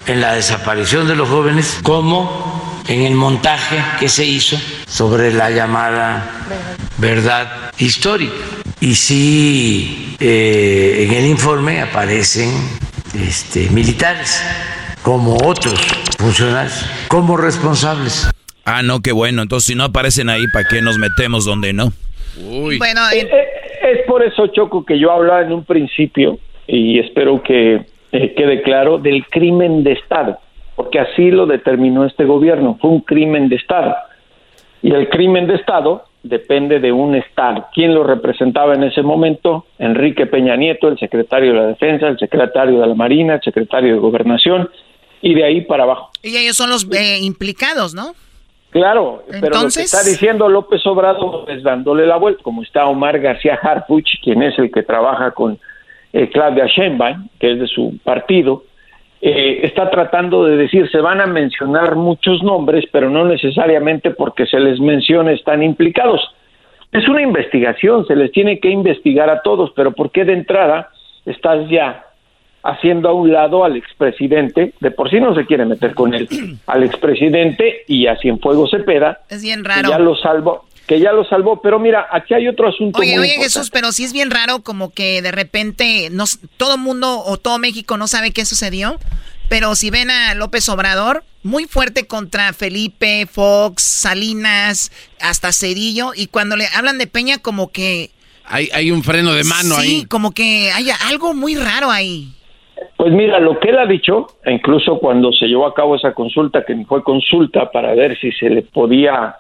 [0.06, 5.51] en la desaparición de los jóvenes como en el montaje que se hizo sobre la
[5.51, 6.44] llamada
[6.97, 8.35] verdad histórica.
[8.81, 12.51] Y sí, eh, en el informe aparecen
[13.15, 14.40] este, militares
[15.02, 15.81] como otros
[16.19, 18.30] funcionarios, como responsables.
[18.64, 21.93] Ah, no, qué bueno, entonces si no aparecen ahí, ¿para qué nos metemos donde no?
[22.36, 22.78] Uy.
[22.78, 23.47] Bueno, Eh, eh,
[23.93, 28.62] es por eso, Choco, que yo hablaba en un principio, y espero que eh, quede
[28.62, 30.39] claro, del crimen de Estado,
[30.76, 33.94] porque así lo determinó este gobierno, fue un crimen de Estado.
[34.82, 37.66] Y el crimen de Estado depende de un Estado.
[37.74, 39.66] ¿Quién lo representaba en ese momento?
[39.78, 43.94] Enrique Peña Nieto, el secretario de la Defensa, el secretario de la Marina, el secretario
[43.94, 44.68] de Gobernación,
[45.20, 46.11] y de ahí para abajo.
[46.23, 48.15] y ellos son los eh, implicados, ¿no?
[48.70, 52.86] Claro, pero lo que Entonces- está diciendo López Obrador es dándole la vuelta, como está
[52.86, 55.59] Omar García Harfuch, quien es el que trabaja con
[56.12, 58.65] eh, Claudia Sheinbaum, que es de su partido,
[59.20, 64.47] eh, está tratando de decir, se van a mencionar muchos nombres, pero no necesariamente porque
[64.47, 66.20] se les mencione están implicados.
[66.93, 70.90] Es una investigación, se les tiene que investigar a todos, pero ¿por qué de entrada
[71.27, 72.05] estás ya
[72.62, 74.74] haciendo a un lado al expresidente?
[74.80, 76.28] De por sí no se quiere meter con él,
[76.66, 79.89] al expresidente y a Cienfuegos Cepeda, Es bien que raro.
[79.90, 83.18] ya lo salvó, que ya lo salvó, pero mira, aquí hay otro asunto Oye, muy
[83.20, 83.44] oye importante.
[83.59, 86.24] Jesús, pero sí es bien raro como que de repente no,
[86.56, 88.98] todo mundo o todo México no sabe qué sucedió,
[89.48, 94.90] pero si ven a López Obrador, muy fuerte contra Felipe, Fox, Salinas,
[95.20, 98.10] hasta Cedillo, y cuando le hablan de Peña como que
[98.44, 100.05] Hay, hay un freno de mano sí, ahí.
[100.06, 102.35] como que hay algo muy raro ahí.
[102.96, 106.12] Pues mira, lo que él ha dicho, e incluso cuando se llevó a cabo esa
[106.12, 109.36] consulta, que fue consulta para ver si se le podía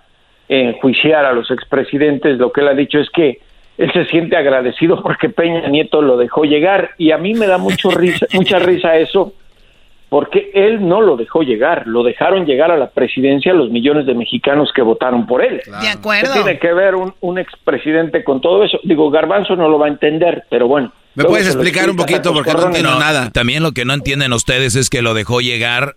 [0.48, 3.40] enjuiciar a los expresidentes, lo que él ha dicho es que
[3.76, 6.90] él se siente agradecido porque Peña Nieto lo dejó llegar.
[6.98, 9.32] Y a mí me da mucho risa, mucha risa eso
[10.08, 14.14] porque él no lo dejó llegar, lo dejaron llegar a la presidencia los millones de
[14.14, 15.60] mexicanos que votaron por él.
[15.80, 16.32] De acuerdo.
[16.32, 18.78] ¿Qué tiene que ver un, un expresidente con todo eso?
[18.84, 20.92] Digo, Garbanzo no lo va a entender, pero bueno.
[21.14, 22.32] ¿Me puedes explicar un poquito?
[22.32, 23.30] Porque no entiendo nada.
[23.30, 25.96] También lo que no entienden ustedes es que lo dejó llegar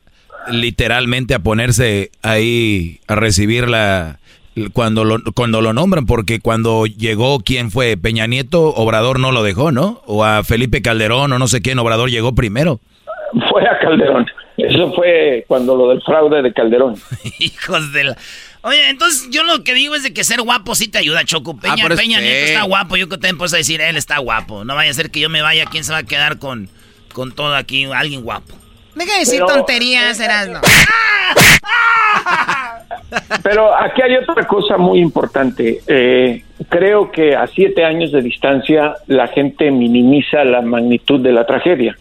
[0.49, 4.19] literalmente a ponerse ahí a recibir la
[4.73, 9.43] cuando lo cuando lo nombran porque cuando llegó quién fue Peña Nieto Obrador no lo
[9.43, 12.81] dejó no o a Felipe Calderón o no sé quién Obrador llegó primero
[13.49, 14.25] Fue a Calderón.
[14.57, 16.95] Eso fue cuando lo del fraude de Calderón.
[17.39, 18.17] Hijos de la...
[18.63, 21.57] Oye, entonces yo lo que digo es de que ser guapo sí te ayuda, Choco.
[21.57, 24.19] Peña, pero es Peña que- Nieto está guapo, yo que también puedo decir, él está
[24.19, 24.63] guapo.
[24.65, 26.69] No vaya a ser que yo me vaya, ¿quién se va a quedar con,
[27.13, 27.85] con todo aquí?
[27.85, 28.53] Alguien guapo.
[28.93, 30.59] Deja de decir Pero- tonterías, Erasmo.
[33.43, 35.81] Pero aquí hay otra cosa muy importante.
[35.87, 41.45] Eh, creo que a siete años de distancia la gente minimiza la magnitud de la
[41.45, 41.97] tragedia.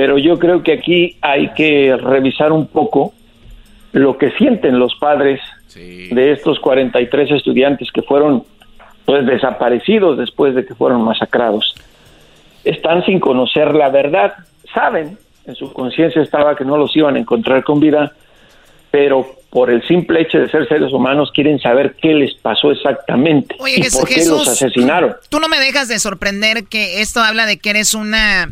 [0.00, 3.12] Pero yo creo que aquí hay que revisar un poco
[3.92, 5.42] lo que sienten los padres
[5.74, 8.44] de estos 43 estudiantes que fueron
[9.04, 11.74] pues desaparecidos después de que fueron masacrados.
[12.64, 14.32] Están sin conocer la verdad,
[14.72, 18.10] saben, en su conciencia estaba que no los iban a encontrar con vida,
[18.90, 23.54] pero por el simple hecho de ser seres humanos quieren saber qué les pasó exactamente
[23.58, 25.16] Oye, y por qué Jesús, los asesinaron.
[25.28, 28.50] Tú no me dejas de sorprender que esto habla de que eres una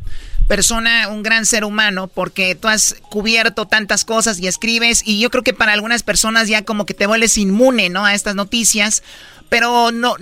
[0.49, 5.31] persona, un gran ser humano, porque tú has cubierto tantas cosas y escribes, y yo
[5.31, 8.05] creo que para algunas personas ya como que te vuelves inmune, ¿no?
[8.05, 9.03] A estas noticias,
[9.51, 10.17] pero no,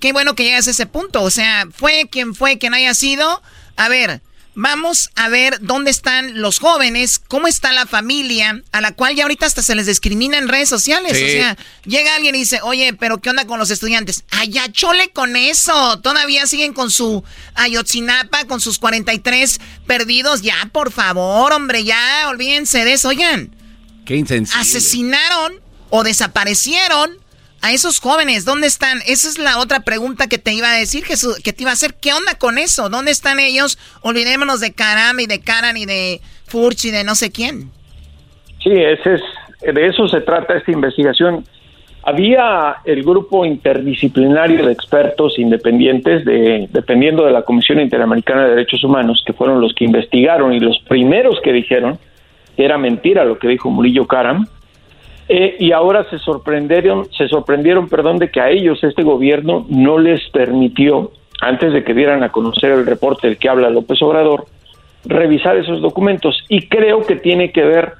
[0.00, 3.42] qué bueno que llegas a ese punto, o sea, fue quien fue, quien haya sido,
[3.76, 4.20] a ver,
[4.54, 9.24] vamos a ver dónde están los jóvenes, cómo está la familia, a la cual ya
[9.24, 11.24] ahorita hasta se les discrimina en redes sociales, Sí.
[11.24, 14.24] o sea, llega alguien y dice, oye, pero ¿qué onda con los estudiantes?
[14.30, 17.24] Allá chole con eso, todavía siguen con su
[17.54, 23.54] Ayotzinapa, con sus 43 perdidos, ya, por favor, hombre, ya, olvídense de eso, oigan,
[24.04, 24.22] Qué
[24.54, 25.60] asesinaron
[25.90, 27.23] o desaparecieron
[27.64, 28.98] a esos jóvenes, ¿dónde están?
[29.06, 31.72] Esa es la otra pregunta que te iba a decir, Jesús, que te iba a
[31.72, 32.90] hacer, ¿qué onda con eso?
[32.90, 33.78] ¿Dónde están ellos?
[34.02, 37.70] Olvidémonos de Karam y de Karan y de Furch y de no sé quién.
[38.62, 39.22] Sí, ese es,
[39.74, 41.46] de eso se trata esta investigación.
[42.02, 48.84] Había el grupo interdisciplinario de expertos independientes, de, dependiendo de la Comisión Interamericana de Derechos
[48.84, 51.98] Humanos, que fueron los que investigaron y los primeros que dijeron
[52.58, 54.46] que era mentira lo que dijo Murillo Karam,
[55.28, 59.98] eh, y ahora se sorprendieron, se sorprendieron, perdón, de que a ellos este gobierno no
[59.98, 64.46] les permitió, antes de que dieran a conocer el reporte del que habla López Obrador,
[65.04, 66.44] revisar esos documentos.
[66.48, 67.92] Y creo que tiene que ver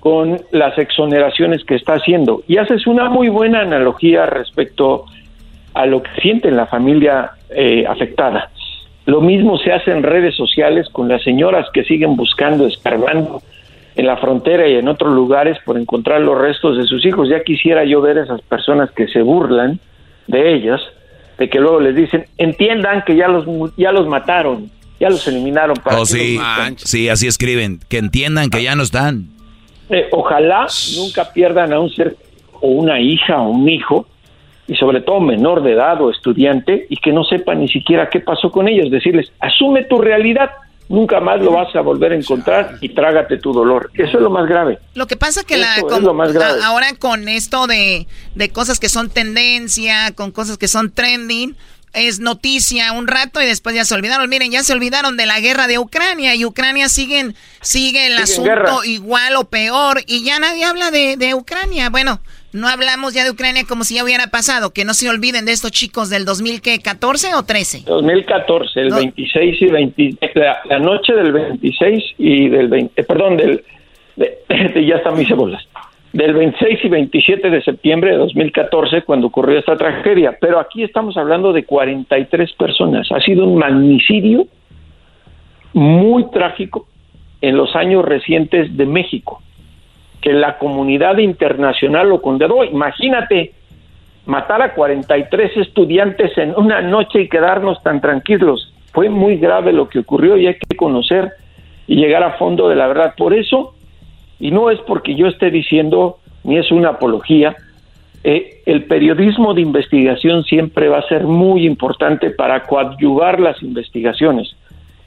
[0.00, 2.42] con las exoneraciones que está haciendo.
[2.46, 5.06] Y haces una muy buena analogía respecto
[5.72, 8.50] a lo que siente la familia eh, afectada.
[9.06, 13.42] Lo mismo se hace en redes sociales con las señoras que siguen buscando, escarbando
[13.96, 17.28] en la frontera y en otros lugares por encontrar los restos de sus hijos.
[17.28, 19.78] Ya quisiera yo ver a esas personas que se burlan
[20.26, 20.80] de ellas,
[21.38, 23.46] de que luego les dicen, entiendan que ya los,
[23.76, 25.76] ya los mataron, ya los eliminaron.
[25.76, 26.78] ¿para oh sí los buscan?".
[26.78, 29.28] sí así escriben que entiendan que ya no están
[29.90, 30.66] Eh, ojalá
[30.96, 32.16] nunca pierdan a un ser
[32.60, 34.06] o una hija o un hijo,
[34.66, 38.20] y sobre todo menor de edad o estudiante, y que no sepan ni siquiera qué
[38.20, 38.90] pasó con ellos.
[38.90, 40.50] Decirles, asume tu realidad,
[40.88, 43.90] nunca más lo vas a volver a encontrar y trágate tu dolor.
[43.94, 44.78] Eso es lo más grave.
[44.94, 46.60] Lo que pasa que la, con- lo más grave.
[46.62, 51.56] a- ahora con esto de, de cosas que son tendencia, con cosas que son trending,
[51.92, 54.28] es noticia un rato y después ya se olvidaron.
[54.28, 58.24] Miren, ya se olvidaron de la guerra de Ucrania y Ucrania siguen, sigue el guerra.
[58.64, 61.90] asunto igual o peor y ya nadie habla de, de Ucrania.
[61.90, 62.20] Bueno,
[62.54, 64.72] no hablamos ya de Ucrania como si ya hubiera pasado.
[64.72, 67.82] Que no se olviden de estos chicos del 2014 o 13.
[67.86, 73.36] 2014, el 26 y 20, la, la noche del 26 y del 20, eh, perdón,
[73.36, 73.62] del,
[74.16, 75.62] de- de- ya están mis cebolas,
[76.12, 80.36] del 26 y 27 de septiembre de 2014 cuando ocurrió esta tragedia.
[80.40, 83.08] Pero aquí estamos hablando de 43 personas.
[83.10, 84.46] Ha sido un magnicidio
[85.72, 86.86] muy trágico
[87.40, 89.42] en los años recientes de México,
[90.24, 92.64] que la comunidad internacional lo condenó.
[92.64, 93.52] Imagínate
[94.24, 98.72] matar a 43 estudiantes en una noche y quedarnos tan tranquilos.
[98.94, 101.30] Fue muy grave lo que ocurrió y hay que conocer
[101.86, 103.12] y llegar a fondo de la verdad.
[103.18, 103.74] Por eso,
[104.40, 107.54] y no es porque yo esté diciendo, ni es una apología,
[108.22, 114.56] eh, el periodismo de investigación siempre va a ser muy importante para coadyuvar las investigaciones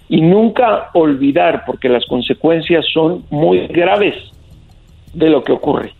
[0.09, 4.36] y nunca olvidar, porque las consecuencias son muy graves
[5.13, 5.93] de lo que ocurre.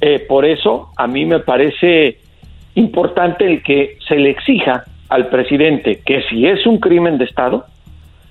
[0.00, 2.18] Eh, por eso a mí me parece
[2.74, 7.66] importante el que se le exija al presidente que si es un crimen de Estado,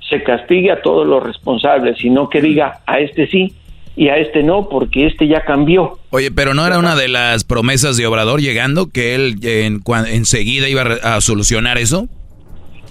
[0.09, 3.53] se castigue a todos los responsables y no que diga a este sí
[3.95, 5.99] y a este no, porque este ya cambió.
[6.11, 10.69] Oye, pero no era una de las promesas de Obrador llegando que él en, enseguida
[10.69, 12.07] iba a, solucionar eso.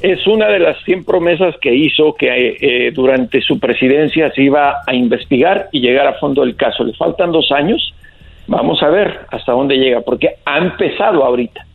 [0.01, 4.83] Es una de las 100 promesas que hizo que eh, durante su presidencia se iba
[4.87, 6.85] a investigar y llegar a fondo del caso.
[6.85, 7.95] Le faltan dos años.
[8.47, 11.67] Vamos a ver hasta dónde llega, porque ha empezado ahorita.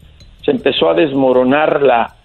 [0.44, 2.16] Se empezó a desmoronar la,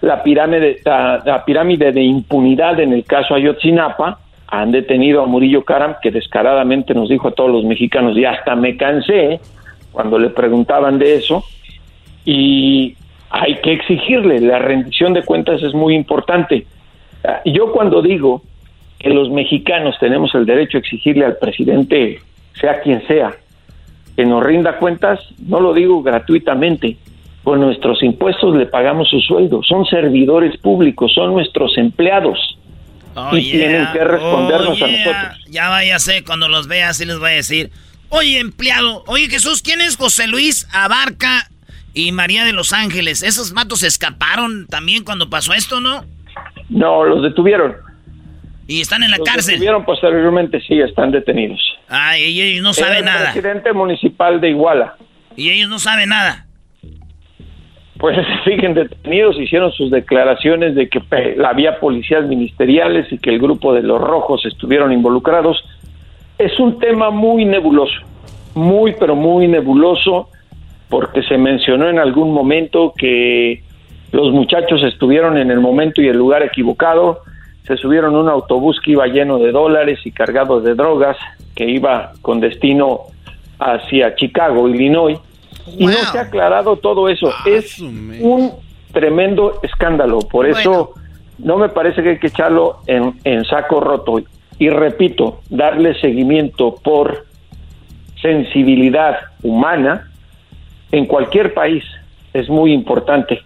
[0.00, 4.18] la pirámide, la, pirámide de impunidad en el caso Ayotzinapa,
[4.48, 8.54] han detenido a Murillo Karam, que descaradamente nos dijo a todos los mexicanos, y hasta
[8.54, 9.40] me cansé
[9.92, 11.44] cuando le preguntaban de eso,
[12.24, 12.94] y
[13.38, 16.66] hay que exigirle, la rendición de cuentas es muy importante.
[17.44, 18.42] Yo cuando digo
[18.98, 22.20] que los mexicanos tenemos el derecho a exigirle al presidente,
[22.58, 23.36] sea quien sea,
[24.16, 26.96] que nos rinda cuentas, no lo digo gratuitamente,
[27.42, 32.58] con nuestros impuestos le pagamos su sueldo, son servidores públicos, son nuestros empleados.
[33.14, 35.46] Oh, y tienen que respondernos a nosotros.
[35.48, 37.70] Ya váyase, cuando los vea así les voy a decir,
[38.08, 41.48] oye empleado, oye Jesús, ¿quién es José Luis Abarca
[41.96, 43.22] y María de los Ángeles?
[43.22, 46.04] ¿Esos matos escaparon también cuando pasó esto, no?
[46.68, 47.74] No, los detuvieron.
[48.68, 49.54] ¿Y están en la los cárcel?
[49.54, 51.60] detuvieron posteriormente, sí, están detenidos.
[51.88, 53.32] Ay, y ellos no saben el nada.
[53.32, 54.96] presidente municipal de Iguala.
[55.36, 56.46] Y ellos no saben nada
[57.98, 61.00] pues siguen detenidos, hicieron sus declaraciones de que
[61.44, 65.62] había policías ministeriales y que el grupo de los rojos estuvieron involucrados.
[66.38, 67.94] Es un tema muy nebuloso,
[68.54, 70.28] muy pero muy nebuloso,
[70.88, 73.62] porque se mencionó en algún momento que
[74.12, 77.20] los muchachos estuvieron en el momento y el lugar equivocado,
[77.66, 81.16] se subieron a un autobús que iba lleno de dólares y cargado de drogas,
[81.54, 83.00] que iba con destino
[83.58, 85.18] hacia Chicago, Illinois,
[85.66, 87.28] y no se ha aclarado todo eso.
[87.28, 88.52] Ah, es un
[88.92, 90.20] tremendo escándalo.
[90.20, 90.94] Por eso
[91.38, 94.20] no me parece que hay que echarlo en, en saco roto.
[94.58, 97.26] Y repito, darle seguimiento por
[98.22, 100.08] sensibilidad humana
[100.92, 101.84] en cualquier país
[102.32, 103.42] es muy importante.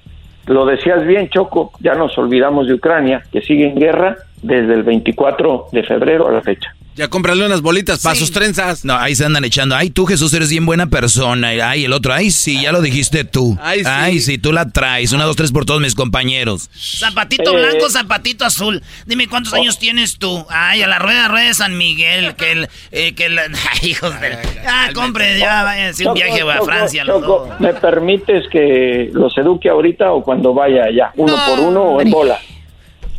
[0.46, 4.82] Lo decías bien, Choco, ya nos olvidamos de Ucrania, que sigue en guerra desde el
[4.82, 6.74] 24 de febrero a la fecha.
[6.96, 8.84] Ya cómprale unas bolitas para sus trenzas.
[8.84, 9.74] No, ahí se andan echando.
[9.76, 11.48] Ay, tú, Jesús, eres bien buena persona.
[11.48, 13.56] Ay, el otro, ay, sí, ya lo dijiste tú.
[13.62, 15.12] Ay, sí, tú la traes.
[15.12, 16.68] Una, dos, tres por todos mis compañeros.
[16.74, 17.60] Zapatito Eh.
[17.62, 18.82] blanco, zapatito azul.
[19.06, 20.44] Dime cuántos años tienes tú.
[20.50, 22.34] Ay, a la rueda, rueda de San Miguel.
[22.34, 22.68] Que el.
[22.90, 23.48] Eh, que el ay,
[23.82, 24.36] hijos de.
[24.66, 27.04] Ah, compre, ya váyanse un Choco, viaje a Choco, Francia.
[27.04, 27.60] los Choco, dos.
[27.60, 31.12] ¿Me permites que los eduque ahorita o cuando vaya allá?
[31.16, 32.38] ¿Uno por uno o en bola?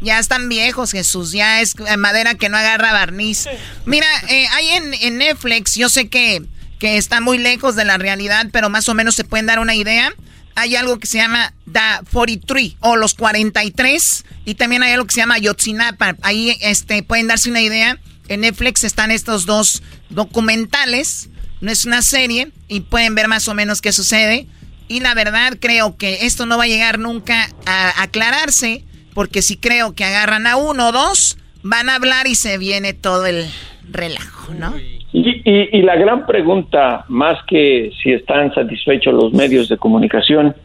[0.01, 1.31] Ya están viejos, Jesús.
[1.31, 3.47] Ya es madera que no agarra barniz.
[3.85, 6.41] Mira, eh, hay en, en Netflix, yo sé que,
[6.79, 9.75] que está muy lejos de la realidad, pero más o menos se pueden dar una
[9.75, 10.11] idea.
[10.55, 15.13] Hay algo que se llama The 43 o los 43 y también hay algo que
[15.13, 16.15] se llama Yotzinapa.
[16.23, 17.99] Ahí este, pueden darse una idea.
[18.27, 21.29] En Netflix están estos dos documentales.
[21.61, 24.47] No es una serie y pueden ver más o menos qué sucede.
[24.87, 29.57] Y la verdad creo que esto no va a llegar nunca a aclararse porque si
[29.57, 33.45] creo que agarran a uno o dos, van a hablar y se viene todo el
[33.91, 34.73] relajo, ¿no?
[35.13, 40.55] Y, y- y la gran pregunta, más que si están satisfechos los medios de comunicación,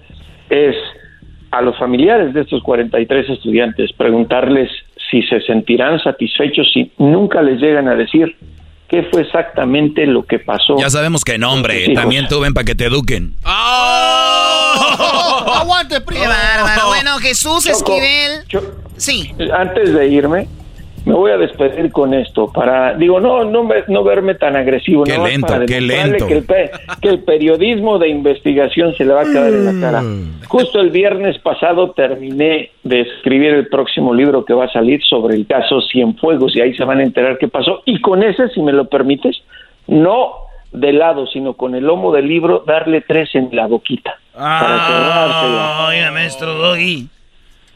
[0.49, 0.77] es
[1.51, 4.71] a los familiares de estos 43 estudiantes, preguntarles
[5.11, 8.37] si se sentirán satisfechos si nunca les llegan a decir
[8.89, 10.77] qué fue exactamente lo que pasó.
[10.79, 11.93] Ya sabemos que no, hombre.
[11.95, 13.35] También tú ven para que te eduquen.
[15.55, 16.23] ¡Aguante, primo!
[16.23, 16.89] ¡Qué bárbaro!
[16.89, 18.47] Bueno, Jesús Choco, Esquivel.
[18.49, 19.33] Cho- Sí.
[19.55, 20.49] Antes de irme,
[21.07, 25.05] me voy a despedir con esto para, digo, no, no, me- no verme tan agresivo.
[25.05, 26.27] Qué más lento, para qué lento.
[26.27, 26.71] Que el, pe-
[27.01, 30.03] que el periodismo de investigación se le va a quedar en la cara.
[30.49, 35.37] Justo el viernes pasado terminé de escribir el próximo libro que va a salir sobre
[35.37, 37.83] el caso Cienfuegos y ahí se van a enterar qué pasó.
[37.87, 39.37] Y con ese, si me lo permites,
[39.87, 40.33] no
[40.73, 44.19] de lado, sino con el lomo del libro, darle tres en la boquita.
[44.35, 45.87] para cerrársela.
[45.89, 47.07] Oiga, maestro Doggy.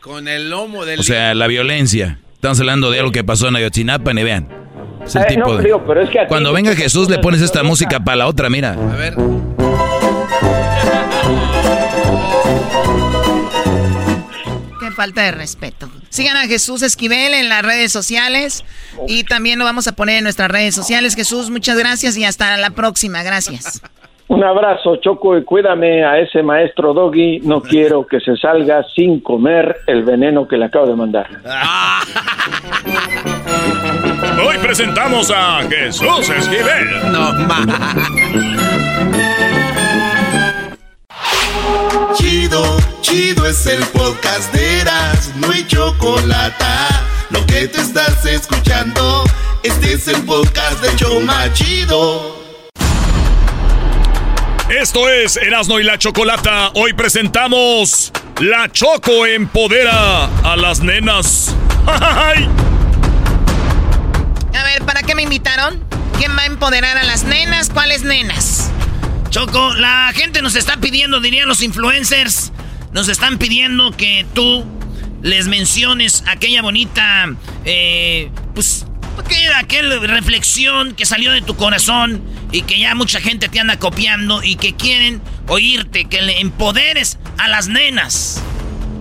[0.00, 1.00] Con el lomo del...
[1.00, 2.18] O sea, la violencia.
[2.40, 4.48] Estamos hablando de algo que pasó en Ayotzinapa, y vean.
[5.04, 5.64] Es el Eh, tipo no, de...
[5.64, 8.28] digo, pero es que a ti- Cuando venga Jesús le pones esta música para la
[8.28, 8.72] otra, mira.
[8.72, 9.14] A ver.
[14.80, 15.90] Qué falta de respeto.
[16.08, 18.64] Sigan a Jesús Esquivel en las redes sociales
[19.06, 21.14] y también lo vamos a poner en nuestras redes sociales.
[21.14, 23.22] Jesús, muchas gracias y hasta la próxima.
[23.22, 23.82] Gracias.
[24.30, 27.40] Un abrazo, Choco, y cuídame a ese maestro Doggy.
[27.40, 31.26] No quiero que se salga sin comer el veneno que le acabo de mandar.
[34.46, 37.10] Hoy presentamos a Jesús Esquivel.
[37.10, 37.32] No
[42.14, 42.62] Chido,
[43.00, 46.64] chido es el podcast de Eras, no hay chocolate.
[47.30, 49.24] Lo que te estás escuchando,
[49.64, 52.39] este es el podcast de Choma Chido.
[54.70, 56.70] Esto es Erasno y la Chocolata.
[56.74, 61.56] Hoy presentamos La Choco empodera a las nenas.
[61.88, 62.48] ¡Ay!
[64.56, 65.84] A ver, ¿para qué me invitaron?
[66.18, 67.68] ¿Quién va a empoderar a las nenas?
[67.68, 68.70] ¿Cuáles nenas?
[69.30, 72.52] Choco, la gente nos está pidiendo, dirían los influencers,
[72.92, 74.64] nos están pidiendo que tú
[75.20, 77.34] les menciones aquella bonita,
[77.64, 78.86] eh, pues,
[79.20, 82.22] aquella, aquella reflexión que salió de tu corazón
[82.52, 87.18] y que ya mucha gente te anda copiando y que quieren oírte, que le empoderes
[87.38, 88.42] a las nenas,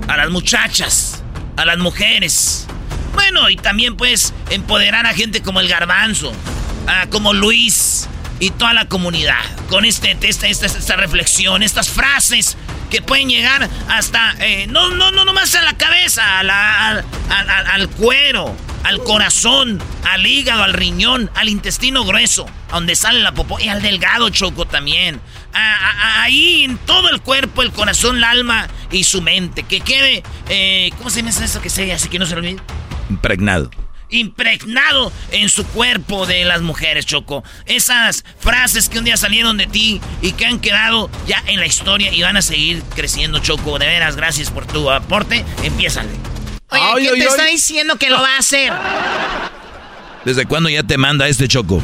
[0.07, 1.23] a las muchachas,
[1.57, 2.67] a las mujeres.
[3.13, 6.31] Bueno, y también puedes empoderar a gente como el garbanzo,
[6.87, 8.07] a como Luis
[8.39, 9.39] y toda la comunidad
[9.69, 12.57] con este, esta, esta, esta reflexión, estas frases
[12.89, 17.03] que pueden llegar hasta, eh, no, no, no, nomás a la cabeza, a la-
[17.73, 19.79] al, cuero, al corazón,
[20.09, 24.29] al hígado, al riñón, al intestino grueso, a donde sale la popó, y al delgado
[24.29, 25.21] choco también.
[25.53, 29.63] Ahí en todo el cuerpo, el corazón, el alma y su mente.
[29.63, 32.59] Que quede, eh, ¿cómo se llama eso que se así que no se lo olvide?
[33.09, 33.69] Impregnado.
[34.09, 37.43] Impregnado en su cuerpo de las mujeres, Choco.
[37.65, 41.65] Esas frases que un día salieron de ti y que han quedado ya en la
[41.65, 43.79] historia y van a seguir creciendo, Choco.
[43.79, 45.45] De veras, gracias por tu aporte.
[45.63, 46.09] Empiézale.
[46.71, 47.29] Oye, Ay, ¿quién ay, te ay.
[47.31, 48.71] está diciendo que lo va a hacer?
[50.25, 51.81] ¿Desde cuándo ya te manda este choco?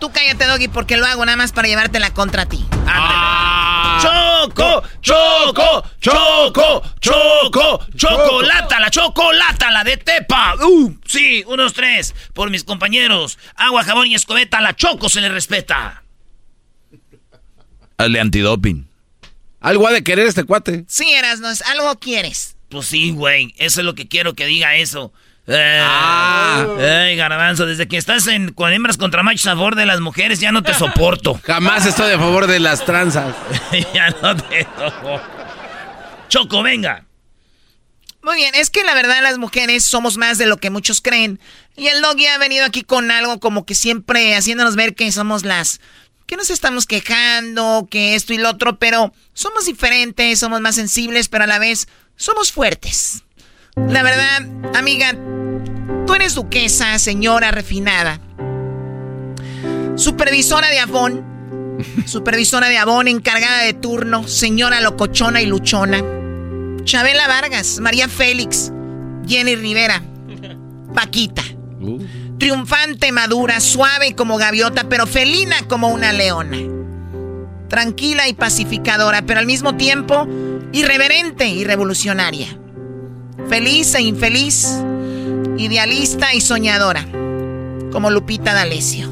[0.00, 2.64] Tú cállate, Doggy, porque lo hago nada más para llevarte la contra a ti.
[4.00, 10.54] Choco, choco, choco, choco, chocolata, la chocolata, la de Tepa.
[10.64, 12.14] Uh, sí, unos tres.
[12.32, 16.02] Por mis compañeros, agua, jabón y escobeta, la choco se le respeta.
[17.96, 18.88] Hazle antidoping.
[19.60, 20.84] Algo ha de querer este cuate.
[20.86, 22.56] Sí, eras, no algo quieres.
[22.68, 25.12] Pues sí, güey, eso es lo que quiero que diga eso.
[25.50, 30.00] Eh, Ey, garbanzo, desde que estás en, con hembras contra machos a favor de las
[30.00, 31.40] mujeres ya no te soporto.
[31.44, 33.34] Jamás estoy a favor de las tranzas.
[33.94, 35.22] ya no te soporto.
[36.28, 37.06] Choco, venga.
[38.22, 41.40] Muy bien, es que la verdad las mujeres somos más de lo que muchos creen.
[41.76, 45.44] Y el Doggy ha venido aquí con algo como que siempre haciéndonos ver que somos
[45.44, 45.80] las...
[46.26, 51.28] que nos estamos quejando, que esto y lo otro, pero somos diferentes, somos más sensibles,
[51.28, 53.22] pero a la vez somos fuertes.
[53.86, 55.14] La verdad, amiga,
[56.06, 58.20] tú eres duquesa, señora refinada.
[59.94, 61.24] Supervisora de Avon.
[62.06, 66.02] Supervisora de Avon, encargada de turno, señora locochona y luchona.
[66.84, 68.72] Chabela Vargas, María Félix,
[69.26, 70.02] Jenny Rivera,
[70.94, 71.42] Paquita.
[72.38, 76.58] Triunfante, madura, suave como gaviota, pero felina como una leona.
[77.68, 80.26] Tranquila y pacificadora, pero al mismo tiempo
[80.72, 82.48] irreverente y revolucionaria.
[83.46, 84.68] Feliz e infeliz,
[85.56, 87.06] idealista y soñadora,
[87.92, 89.08] como Lupita D'Alessio.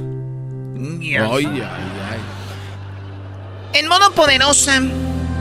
[3.72, 4.80] En modo poderosa,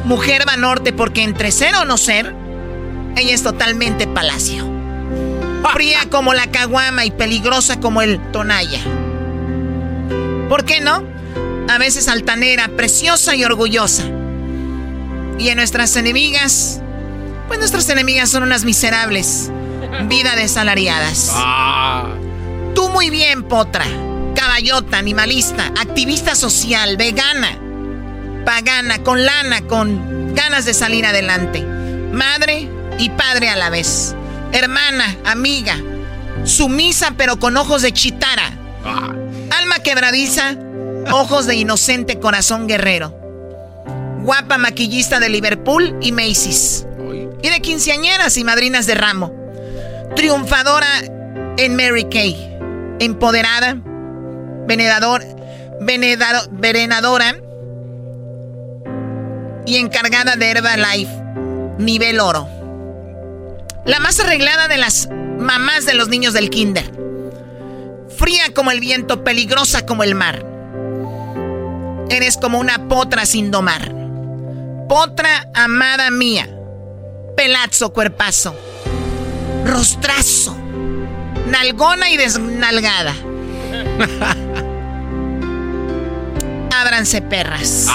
[0.05, 2.33] mujer va norte porque entre ser o no ser,
[3.17, 4.65] ella es totalmente palacio.
[5.73, 8.79] Fría como la caguama y peligrosa como el tonalla.
[10.47, 11.03] ¿Por qué no?
[11.67, 14.03] A veces altanera, preciosa y orgullosa.
[15.37, 16.81] Y en nuestras enemigas,
[17.47, 19.51] pues nuestras enemigas son unas miserables,
[20.07, 21.31] vida desalariadas.
[22.73, 23.85] Tú muy bien, potra.
[24.35, 27.57] Caballota, animalista, activista social, vegana,
[28.45, 31.61] pagana, con lana, con ganas de salir adelante.
[32.11, 32.69] Madre
[32.99, 34.15] y padre a la vez.
[34.51, 35.77] Hermana, amiga,
[36.43, 38.51] sumisa pero con ojos de chitara.
[39.57, 40.55] Alma quebradiza,
[41.11, 43.15] ojos de inocente corazón guerrero.
[44.21, 46.84] Guapa maquillista de Liverpool y Macy's.
[47.45, 49.31] Y quinceañeras y madrinas de ramo.
[50.15, 50.87] Triunfadora
[51.57, 52.57] en Mary Kay.
[52.99, 53.77] Empoderada.
[54.65, 55.23] Venedador.
[59.67, 61.13] Y encargada de Herbalife.
[61.77, 62.49] Nivel oro.
[63.85, 65.07] La más arreglada de las
[65.37, 66.91] mamás de los niños del kinder.
[68.17, 70.43] Fría como el viento, peligrosa como el mar.
[72.09, 73.93] Eres como una potra sin domar.
[74.89, 76.49] Potra amada mía.
[77.35, 78.55] Pelazo, cuerpazo.
[79.65, 80.57] Rostrazo.
[81.47, 83.13] Nalgona y desnalgada.
[86.85, 87.87] ábranse perras.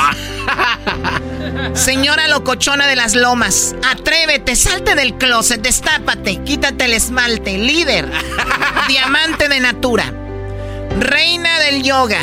[1.74, 8.10] Señora locochona de las lomas, atrévete, salte del closet, destápate, quítate el esmalte, líder,
[8.88, 10.12] diamante de natura,
[10.98, 12.20] reina del yoga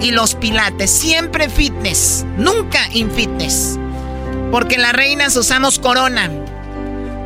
[0.00, 3.78] y los pilates, siempre fitness, nunca infitness.
[4.50, 6.30] Porque las reinas usamos corona,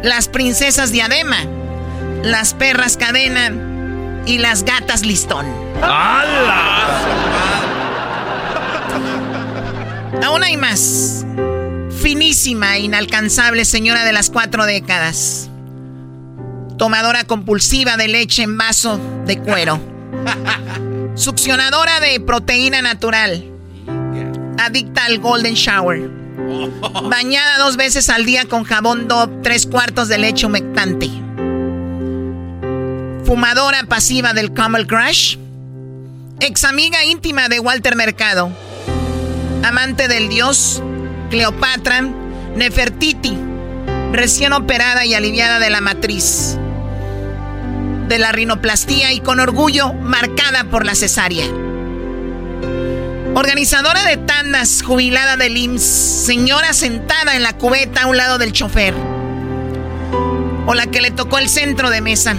[0.03, 1.39] las princesas diadema,
[2.23, 3.53] las perras cadena
[4.27, 5.47] y las gatas listón.
[10.23, 11.25] Aún hay más.
[12.03, 15.49] Finísima e inalcanzable señora de las cuatro décadas.
[16.77, 19.81] Tomadora compulsiva de leche en vaso de cuero.
[21.15, 23.45] Succionadora de proteína natural.
[24.59, 26.24] Adicta al golden shower.
[27.05, 31.09] Bañada dos veces al día con jabón Dove, tres cuartos de leche humectante.
[33.25, 35.37] Fumadora pasiva del Camel Crush.
[36.41, 38.51] Ex amiga íntima de Walter Mercado.
[39.63, 40.83] Amante del dios
[41.31, 42.03] Cleopatra.
[42.55, 43.37] Nefertiti.
[44.13, 46.57] Recién operada y aliviada de la matriz.
[48.09, 51.47] De la rinoplastía y con orgullo marcada por la cesárea.
[53.37, 58.53] Organizadora de tandas, jubilada del IMSS, señora sentada en la cubeta a un lado del
[58.53, 58.95] chofer.
[60.67, 62.37] O la que le tocó el centro de mesa.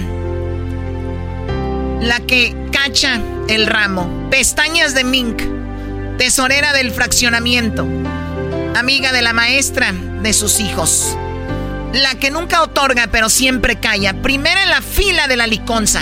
[1.99, 3.19] La que cacha
[3.49, 4.29] el ramo.
[4.31, 5.41] Pestañas de mink.
[6.17, 7.85] Tesorera del fraccionamiento.
[8.73, 11.17] Amiga de la maestra de sus hijos.
[11.91, 14.21] La que nunca otorga pero siempre calla.
[14.21, 16.01] Primera en la fila de la liconza.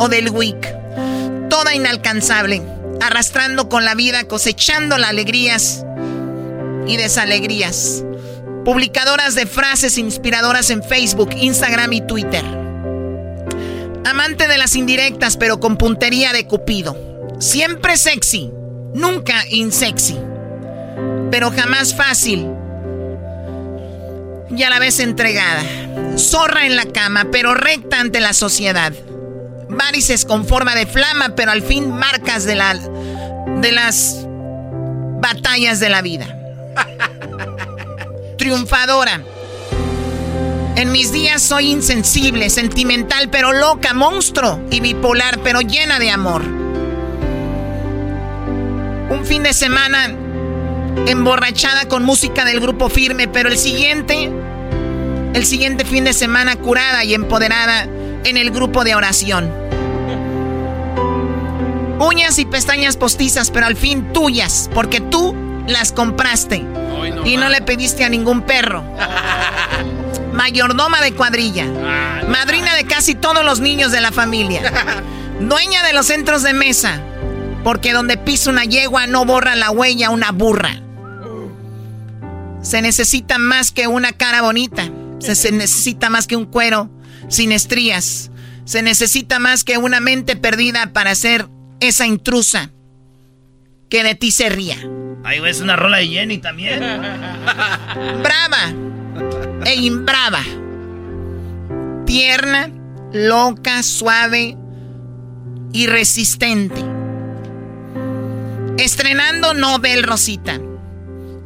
[0.00, 1.48] O del WIC.
[1.48, 5.84] Toda inalcanzable arrastrando con la vida, cosechando las alegrías
[6.86, 8.04] y desalegrías.
[8.64, 12.44] Publicadoras de frases inspiradoras en Facebook, Instagram y Twitter.
[14.04, 16.96] Amante de las indirectas, pero con puntería de Cupido.
[17.38, 18.50] Siempre sexy,
[18.94, 20.18] nunca insexy.
[21.30, 22.46] Pero jamás fácil.
[24.54, 25.62] Y a la vez entregada.
[26.16, 28.92] Zorra en la cama, pero recta ante la sociedad
[29.68, 34.26] varices con forma de flama, pero al fin marcas de, la, de las
[35.20, 36.34] batallas de la vida.
[38.38, 39.20] Triunfadora.
[40.76, 46.42] En mis días soy insensible, sentimental, pero loca, monstruo y bipolar, pero llena de amor.
[49.10, 50.14] Un fin de semana
[51.06, 54.30] emborrachada con música del grupo firme, pero el siguiente,
[55.34, 57.88] el siguiente fin de semana curada y empoderada
[58.24, 59.50] en el grupo de oración.
[62.00, 65.34] Uñas y pestañas postizas, pero al fin tuyas, porque tú
[65.66, 66.64] las compraste
[67.24, 68.84] y no le pediste a ningún perro.
[70.32, 71.66] Mayordoma de cuadrilla,
[72.28, 74.62] madrina de casi todos los niños de la familia,
[75.40, 77.00] dueña de los centros de mesa,
[77.64, 80.80] porque donde pisa una yegua no borra la huella una burra.
[82.62, 84.88] Se necesita más que una cara bonita,
[85.18, 86.90] se necesita más que un cuero
[87.28, 88.30] sin estrías.
[88.64, 91.48] Se necesita más que una mente perdida para ser
[91.80, 92.70] esa intrusa
[93.88, 94.76] que de ti se ría.
[95.24, 96.80] Ahí ves una rola de Jenny también.
[98.22, 98.72] Brava
[99.64, 100.42] e imbrava.
[102.06, 102.70] Tierna,
[103.12, 104.56] loca, suave
[105.72, 106.82] y resistente.
[108.78, 110.60] Estrenando Nobel Rosita.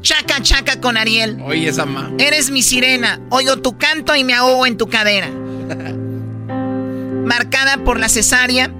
[0.02, 1.40] Chaca, chaca con Ariel.
[1.44, 2.10] Oye, esa ma.
[2.18, 3.20] Eres mi sirena.
[3.30, 5.30] Oigo tu canto y me ahogo en tu cadera.
[7.24, 8.70] Marcada por la cesárea.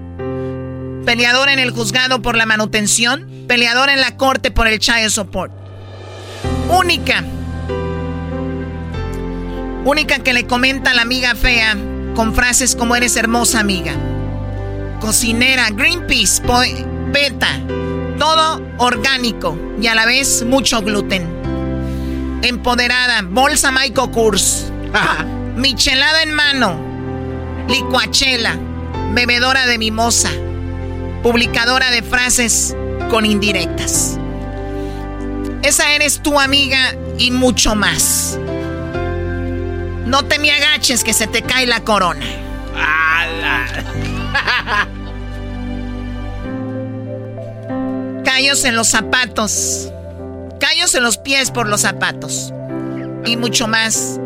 [1.05, 3.29] Peleadora en el juzgado por la manutención.
[3.49, 5.53] Peleadora en la corte por el child support.
[6.69, 7.25] Única.
[9.85, 11.77] Única que le comenta a la amiga fea
[12.15, 13.95] con frases como eres hermosa amiga.
[15.01, 17.61] Cocinera, Greenpeace, poeta.
[18.19, 21.27] Todo orgánico y a la vez mucho gluten.
[22.43, 24.71] Empoderada, bolsa Michael Kors.
[25.57, 26.81] Michelada en mano.
[27.69, 28.57] Licuachela.
[29.13, 30.31] Bebedora de mimosa.
[31.23, 32.75] Publicadora de frases
[33.11, 34.19] con indirectas.
[35.63, 38.39] Esa eres tu amiga y mucho más.
[40.07, 42.25] No te me agaches que se te cae la corona.
[48.25, 49.93] Callos en los zapatos.
[50.59, 52.53] Callos en los pies por los zapatos.
[53.25, 54.19] Y mucho más.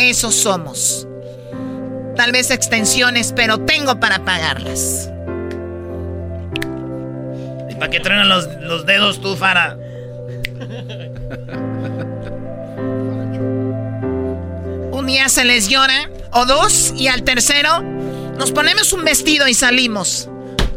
[0.00, 1.06] Eso somos.
[2.16, 5.10] Tal vez extensiones, pero tengo para pagarlas.
[7.68, 9.76] ¿Y para qué truenan los, los dedos tú, Fara?
[14.90, 17.82] Un día se les llora, o dos, y al tercero
[18.38, 20.30] nos ponemos un vestido y salimos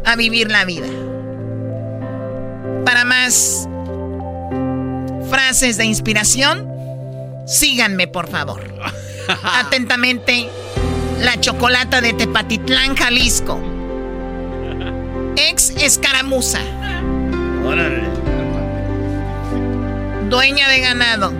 [0.04, 0.88] a vivir la vida.
[2.84, 3.66] Para más
[5.30, 6.68] frases de inspiración,
[7.46, 8.62] síganme por favor.
[9.60, 10.48] Atentamente,
[11.20, 13.60] la chocolata de Tepatitlán, Jalisco.
[15.36, 16.60] Ex escaramuza.
[20.28, 21.32] Dueña de ganado.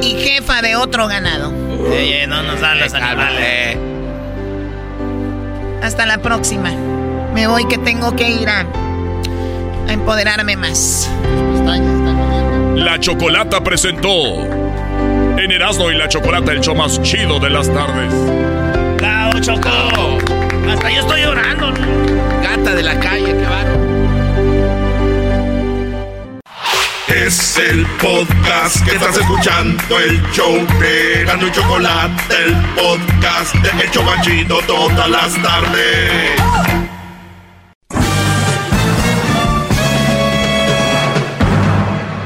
[0.00, 1.52] Y jefa de otro ganado.
[1.92, 3.76] Ey, no nos dan los animales.
[5.82, 6.70] Hasta la próxima.
[7.34, 8.66] Me voy que tengo que ir a,
[9.88, 11.08] a empoderarme más.
[12.82, 14.10] La Chocolata presentó
[15.38, 18.12] en Erasmo y la Chocolata el show más chido de las tardes.
[18.96, 20.18] ¡Bravo, Choco!
[20.68, 21.72] Hasta yo estoy llorando.
[22.42, 23.62] Gata de la calle, qué va.
[27.08, 33.84] Es el podcast que estás escuchando, el show de Gano y Chocolate, el podcast de
[33.84, 36.71] Hecho Machito todas las tardes.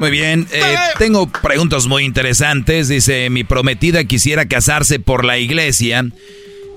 [0.00, 2.88] Muy bien, eh, tengo preguntas muy interesantes.
[2.88, 6.04] Dice, mi prometida quisiera casarse por la iglesia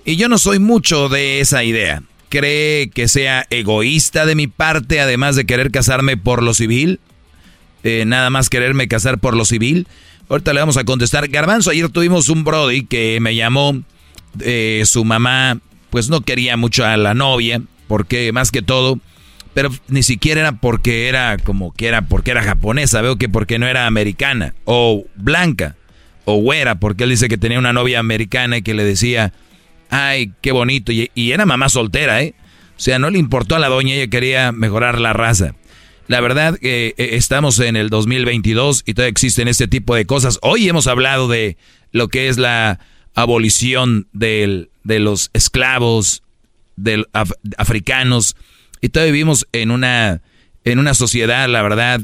[0.05, 2.03] y yo no soy mucho de esa idea.
[2.29, 6.99] ¿Cree que sea egoísta de mi parte, además de querer casarme por lo civil?
[7.83, 9.87] Eh, nada más quererme casar por lo civil.
[10.29, 11.27] Ahorita le vamos a contestar.
[11.29, 13.81] Garbanzo, ayer tuvimos un Brody que me llamó.
[14.41, 18.99] eh, su mamá, pues no quería mucho a la novia, porque más que todo,
[19.57, 23.57] pero ni siquiera era porque era como que era porque era japonesa, veo que porque
[23.57, 25.75] no era americana, o blanca,
[26.25, 29.33] o güera, porque él dice que tenía una novia americana y que le decía,
[29.89, 32.35] ay, qué bonito, y, y era mamá soltera, ¿eh?
[32.77, 35.55] O sea, no le importó a la doña, ella quería mejorar la raza.
[36.05, 40.37] La verdad que eh, estamos en el 2022 y todavía existen este tipo de cosas.
[40.43, 41.57] Hoy hemos hablado de
[41.91, 42.79] lo que es la
[43.15, 46.21] abolición del, de los esclavos
[46.75, 48.35] del, af- africanos
[48.81, 50.21] y todavía vivimos en una,
[50.63, 52.01] en una sociedad, la verdad,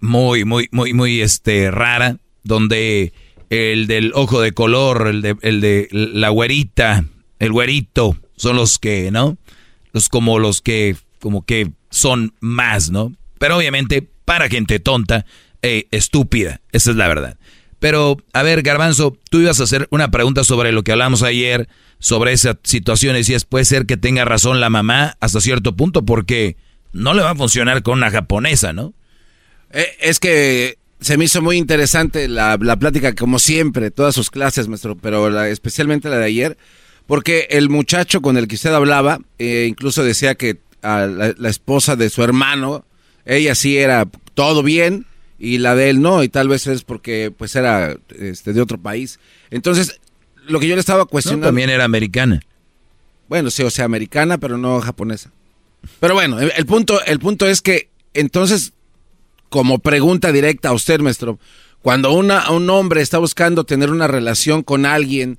[0.00, 3.12] muy, muy, muy, muy este, rara, donde
[3.50, 7.04] el del ojo de color, el de, el de la güerita,
[7.38, 9.36] el güerito, son los que, ¿no?
[9.92, 13.12] Los como los que, como que son más, ¿no?
[13.38, 15.26] Pero obviamente para gente tonta,
[15.62, 17.38] eh, estúpida, esa es la verdad.
[17.78, 21.68] Pero, a ver, Garbanzo, tú ibas a hacer una pregunta sobre lo que hablamos ayer,
[22.02, 26.56] sobre esa situación, y puede ser que tenga razón la mamá hasta cierto punto, porque
[26.92, 28.92] no le va a funcionar con una japonesa, ¿no?
[29.70, 34.30] Eh, es que se me hizo muy interesante la, la plática, como siempre, todas sus
[34.30, 36.58] clases, maestro, pero especialmente la de ayer,
[37.06, 41.48] porque el muchacho con el que usted hablaba, eh, incluso decía que a la, la
[41.48, 42.84] esposa de su hermano,
[43.24, 45.06] ella sí era todo bien
[45.38, 48.78] y la de él no, y tal vez es porque pues era este, de otro
[48.78, 49.20] país.
[49.50, 50.00] Entonces,
[50.46, 51.46] lo que yo le estaba No, cuestionando...
[51.48, 52.40] también era americana.
[53.28, 55.30] Bueno, sí, o sea, americana, pero no japonesa.
[56.00, 58.72] Pero bueno, el, punto, el punto es que entonces,
[59.48, 61.38] como pregunta directa a usted, maestro,
[61.80, 65.38] cuando una, un hombre está buscando tener una relación con alguien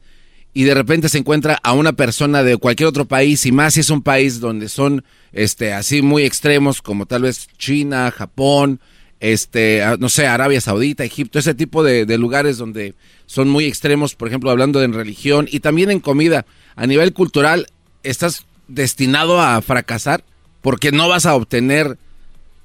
[0.54, 3.80] y de repente se encuentra a una persona de cualquier otro país y más si
[3.80, 8.80] es un país donde son este así muy extremos como tal vez China, Japón,
[9.20, 12.94] este, no sé, Arabia Saudita, Egipto, ese tipo de, de lugares donde
[13.34, 16.46] son muy extremos, por ejemplo, hablando de en religión y también en comida,
[16.76, 17.66] a nivel cultural,
[18.04, 20.24] estás destinado a fracasar
[20.62, 21.98] porque no vas a obtener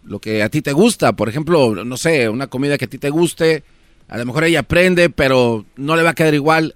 [0.04, 2.98] lo que a ti te gusta, por ejemplo, no sé, una comida que a ti
[2.98, 3.64] te guste,
[4.08, 6.74] a lo mejor ella aprende, pero no le va a quedar igual.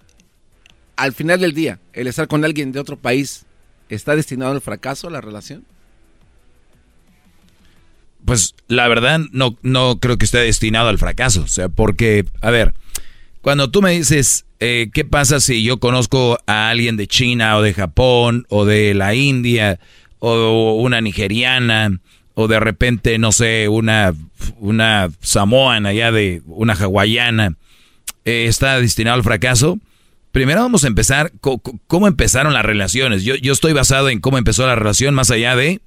[0.97, 3.45] Al final del día, el estar con alguien de otro país,
[3.91, 5.67] ¿está destinado al fracaso la relación?
[8.25, 11.43] Pues la verdad no, no creo que esté destinado al fracaso.
[11.43, 12.73] O sea, porque, a ver,
[13.43, 17.63] cuando tú me dices, eh, ¿qué pasa si yo conozco a alguien de China o
[17.63, 19.81] de Japón o de la India
[20.21, 22.01] o una nigeriana
[22.35, 24.15] o de repente, no sé, una,
[24.59, 27.57] una samoana allá de una hawaiana,
[28.25, 29.79] eh, está destinado al fracaso?
[30.31, 31.33] Primero vamos a empezar,
[31.87, 33.25] ¿cómo empezaron las relaciones?
[33.25, 35.81] Yo, yo estoy basado en cómo empezó la relación más allá de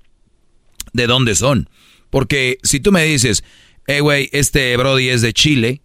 [0.94, 1.70] de dónde son.
[2.10, 3.44] Porque si tú me dices,
[3.88, 5.82] hey, güey, este Brody es de Chile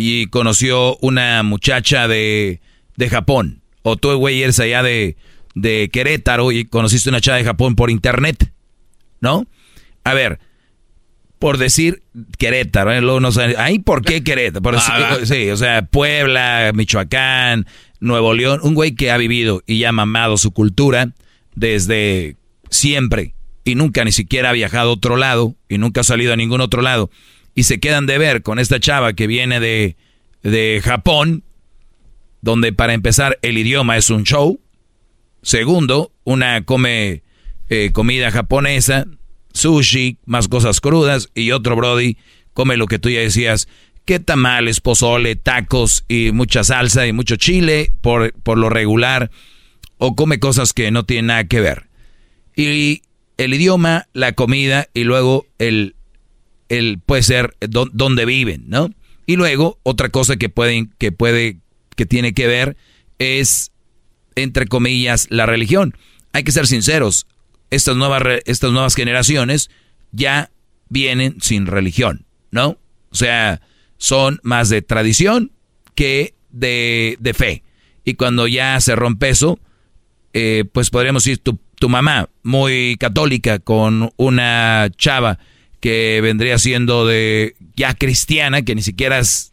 [0.00, 2.60] y conoció una muchacha de,
[2.96, 5.16] de Japón, o tú, güey, eres allá de,
[5.54, 8.52] de Querétaro y conociste una chava de Japón por internet,
[9.20, 9.46] ¿no?
[10.04, 10.38] A ver,
[11.38, 12.02] por decir
[12.38, 13.00] Querétaro, ¿eh?
[13.00, 15.18] Luego no saben, ahí por qué Querétaro, por decir- Ah.
[15.24, 17.66] sí, o sea, Puebla, Michoacán,
[18.00, 21.12] Nuevo León, un güey que ha vivido y ha mamado su cultura
[21.54, 22.36] desde
[22.70, 26.36] siempre y nunca ni siquiera ha viajado a otro lado y nunca ha salido a
[26.36, 27.10] ningún otro lado
[27.54, 29.96] y se quedan de ver con esta chava que viene de,
[30.42, 31.44] de Japón,
[32.42, 34.60] donde para empezar el idioma es un show,
[35.42, 37.22] segundo, una come
[37.68, 39.06] eh, comida japonesa,
[39.52, 42.16] sushi, más cosas crudas y otro Brody
[42.52, 43.68] come lo que tú ya decías,
[44.04, 49.30] que tamales, pozole, tacos y mucha salsa y mucho chile por, por lo regular
[49.98, 51.88] o come cosas que no tienen nada que ver.
[52.56, 53.02] Y
[53.36, 55.94] el idioma, la comida y luego el,
[56.70, 58.88] el puede ser dó- dónde viven, ¿no?
[59.26, 61.58] Y luego otra cosa que pueden que puede
[61.96, 62.76] que tiene que ver
[63.18, 63.70] es
[64.36, 65.94] entre comillas la religión.
[66.32, 67.26] Hay que ser sinceros,
[67.70, 69.68] estas nuevas estas nuevas generaciones
[70.12, 70.50] ya
[70.88, 72.78] vienen sin religión, ¿no?
[73.10, 73.60] O sea,
[73.98, 75.52] son más de tradición
[75.94, 77.62] que de, de fe.
[78.04, 79.58] Y cuando ya se rompe eso,
[80.32, 85.38] eh, pues podríamos decir tu, tu mamá, muy católica, con una chava
[85.80, 89.52] que vendría siendo de ya cristiana, que ni siquiera es...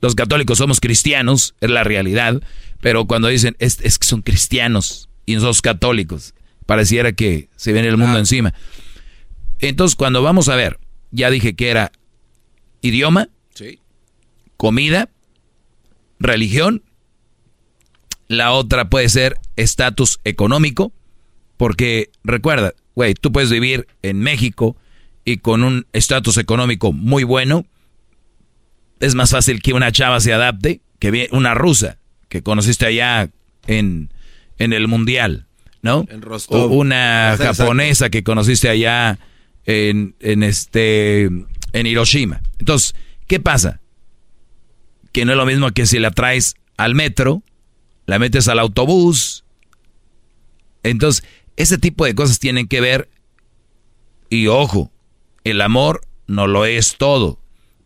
[0.00, 2.42] Los católicos somos cristianos, es la realidad,
[2.80, 6.34] pero cuando dicen es, es que son cristianos y nosotros católicos,
[6.66, 8.54] pareciera que se viene el mundo encima.
[9.60, 10.80] Entonces, cuando vamos a ver,
[11.12, 11.92] ya dije que era
[12.80, 13.78] idioma, Sí.
[14.56, 15.10] comida,
[16.18, 16.82] religión.
[18.28, 20.92] La otra puede ser estatus económico,
[21.58, 24.76] porque recuerda, güey, tú puedes vivir en México
[25.24, 27.66] y con un estatus económico muy bueno.
[29.00, 31.98] Es más fácil que una chava se adapte que una rusa
[32.28, 33.28] que conociste allá
[33.66, 34.10] en,
[34.58, 35.46] en el mundial,
[35.82, 36.06] ¿no?
[36.08, 36.72] En Rostov.
[36.72, 39.18] O una japonesa que conociste allá
[39.66, 42.40] en, en este en Hiroshima.
[42.58, 42.94] Entonces,
[43.26, 43.80] ¿qué pasa?
[45.10, 47.42] Que no es lo mismo que si la traes al metro,
[48.06, 49.44] la metes al autobús.
[50.82, 51.24] Entonces,
[51.56, 53.08] ese tipo de cosas tienen que ver.
[54.28, 54.90] Y ojo,
[55.44, 57.38] el amor no lo es todo.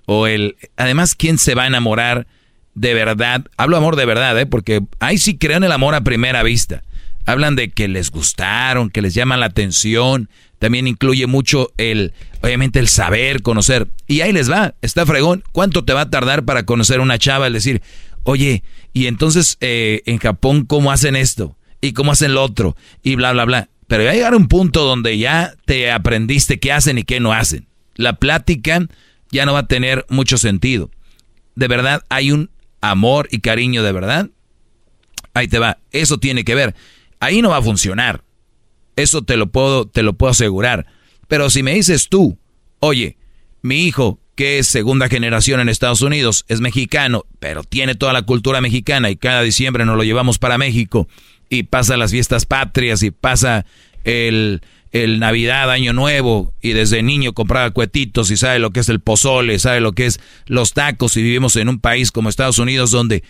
[0.07, 0.57] O el.
[0.77, 2.27] Además, ¿quién se va a enamorar
[2.75, 3.45] de verdad?
[3.57, 4.47] Hablo amor de verdad, ¿eh?
[4.47, 6.83] Porque ahí sí crean el amor a primera vista.
[7.25, 10.31] Hablan de que les gustaron, que les llama la atención.
[10.61, 13.89] También incluye mucho el, obviamente, el saber, conocer.
[14.07, 15.43] Y ahí les va, está fregón.
[15.51, 17.49] ¿Cuánto te va a tardar para conocer una chava?
[17.49, 17.83] Es decir,
[18.23, 18.63] oye,
[18.93, 21.56] y entonces eh, en Japón, ¿cómo hacen esto?
[21.81, 22.77] ¿Y cómo hacen lo otro?
[23.03, 23.69] Y bla, bla, bla.
[23.87, 27.33] Pero va a llegar un punto donde ya te aprendiste qué hacen y qué no
[27.33, 27.69] hacen.
[27.95, 28.87] La plática
[29.31, 30.91] ya no va a tener mucho sentido.
[31.55, 32.51] De verdad, hay un
[32.81, 34.31] amor y cariño de verdad.
[35.35, 35.79] Ahí te va.
[35.93, 36.75] Eso tiene que ver.
[37.21, 38.25] Ahí no va a funcionar.
[38.97, 40.87] Eso te lo puedo, te lo puedo asegurar.
[41.29, 42.39] Pero si me dices tú,
[42.81, 43.17] oye,
[43.63, 48.23] mi hijo, que es segunda generación en Estados Unidos, es mexicano, pero tiene toda la
[48.23, 51.09] cultura mexicana y cada diciembre nos lo llevamos para México
[51.49, 53.67] y pasa las fiestas patrias y pasa
[54.05, 54.63] el,
[54.93, 59.01] el Navidad, Año Nuevo y desde niño compraba cuetitos y sabe lo que es el
[59.01, 62.91] pozole, sabe lo que es los tacos y vivimos en un país como Estados Unidos
[62.91, 63.23] donde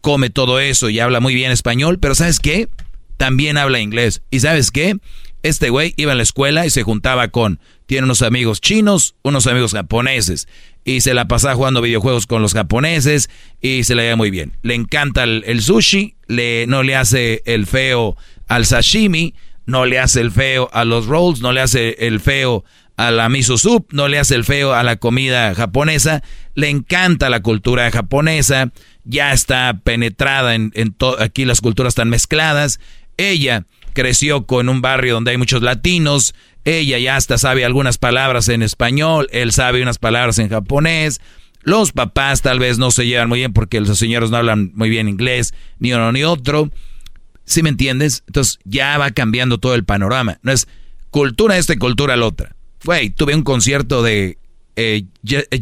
[0.00, 2.68] come todo eso y habla muy bien español, pero ¿sabes qué?
[3.16, 4.22] También habla inglés.
[4.30, 4.96] ¿Y sabes qué?
[5.42, 9.46] Este güey iba a la escuela y se juntaba con, tiene unos amigos chinos, unos
[9.46, 10.48] amigos japoneses,
[10.84, 13.30] y se la pasaba jugando videojuegos con los japoneses
[13.60, 14.52] y se le iba muy bien.
[14.62, 18.16] Le encanta el, sushi, le, no le hace el feo
[18.48, 19.34] al sashimi,
[19.66, 22.64] no le hace el feo a los rolls, no le hace el feo
[22.96, 26.22] a la miso soup, no le hace el feo a la comida japonesa,
[26.54, 28.70] le encanta la cultura japonesa,
[29.04, 32.78] ya está penetrada en, en to- aquí las culturas están mezcladas,
[33.16, 38.48] ella creció con un barrio donde hay muchos latinos, ella ya hasta sabe algunas palabras
[38.48, 41.20] en español, él sabe unas palabras en japonés,
[41.64, 44.90] los papás tal vez no se llevan muy bien porque los señores no hablan muy
[44.90, 46.70] bien inglés, ni uno ni otro.
[47.46, 48.22] ¿Sí me entiendes?
[48.26, 50.38] Entonces ya va cambiando todo el panorama.
[50.42, 50.68] No es
[51.10, 52.54] cultura esta y cultura la otra.
[52.84, 54.36] Güey, tuve un concierto de
[54.76, 55.04] eh,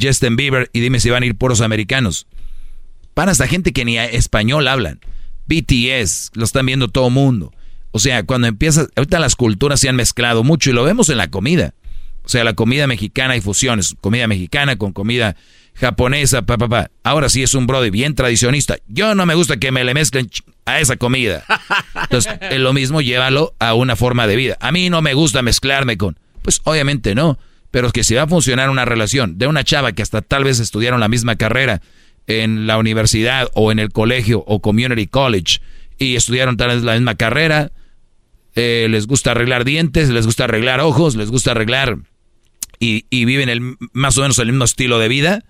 [0.01, 2.27] Justin Bieber y dime si van a ir puros americanos.
[3.15, 5.01] Para esta gente que ni español hablan.
[5.47, 7.53] BTS, lo están viendo todo mundo.
[7.93, 11.19] O sea, cuando empiezas, ahorita las culturas se han mezclado mucho y lo vemos en
[11.19, 11.75] la comida.
[12.25, 15.37] O sea, la comida mexicana hay fusiones, comida mexicana con comida
[15.75, 16.91] japonesa, pa, pa, pa.
[17.03, 18.77] Ahora sí es un brody bien tradicionista.
[18.89, 20.31] Yo no me gusta que me le mezclen
[20.65, 21.45] a esa comida.
[21.95, 24.57] Entonces, es lo mismo, llévalo a una forma de vida.
[24.61, 26.19] A mí no me gusta mezclarme con...
[26.43, 27.39] Pues obviamente no.
[27.71, 30.45] Pero es que si va a funcionar una relación de una chava que hasta tal
[30.45, 31.81] vez estudiaron la misma carrera
[32.27, 35.61] en la universidad o en el colegio o community college
[35.99, 37.73] y estudiaron tal vez la misma carrera,
[38.55, 41.99] eh, les gusta arreglar dientes, les gusta arreglar ojos, les gusta arreglar
[42.79, 45.45] y, y viven el, más o menos el mismo estilo de vida,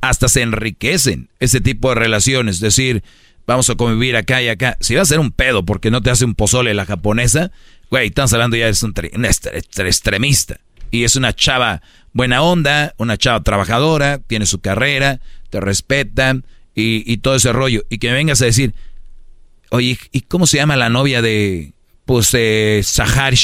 [0.00, 2.56] hasta se enriquecen ese tipo de relaciones.
[2.56, 3.04] Es decir,
[3.46, 4.76] vamos a convivir acá y acá.
[4.80, 7.52] Si va a ser un pedo porque no te hace un pozole la japonesa,
[7.90, 9.24] güey, estamos hablando ya de un, un
[9.86, 10.60] extremista.
[10.90, 11.82] Y es una chava
[12.12, 15.20] buena onda, una chava trabajadora, tiene su carrera,
[15.50, 16.34] te respeta
[16.74, 17.84] y, y todo ese rollo.
[17.90, 18.74] Y que me vengas a decir,
[19.68, 21.74] oye, ¿y cómo se llama la novia de,
[22.10, 23.34] pues, eh, Sahar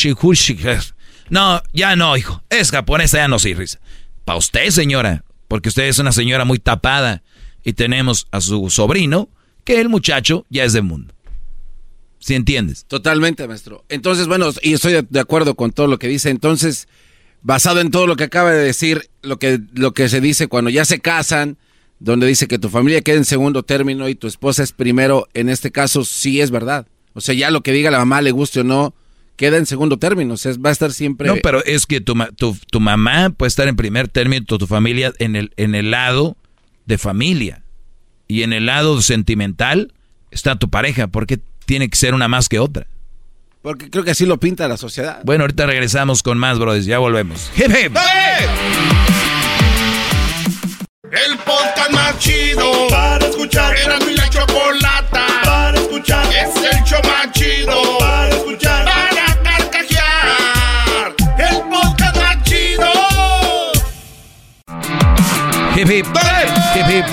[1.30, 2.42] No, ya no, hijo.
[2.50, 3.78] Es japonesa, ya no risa.
[4.24, 7.22] Para usted, señora, porque usted es una señora muy tapada.
[7.62, 9.28] Y tenemos a su sobrino,
[9.62, 11.14] que el muchacho ya es de mundo.
[12.18, 12.86] ¿Sí entiendes?
[12.86, 13.84] Totalmente, maestro.
[13.88, 16.30] Entonces, bueno, y estoy de acuerdo con todo lo que dice.
[16.30, 16.88] Entonces,
[17.42, 20.70] basado en todo lo que acaba de decir, lo que, lo que se dice cuando
[20.70, 21.56] ya se casan,
[22.00, 25.50] donde dice que tu familia queda en segundo término y tu esposa es primero, en
[25.50, 26.88] este caso sí es verdad.
[27.16, 28.94] O sea, ya lo que diga la mamá, le guste o no,
[29.36, 30.34] queda en segundo término.
[30.34, 31.26] O sea, va a estar siempre.
[31.28, 34.66] No, pero es que tu, tu, tu mamá puede estar en primer término, tu, tu
[34.66, 36.36] familia en el, en el lado
[36.84, 37.62] de familia.
[38.28, 39.94] Y en el lado sentimental
[40.30, 41.06] está tu pareja.
[41.06, 42.86] ¿Por qué tiene que ser una más que otra?
[43.62, 45.22] Porque creo que así lo pinta la sociedad.
[45.24, 46.84] Bueno, ahorita regresamos con más, brothers.
[46.84, 47.50] Ya volvemos.
[47.56, 47.96] ¡Hip, hip!
[51.04, 53.74] El podcast más chido para escuchar.
[53.74, 54.95] Era mi la chocolata para
[55.96, 56.26] escuchar.
[56.26, 58.84] Es el show más chido para escuchar.
[58.84, 61.14] Para carcajear.
[61.38, 62.86] El podcast más chido.
[65.76, 66.06] Hip, hip.
[66.74, 67.04] Hip, hip.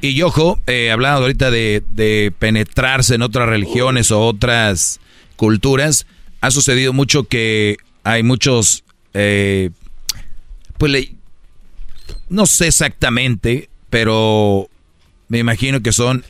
[0.00, 5.00] Y, y ojo, eh, hablando ahorita de, de penetrarse en otras religiones o otras
[5.36, 6.06] culturas,
[6.40, 9.70] ha sucedido mucho que hay muchos, eh,
[10.78, 11.12] pues le,
[12.28, 14.68] no sé exactamente, pero
[15.32, 16.26] me imagino que son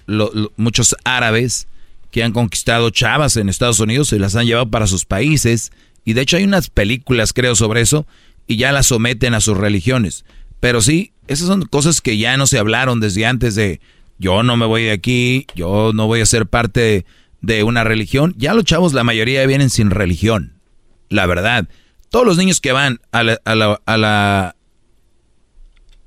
[0.56, 1.66] muchos árabes
[2.12, 5.72] que han conquistado chavas en Estados Unidos y las han llevado para sus países.
[6.04, 8.06] Y de hecho hay unas películas, creo, sobre eso
[8.46, 10.24] y ya las someten a sus religiones.
[10.60, 13.80] Pero sí, esas son cosas que ya no se hablaron desde antes de
[14.18, 17.04] yo no me voy de aquí, yo no voy a ser parte
[17.40, 18.36] de, una religión.
[18.38, 20.60] Ya los chavos, la mayoría vienen sin religión.
[21.08, 21.68] La verdad.
[22.08, 24.54] Todos los niños que van a la, a la, a la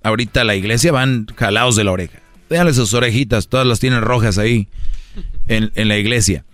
[0.02, 2.25] ahorita a la iglesia van jalados de la oreja.
[2.50, 4.68] Véanle sus orejitas, todas las tienen rojas ahí
[5.48, 6.46] en, en la iglesia.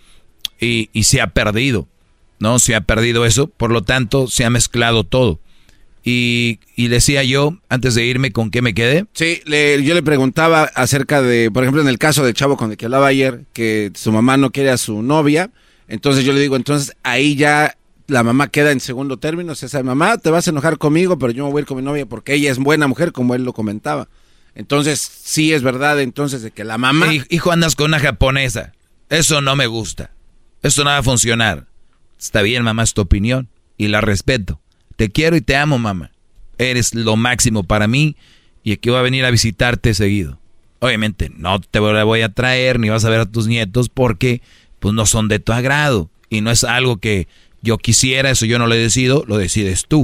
[0.60, 1.88] Y, y se ha perdido,
[2.40, 2.60] ¿no?
[2.60, 5.40] Se ha perdido eso, por lo tanto se ha mezclado todo.
[6.04, 9.06] Y, y decía yo, antes de irme, ¿con qué me quedé?
[9.14, 12.72] Sí, le- yo le preguntaba acerca de, por ejemplo, en el caso del chavo con
[12.72, 15.52] el que hablaba ayer, que su mamá no quiere a su novia,
[15.88, 17.78] entonces yo le digo, entonces ahí ya
[18.08, 21.34] la mamá queda en segundo término, o sea, mamá te vas a enojar conmigo, pero
[21.34, 23.44] yo me voy a ir con mi novia porque ella es buena mujer, como él
[23.44, 24.08] lo comentaba.
[24.56, 27.08] Entonces, sí es verdad entonces de que la mamá...
[27.08, 28.74] Hij- Hijo, andas con una japonesa.
[29.10, 30.12] Eso no me gusta.
[30.62, 31.68] Eso no va a funcionar.
[32.20, 33.50] Está bien, mamá, es tu opinión.
[33.78, 34.60] Y la respeto.
[34.96, 36.12] Te quiero y te amo, mamá.
[36.58, 38.16] Eres lo máximo para mí.
[38.64, 40.40] Y aquí voy a venir a visitarte seguido.
[40.80, 44.42] Obviamente, no te voy a traer ni vas a ver a tus nietos porque
[44.80, 46.10] pues no son de tu agrado.
[46.30, 47.28] Y no es algo que
[47.62, 50.04] yo quisiera, eso yo no lo decido, lo decides tú.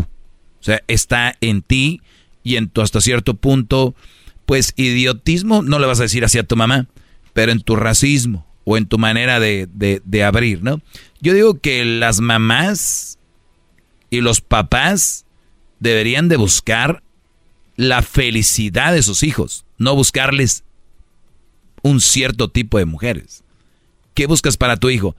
[0.60, 2.02] O sea, está en ti
[2.44, 3.96] y en tu hasta cierto punto,
[4.48, 6.88] pues idiotismo, no le vas a decir así a tu mamá,
[7.34, 10.82] pero en tu racismo o en tu manera de, de- abrir, ¿no?
[11.20, 13.20] Yo digo que las mamás
[14.10, 15.26] y los papás
[15.82, 17.04] deberían de buscar
[17.76, 20.64] la felicidad de sus hijos, no buscarles
[21.82, 23.44] un cierto tipo de mujeres.
[24.14, 25.14] ¿Qué buscas para tu hijo?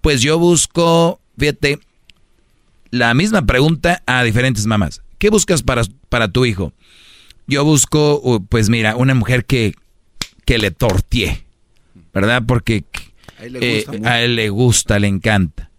[0.00, 1.80] Pues yo busco, fíjate,
[2.90, 5.02] la misma pregunta a diferentes mamás.
[5.18, 6.72] ¿Qué buscas para, para tu hijo?
[7.50, 9.74] Yo busco, uh, pues mira, una mujer que,
[10.44, 11.44] que le tortee,
[12.14, 12.44] ¿verdad?
[12.46, 12.84] Porque
[13.38, 14.08] A él le eh, gusta mucho.
[14.08, 15.70] a él le gusta, le encanta.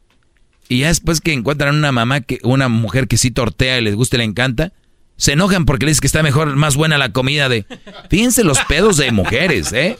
[0.68, 3.96] Y ya después que encuentran una mamá, que una mujer que sí tortea y les
[3.96, 4.74] gusta y le encanta,
[5.16, 7.66] se enojan porque les dice que está mejor, más buena la comida de...
[8.10, 9.98] Fíjense los pedos de mujeres, ¿eh?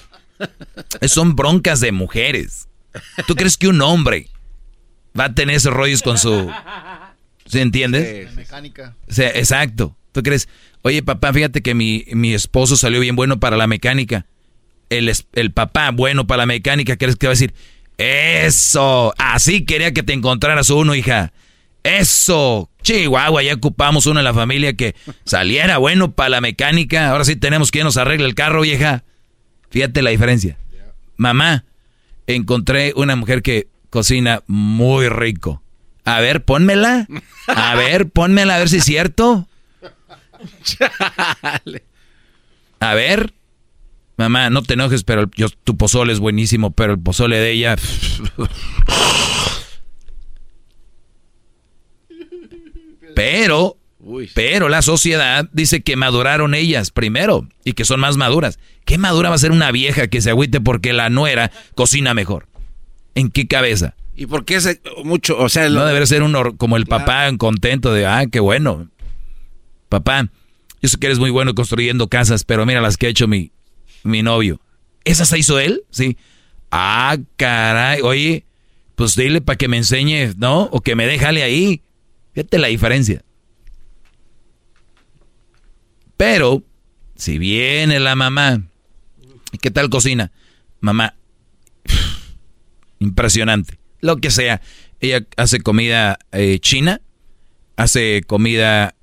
[1.08, 2.68] Son broncas de mujeres.
[3.28, 4.28] ¿Tú crees que un hombre
[5.18, 6.52] va a tener esos rollos con su...
[7.46, 8.30] ¿Se entiende?
[8.36, 8.96] Mecánica.
[9.10, 9.96] O sea, exacto.
[10.12, 10.50] ¿Tú crees?
[10.82, 14.26] Oye, papá, fíjate que mi, mi esposo salió bien bueno para la mecánica.
[14.90, 17.54] El, el papá bueno para la mecánica, ¿crees que va a decir?
[17.98, 21.32] Eso, así quería que te encontraras uno, hija.
[21.84, 27.10] Eso, Chihuahua, ya ocupamos uno en la familia que saliera bueno para la mecánica.
[27.10, 29.04] Ahora sí tenemos quien nos arregle el carro, vieja.
[29.70, 30.58] Fíjate la diferencia.
[31.18, 31.66] Mamá,
[32.28, 35.62] encontré una mujer que cocina muy rico.
[36.04, 37.08] A ver, pónmela.
[37.48, 39.48] A ver, pónmela a ver si es cierto.
[42.80, 43.34] A ver.
[44.18, 47.76] Mamá, no te enojes, pero yo, tu pozole es buenísimo, pero el pozole de ella...
[53.16, 53.78] Pero
[54.34, 58.60] Pero la sociedad dice que maduraron ellas primero y que son más maduras.
[58.86, 62.48] ¿Qué madura va a ser una vieja que se agüite porque la nuera cocina mejor?
[63.16, 63.96] ¿En qué cabeza?
[64.16, 67.94] ¿Y por qué se, mucho, o sea, no debería ser uno como el papá contento
[67.94, 68.90] de, ah, qué bueno.
[69.92, 70.30] Papá,
[70.82, 73.52] yo sé que eres muy bueno construyendo casas, pero mira las que ha hecho mi,
[74.04, 74.62] mi novio.
[75.04, 75.84] ¿Esas se hizo él?
[75.90, 76.16] Sí.
[76.72, 78.46] Ah, caray, oye,
[78.96, 80.62] pues dile para que me enseñe, ¿no?
[80.72, 81.82] O que me déjale ahí.
[82.34, 83.22] Fíjate la diferencia.
[86.16, 86.64] Pero,
[87.18, 88.64] si viene la mamá,
[89.62, 90.32] ¿qué tal cocina?
[90.80, 91.16] Mamá,
[93.00, 93.78] impresionante.
[94.00, 94.62] Lo que sea.
[95.02, 97.02] Ella hace comida eh, china,
[97.76, 98.96] hace comida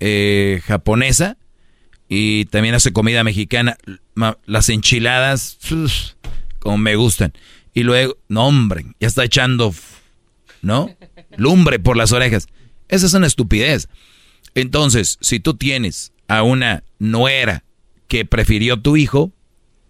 [0.00, 1.36] eh, japonesa
[2.08, 3.76] y también hace comida mexicana.
[4.46, 5.58] Las enchiladas,
[6.58, 7.32] como me gustan.
[7.74, 9.74] Y luego, no hombre, ya está echando,
[10.62, 10.90] ¿no?
[11.36, 12.48] Lumbre por las orejas.
[12.88, 13.88] Esa es una estupidez.
[14.54, 17.64] Entonces, si tú tienes a una nuera
[18.08, 19.32] que prefirió tu hijo,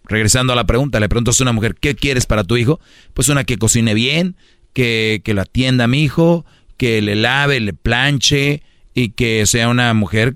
[0.03, 2.79] regresando a la pregunta, le preguntas a una mujer, ¿qué quieres para tu hijo?
[3.13, 4.35] Pues una que cocine bien,
[4.73, 6.45] que, que lo atienda a mi hijo,
[6.77, 8.61] que le lave, le planche
[8.93, 10.35] y que sea una mujer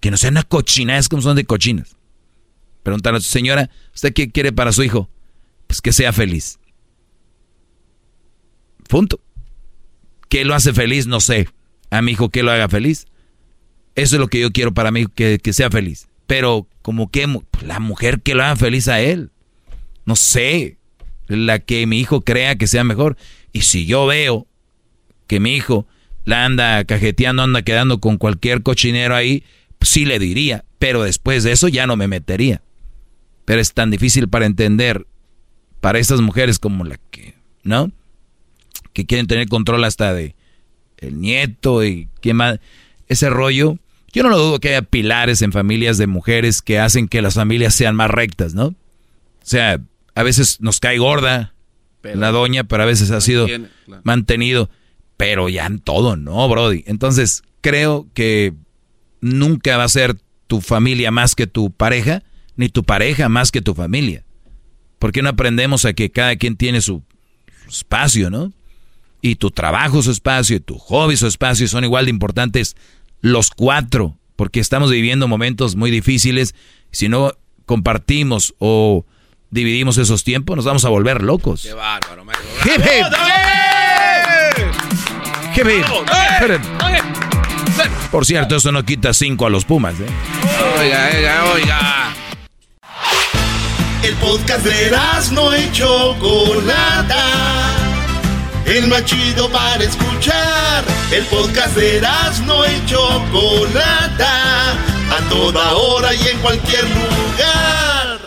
[0.00, 1.96] que no sea una cochina, es como son de cochinas.
[2.82, 5.08] Preguntar a su señora, ¿usted qué quiere para su hijo?
[5.66, 6.58] Pues que sea feliz.
[8.88, 9.20] Punto.
[10.28, 11.06] ¿Qué lo hace feliz?
[11.06, 11.48] No sé.
[11.90, 13.06] A mi hijo, ¿qué lo haga feliz?
[13.94, 16.08] Eso es lo que yo quiero para mí, que, que sea feliz.
[16.26, 17.26] Pero, como que
[17.62, 19.30] la mujer que lo haga feliz a él.
[20.04, 20.76] No sé.
[21.26, 23.16] La que mi hijo crea que sea mejor.
[23.52, 24.46] Y si yo veo
[25.26, 25.86] que mi hijo
[26.24, 29.44] la anda cajeteando, anda quedando con cualquier cochinero ahí,
[29.78, 30.64] pues sí le diría.
[30.78, 32.62] Pero después de eso ya no me metería.
[33.44, 35.06] Pero es tan difícil para entender
[35.80, 37.90] para estas mujeres como la que, ¿no?
[38.92, 40.34] Que quieren tener control hasta de
[40.98, 42.58] el nieto y qué más.
[43.08, 43.78] Ese rollo
[44.14, 47.34] yo no lo dudo que haya pilares en familias de mujeres que hacen que las
[47.34, 48.66] familias sean más rectas, ¿no?
[48.66, 48.76] O
[49.42, 49.80] sea,
[50.14, 51.52] a veces nos cae gorda
[52.02, 53.48] la doña, pero a veces ha sido
[54.04, 54.70] mantenido,
[55.16, 56.84] pero ya en todo, ¿no, Brody?
[56.86, 58.54] Entonces, creo que
[59.20, 60.16] nunca va a ser
[60.46, 62.22] tu familia más que tu pareja,
[62.56, 64.24] ni tu pareja más que tu familia.
[64.98, 67.02] ¿Por qué no aprendemos a que cada quien tiene su
[67.68, 68.52] espacio, ¿no?
[69.20, 72.76] Y tu trabajo, su espacio, y tu hobby, su espacio, son igual de importantes
[73.20, 76.54] los cuatro, porque estamos viviendo momentos muy difíciles.
[76.90, 77.32] Si no
[77.64, 79.06] compartimos o
[79.50, 81.62] dividimos esos tiempos, nos vamos a volver locos.
[81.62, 82.24] Qué bárbaro,
[88.10, 90.06] Por cierto, eso no quita cinco a los Pumas, ¿eh?
[90.80, 92.14] Oiga, oiga, oiga.
[94.02, 94.90] El podcast de
[95.32, 97.64] no hecho Chocolata
[98.66, 100.84] el más chido para escuchar.
[101.10, 102.00] El podcast de
[102.46, 108.18] no y Chocolata, a toda hora y en cualquier lugar.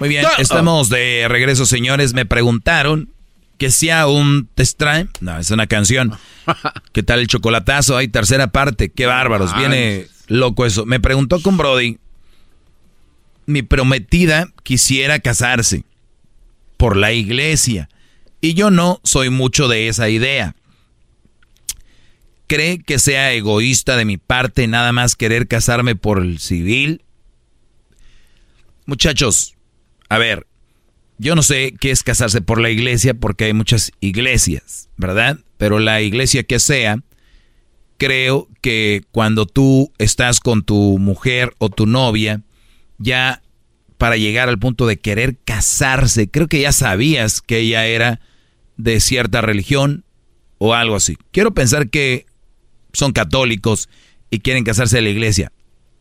[0.00, 2.14] Muy bien, estamos de regreso, señores.
[2.14, 3.12] Me preguntaron
[3.58, 4.82] que si un test
[5.20, 6.16] No, es una canción.
[6.92, 7.96] ¿Qué tal el chocolatazo?
[7.96, 8.90] Hay tercera parte.
[8.90, 9.56] Qué bárbaros.
[9.56, 10.86] Viene loco eso.
[10.86, 11.98] Me preguntó con Brody
[13.50, 15.84] mi prometida quisiera casarse
[16.76, 17.88] por la iglesia
[18.40, 20.54] y yo no soy mucho de esa idea.
[22.46, 27.02] ¿Cree que sea egoísta de mi parte nada más querer casarme por el civil?
[28.86, 29.54] Muchachos,
[30.10, 30.46] a ver,
[31.18, 35.38] yo no sé qué es casarse por la iglesia porque hay muchas iglesias, ¿verdad?
[35.56, 36.98] Pero la iglesia que sea,
[37.96, 42.42] creo que cuando tú estás con tu mujer o tu novia,
[42.98, 43.40] ya
[43.98, 46.30] para llegar al punto de querer casarse.
[46.30, 48.20] Creo que ya sabías que ella era
[48.78, 50.04] de cierta religión
[50.58, 51.18] o algo así.
[51.32, 52.26] Quiero pensar que
[52.92, 53.88] son católicos
[54.30, 55.52] y quieren casarse de la iglesia.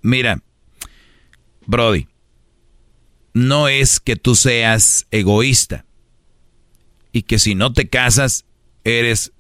[0.02, 0.42] Mira,
[1.66, 2.08] Brody,
[3.34, 5.86] no es que tú seas egoísta
[7.12, 8.46] y que si no te casas,
[8.84, 9.32] eres,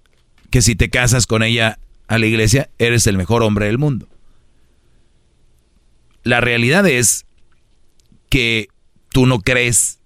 [0.49, 4.07] que si te casas con ella a la iglesia, eres el mejor hombre del mundo.
[6.23, 7.25] La realidad es
[8.29, 8.69] que
[9.11, 9.99] tú no crees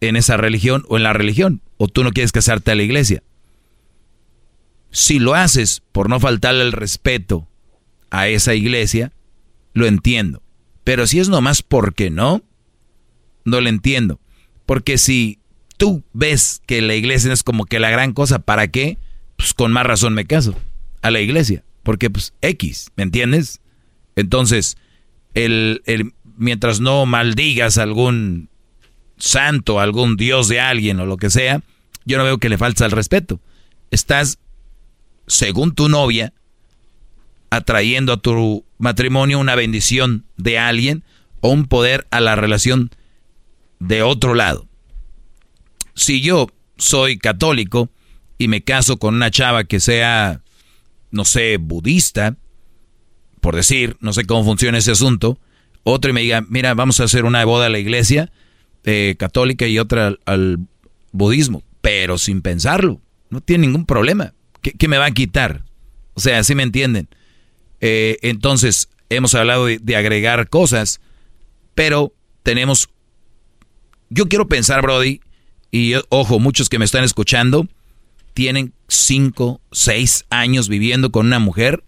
[0.00, 3.22] en esa religión o en la religión, o tú no quieres casarte a la iglesia.
[4.90, 7.48] Si lo haces por no faltarle el respeto
[8.10, 9.12] a esa iglesia,
[9.72, 10.42] lo entiendo.
[10.84, 12.42] Pero si es nomás porque no,
[13.44, 14.20] no lo entiendo.
[14.66, 15.38] Porque si
[15.76, 18.98] tú ves que la iglesia es como que la gran cosa, ¿para qué?
[19.36, 20.56] Pues con más razón me caso
[21.02, 21.64] a la iglesia.
[21.82, 23.60] Porque pues X, ¿me entiendes?
[24.16, 24.76] Entonces,
[25.34, 28.48] el, el, mientras no maldigas algún
[29.16, 31.62] santo, algún dios de alguien o lo que sea,
[32.04, 33.40] yo no veo que le falta el respeto.
[33.90, 34.38] Estás,
[35.26, 36.32] según tu novia,
[37.50, 41.04] atrayendo a tu matrimonio una bendición de alguien
[41.40, 42.90] o un poder a la relación
[43.80, 44.68] de otro lado.
[45.94, 47.90] Si yo soy católico
[48.38, 50.42] y me caso con una chava que sea,
[51.10, 52.36] no sé, budista,
[53.40, 55.38] por decir, no sé cómo funciona ese asunto,
[55.82, 58.30] otro y me diga, mira, vamos a hacer una boda a la iglesia
[58.84, 60.58] eh, católica y otra al,
[61.12, 63.00] budismo, pero sin pensarlo,
[63.30, 64.34] no tiene ningún problema.
[64.62, 65.64] ¿Qué, me va a quitar?
[66.14, 67.08] O sea, así me entienden.
[67.80, 71.00] Eh, entonces, hemos hablado de, agregar cosas,
[71.74, 72.90] pero tenemos...
[74.10, 75.20] Yo quiero pensar, Brody,
[75.70, 77.68] y ojo, muchos que me están escuchando,
[78.34, 81.84] tienen 5, 6 años viviendo con una mujer,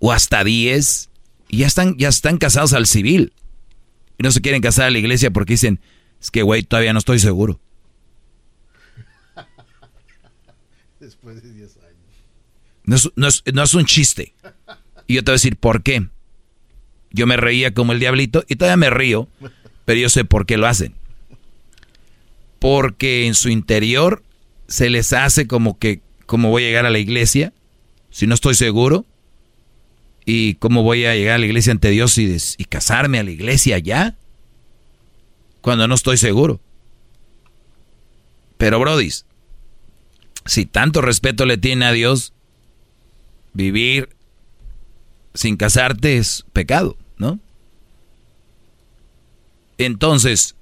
[0.00, 1.08] o hasta 10,
[1.48, 3.32] y ya están, ya están casados al civil.
[4.18, 5.80] Y no se quieren casar a la iglesia porque dicen,
[6.20, 7.60] es que, güey, todavía no estoy seguro.
[11.00, 13.12] Después de 10 años.
[13.14, 14.34] No es, un chiste.
[15.06, 16.08] Y yo te voy a decir, ¿por qué?
[17.12, 19.28] Yo me reía como el diablito y todavía me río,
[19.90, 20.94] pero yo sé por qué lo hacen.
[22.60, 24.22] Porque en su interior
[24.68, 27.52] se les hace como que, ¿cómo voy a llegar a la iglesia?
[28.08, 29.04] Si no estoy seguro.
[30.24, 33.32] ¿Y cómo voy a llegar a la iglesia ante Dios y, y casarme a la
[33.32, 34.16] iglesia ya?
[35.60, 36.60] Cuando no estoy seguro.
[38.58, 39.26] Pero, Brodis,
[40.46, 42.32] si tanto respeto le tiene a Dios,
[43.54, 44.10] vivir
[45.34, 46.96] sin casarte es pecado.
[49.80, 50.56] Entonces,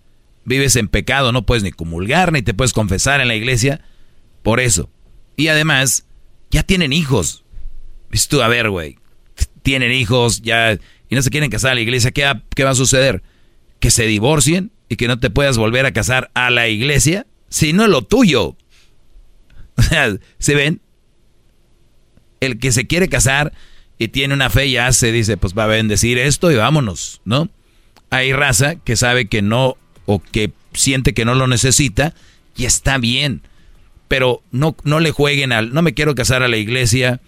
[0.44, 3.80] vives en pecado, no puedes ni comulgar, ni te puedes confesar en la iglesia,
[4.42, 4.90] por eso.
[5.36, 6.06] Y además,
[6.50, 7.44] ya tienen hijos.
[8.10, 8.96] Viste tú, a ver, güey,
[9.62, 12.70] tienen hijos, ya, y no se quieren casar a la iglesia, ¿qué va, ¿qué va
[12.70, 13.24] a suceder?
[13.80, 17.26] ¿Que se divorcien y que no te puedas volver a casar a la iglesia?
[17.48, 18.56] Si no es lo tuyo.
[19.78, 20.80] O sea, ¿se ven?
[22.40, 23.52] El que se quiere casar
[23.96, 27.48] y tiene una fe ya se dice, pues va a bendecir esto y vámonos, ¿no?
[28.10, 32.14] Hay raza que sabe que no o que siente que no lo necesita
[32.56, 33.42] y está bien.
[34.08, 37.20] Pero no, no le jueguen al, no me quiero casar a la iglesia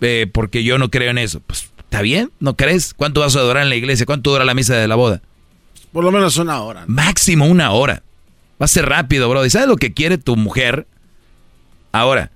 [0.00, 1.40] eh, porque yo no creo en eso.
[1.40, 2.94] Pues está bien, ¿no crees?
[2.94, 4.06] ¿Cuánto vas a adorar en la iglesia?
[4.06, 5.22] ¿Cuánto dura la misa de la boda?
[5.92, 6.84] Por lo menos una hora.
[6.86, 8.02] Máximo una hora.
[8.60, 9.44] Va a ser rápido, bro.
[9.44, 10.86] ¿Y sabes lo que quiere tu mujer?
[11.92, 12.30] Ahora,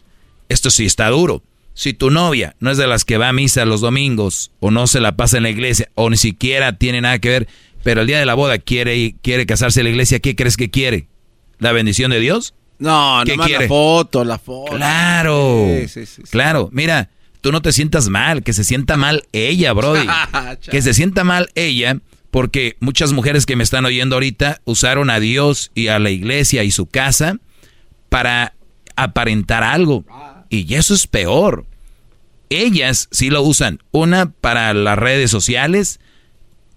[0.48, 1.42] esto sí está duro.
[1.74, 4.86] Si tu novia no es de las que va a misa los domingos, o no
[4.86, 7.48] se la pasa en la iglesia, o ni siquiera tiene nada que ver,
[7.82, 10.70] pero el día de la boda quiere, quiere casarse en la iglesia, ¿qué crees que
[10.70, 11.08] quiere?
[11.58, 12.54] ¿La bendición de Dios?
[12.78, 13.64] No, ¿Qué no quiere?
[13.64, 14.76] la foto, la foto.
[14.76, 15.66] Claro.
[16.30, 16.68] claro.
[16.72, 20.06] Mira, tú no te sientas mal, que se sienta mal ella, Brody.
[20.70, 21.98] que se sienta mal ella,
[22.30, 26.64] porque muchas mujeres que me están oyendo ahorita usaron a Dios y a la iglesia
[26.64, 27.36] y su casa
[28.08, 28.54] para
[28.96, 30.04] aparentar algo.
[30.60, 31.66] Y eso es peor.
[32.50, 33.80] Ellas sí lo usan.
[33.90, 36.00] Una para las redes sociales,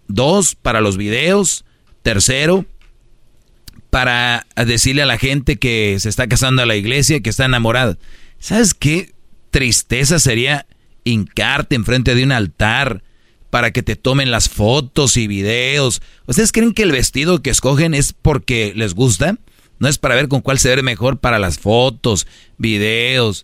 [0.07, 1.65] dos para los videos,
[2.01, 2.65] tercero
[3.89, 7.97] para decirle a la gente que se está casando a la iglesia, que está enamorada.
[8.37, 9.13] ¿Sabes qué?
[9.49, 10.67] tristeza sería
[11.03, 13.03] hincarte enfrente de un altar
[13.49, 16.01] para que te tomen las fotos y videos.
[16.25, 19.37] ¿Ustedes creen que el vestido que escogen es porque les gusta?
[19.79, 23.43] No es para ver con cuál se ve mejor para las fotos, videos.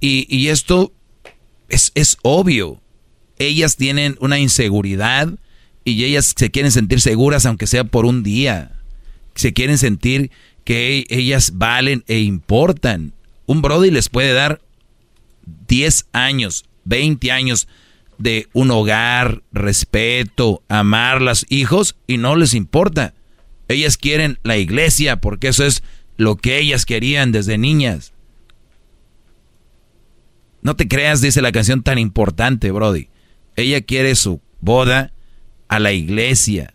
[0.00, 0.92] Y, esto
[1.68, 2.80] es, es obvio.
[3.38, 5.30] Ellas tienen una inseguridad
[5.84, 8.72] y ellas se quieren sentir seguras aunque sea por un día.
[9.34, 10.30] Se quieren sentir
[10.64, 13.12] que ellas valen e importan.
[13.46, 14.60] Un Brody les puede dar
[15.68, 17.68] 10 años, 20 años
[18.18, 23.14] de un hogar, respeto, amar a los hijos y no les importa.
[23.68, 25.82] Ellas quieren la iglesia porque eso es
[26.16, 28.12] lo que ellas querían desde niñas.
[30.66, 33.08] No te creas, dice la canción tan importante, Brody.
[33.54, 35.12] Ella quiere su boda
[35.68, 36.74] a la iglesia.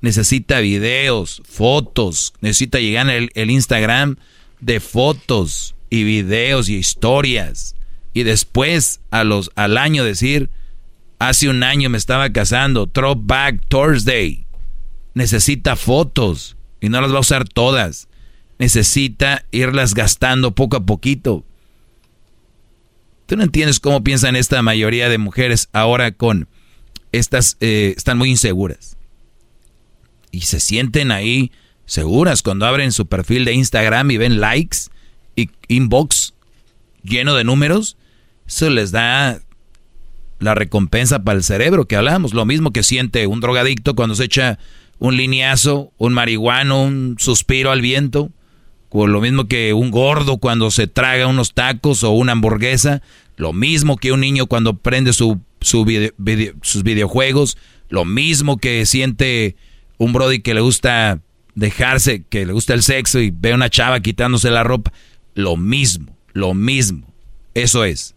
[0.00, 2.34] Necesita videos, fotos.
[2.40, 4.16] Necesita llegar al el Instagram
[4.58, 7.76] de fotos y videos y historias
[8.12, 10.50] y después a los, al año decir,
[11.20, 14.46] hace un año me estaba casando, Throwback Thursday.
[15.14, 18.08] Necesita fotos y no las va a usar todas.
[18.58, 21.44] Necesita irlas gastando poco a poquito.
[23.28, 26.48] Tú no entiendes cómo piensan esta mayoría de mujeres ahora con
[27.12, 28.96] estas, eh, están muy inseguras.
[30.32, 31.52] Y se sienten ahí
[31.86, 34.78] seguras cuando abren su perfil de Instagram y ven likes
[35.36, 36.34] y inbox
[37.02, 37.96] lleno de números
[38.48, 39.40] eso les da
[40.40, 42.32] la recompensa para el cerebro que hablamos.
[42.32, 44.58] Lo mismo que siente un drogadicto cuando se echa
[44.98, 48.30] un lineazo, un marihuano, un suspiro al viento,
[48.92, 53.02] lo mismo que un gordo cuando se traga unos tacos o una hamburguesa,
[53.36, 57.58] lo mismo que un niño cuando prende su, sus videojuegos,
[57.88, 59.56] lo mismo que siente
[59.98, 61.20] un brody que le gusta
[61.54, 64.92] dejarse, que le gusta el sexo y ve a una chava quitándose la ropa,
[65.34, 67.12] lo mismo, lo mismo.
[67.54, 68.14] Eso es.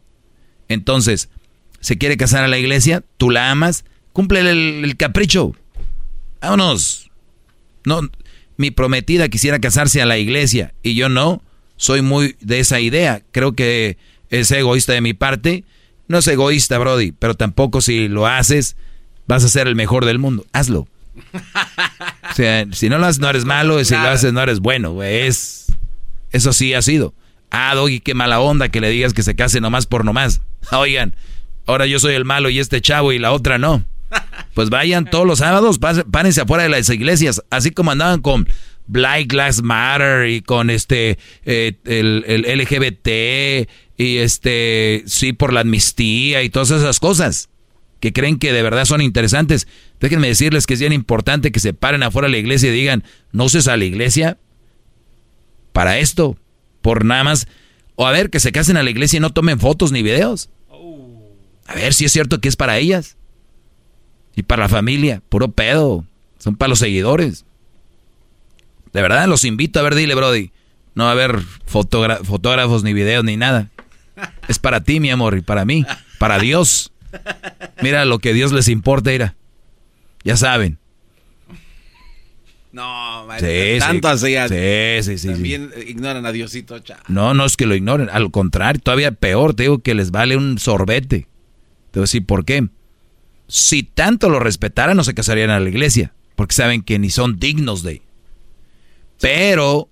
[0.68, 1.30] Entonces,
[1.80, 3.84] se quiere casar a la iglesia, tú la amas,
[4.14, 5.56] cumple el, el capricho.
[6.40, 7.10] Vámonos.
[7.86, 8.02] No,
[8.62, 11.42] mi prometida quisiera casarse a la iglesia y yo no.
[11.76, 13.24] Soy muy de esa idea.
[13.32, 13.98] Creo que
[14.30, 15.66] es egoísta de mi parte.
[16.08, 18.78] No es egoísta, Brody, pero tampoco si lo haces,
[19.28, 20.46] vas a ser el mejor del mundo.
[20.54, 20.88] Hazlo.
[22.32, 24.60] O sea, si no lo haces, no eres malo, y si lo haces, no eres
[24.60, 25.02] bueno.
[25.04, 25.68] Es,
[26.32, 27.14] eso sí ha sido.
[27.50, 30.42] Ah, Doggy, qué mala onda que le digas que se case nomás por nomás.
[30.72, 31.16] Oigan,
[31.66, 33.84] ahora yo soy el malo y este chavo y la otra no.
[34.54, 38.48] Pues vayan todos los sábados, párense afuera de las iglesias, así como andaban con
[38.88, 42.26] Black Lives Matter y con este eh, el,
[42.60, 47.50] LGBT y este sí por la amnistía y todas esas cosas
[48.02, 49.68] que creen que de verdad son interesantes.
[50.00, 53.04] Déjenme decirles que es bien importante que se paren afuera de la iglesia y digan,
[53.32, 54.38] no uses a la iglesia
[55.72, 56.38] para esto,
[56.82, 57.48] por nada más.
[57.96, 60.50] O a ver, que se casen a la iglesia y no tomen fotos ni videos.
[61.68, 63.18] A ver si es cierto que es para ellas.
[64.36, 66.06] Y para la familia, puro pedo.
[66.40, 67.46] Son para los seguidores.
[68.94, 70.52] De verdad, los invito a ver, dile, Brody.
[70.96, 73.70] No va a haber fotógrafos ni videos ni nada.
[74.48, 75.86] Es para ti, mi amor, y para mí,
[76.20, 76.92] para Dios.
[77.82, 79.36] Mira lo que Dios les importa, mira.
[80.24, 80.78] Ya saben.
[82.72, 84.36] No, sí, tanto así.
[84.48, 85.28] Sí, sí, sí.
[85.28, 86.82] También ignoran a Diosito.
[87.08, 88.10] No, no es que lo ignoren.
[88.10, 89.54] Al contrario, todavía peor.
[89.54, 91.28] Te digo que les vale un sorbete.
[91.92, 92.70] Te voy a decir por qué.
[93.54, 96.14] Si tanto lo respetaran, no se casarían a la iglesia.
[96.38, 98.02] Porque saben que ni son dignos de.
[99.20, 99.90] Pero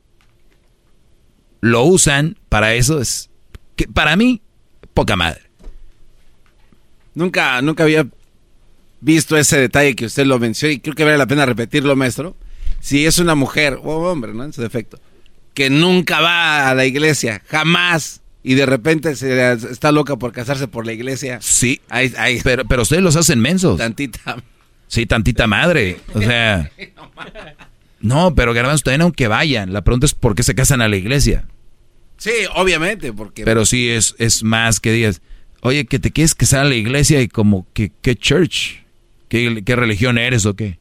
[1.60, 3.02] lo usan para eso.
[3.02, 3.30] Es
[3.76, 4.42] que para mí,
[4.94, 5.42] poca madre.
[7.14, 8.08] Nunca, nunca había
[9.02, 12.38] visto ese detalle que usted lo mencionó y creo que vale la pena repetirlo, maestro.
[12.80, 14.46] Si es una mujer o hombre, ¿no?
[14.46, 15.02] En su defecto,
[15.54, 20.68] que nunca va a la iglesia, jamás, y de repente se, está loca por casarse
[20.68, 21.40] por la iglesia.
[21.42, 21.82] Sí,
[22.43, 23.77] Pero, pero ustedes los hacen mensos.
[23.77, 24.38] Tantita.
[24.88, 25.98] Sí, tantita madre.
[26.14, 26.72] O sea.
[28.00, 29.74] no, pero garbanzo, también aunque vayan.
[29.74, 31.45] La pregunta es por qué se casan a la iglesia.
[32.18, 33.43] Sí, obviamente, porque.
[33.43, 35.22] Pero sí es, es más que digas
[35.61, 38.84] oye, que te quieres que a la iglesia y como, que, ¿qué church?
[39.27, 40.80] ¿Qué, ¿Qué religión eres o qué?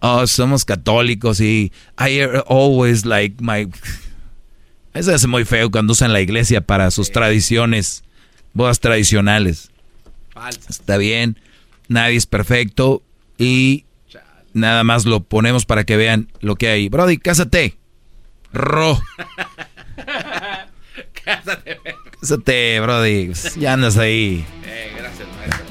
[0.00, 3.68] Oh, somos católicos y I always like my...
[4.94, 8.04] Eso es muy feo cuando usan la iglesia para sus tradiciones,
[8.52, 9.70] bodas tradicionales.
[10.68, 11.38] Está bien,
[11.88, 13.02] nadie es perfecto
[13.38, 13.84] y
[14.52, 16.88] nada más lo ponemos para que vean lo que hay.
[16.88, 17.78] Brody, cásate.
[18.52, 19.00] Ro.
[21.24, 21.80] cásate.
[22.20, 23.32] Cásate, Brody.
[23.58, 24.44] Ya andas ahí.
[24.64, 25.61] Eh, gracias, maestro.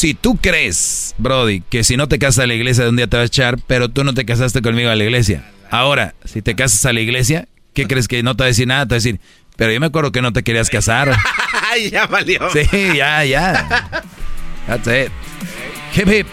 [0.00, 3.06] Si tú crees, Brody, que si no te casas a la iglesia de un día
[3.06, 5.44] te vas a echar, pero tú no te casaste conmigo a la iglesia.
[5.70, 8.66] Ahora, si te casas a la iglesia, ¿qué crees que no te va a decir
[8.66, 8.86] nada?
[8.86, 9.20] Te va a decir,
[9.58, 11.14] pero yo me acuerdo que no te querías casar.
[11.70, 12.48] Ay, ya valió.
[12.50, 14.02] Sí, ya, ya.
[14.66, 15.12] That's it.
[15.94, 16.26] Hip hip.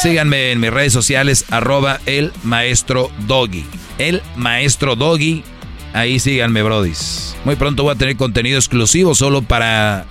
[0.00, 3.66] Síganme en mis redes sociales, arroba el maestro doggy
[3.98, 5.44] el maestro Doggy.
[5.92, 7.36] Ahí síganme, brodis.
[7.44, 10.06] Muy pronto voy a tener contenido exclusivo solo para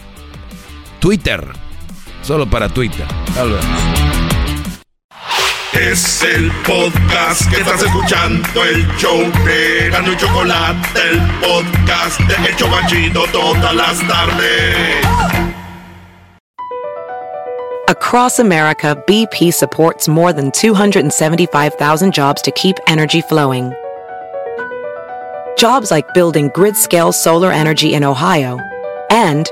[1.00, 1.48] Twitter.
[2.30, 3.08] Solo para Twitter.
[5.74, 10.78] Es el podcast que estás escuchando, el show de Gano y Chocolate,
[11.10, 15.08] el podcast de Hecho Banchito todas las tardes.
[17.88, 23.74] Across America, BP supports more than 275,000 jobs to keep energy flowing.
[25.58, 28.60] Jobs like building grid scale solar energy in Ohio
[29.10, 29.52] and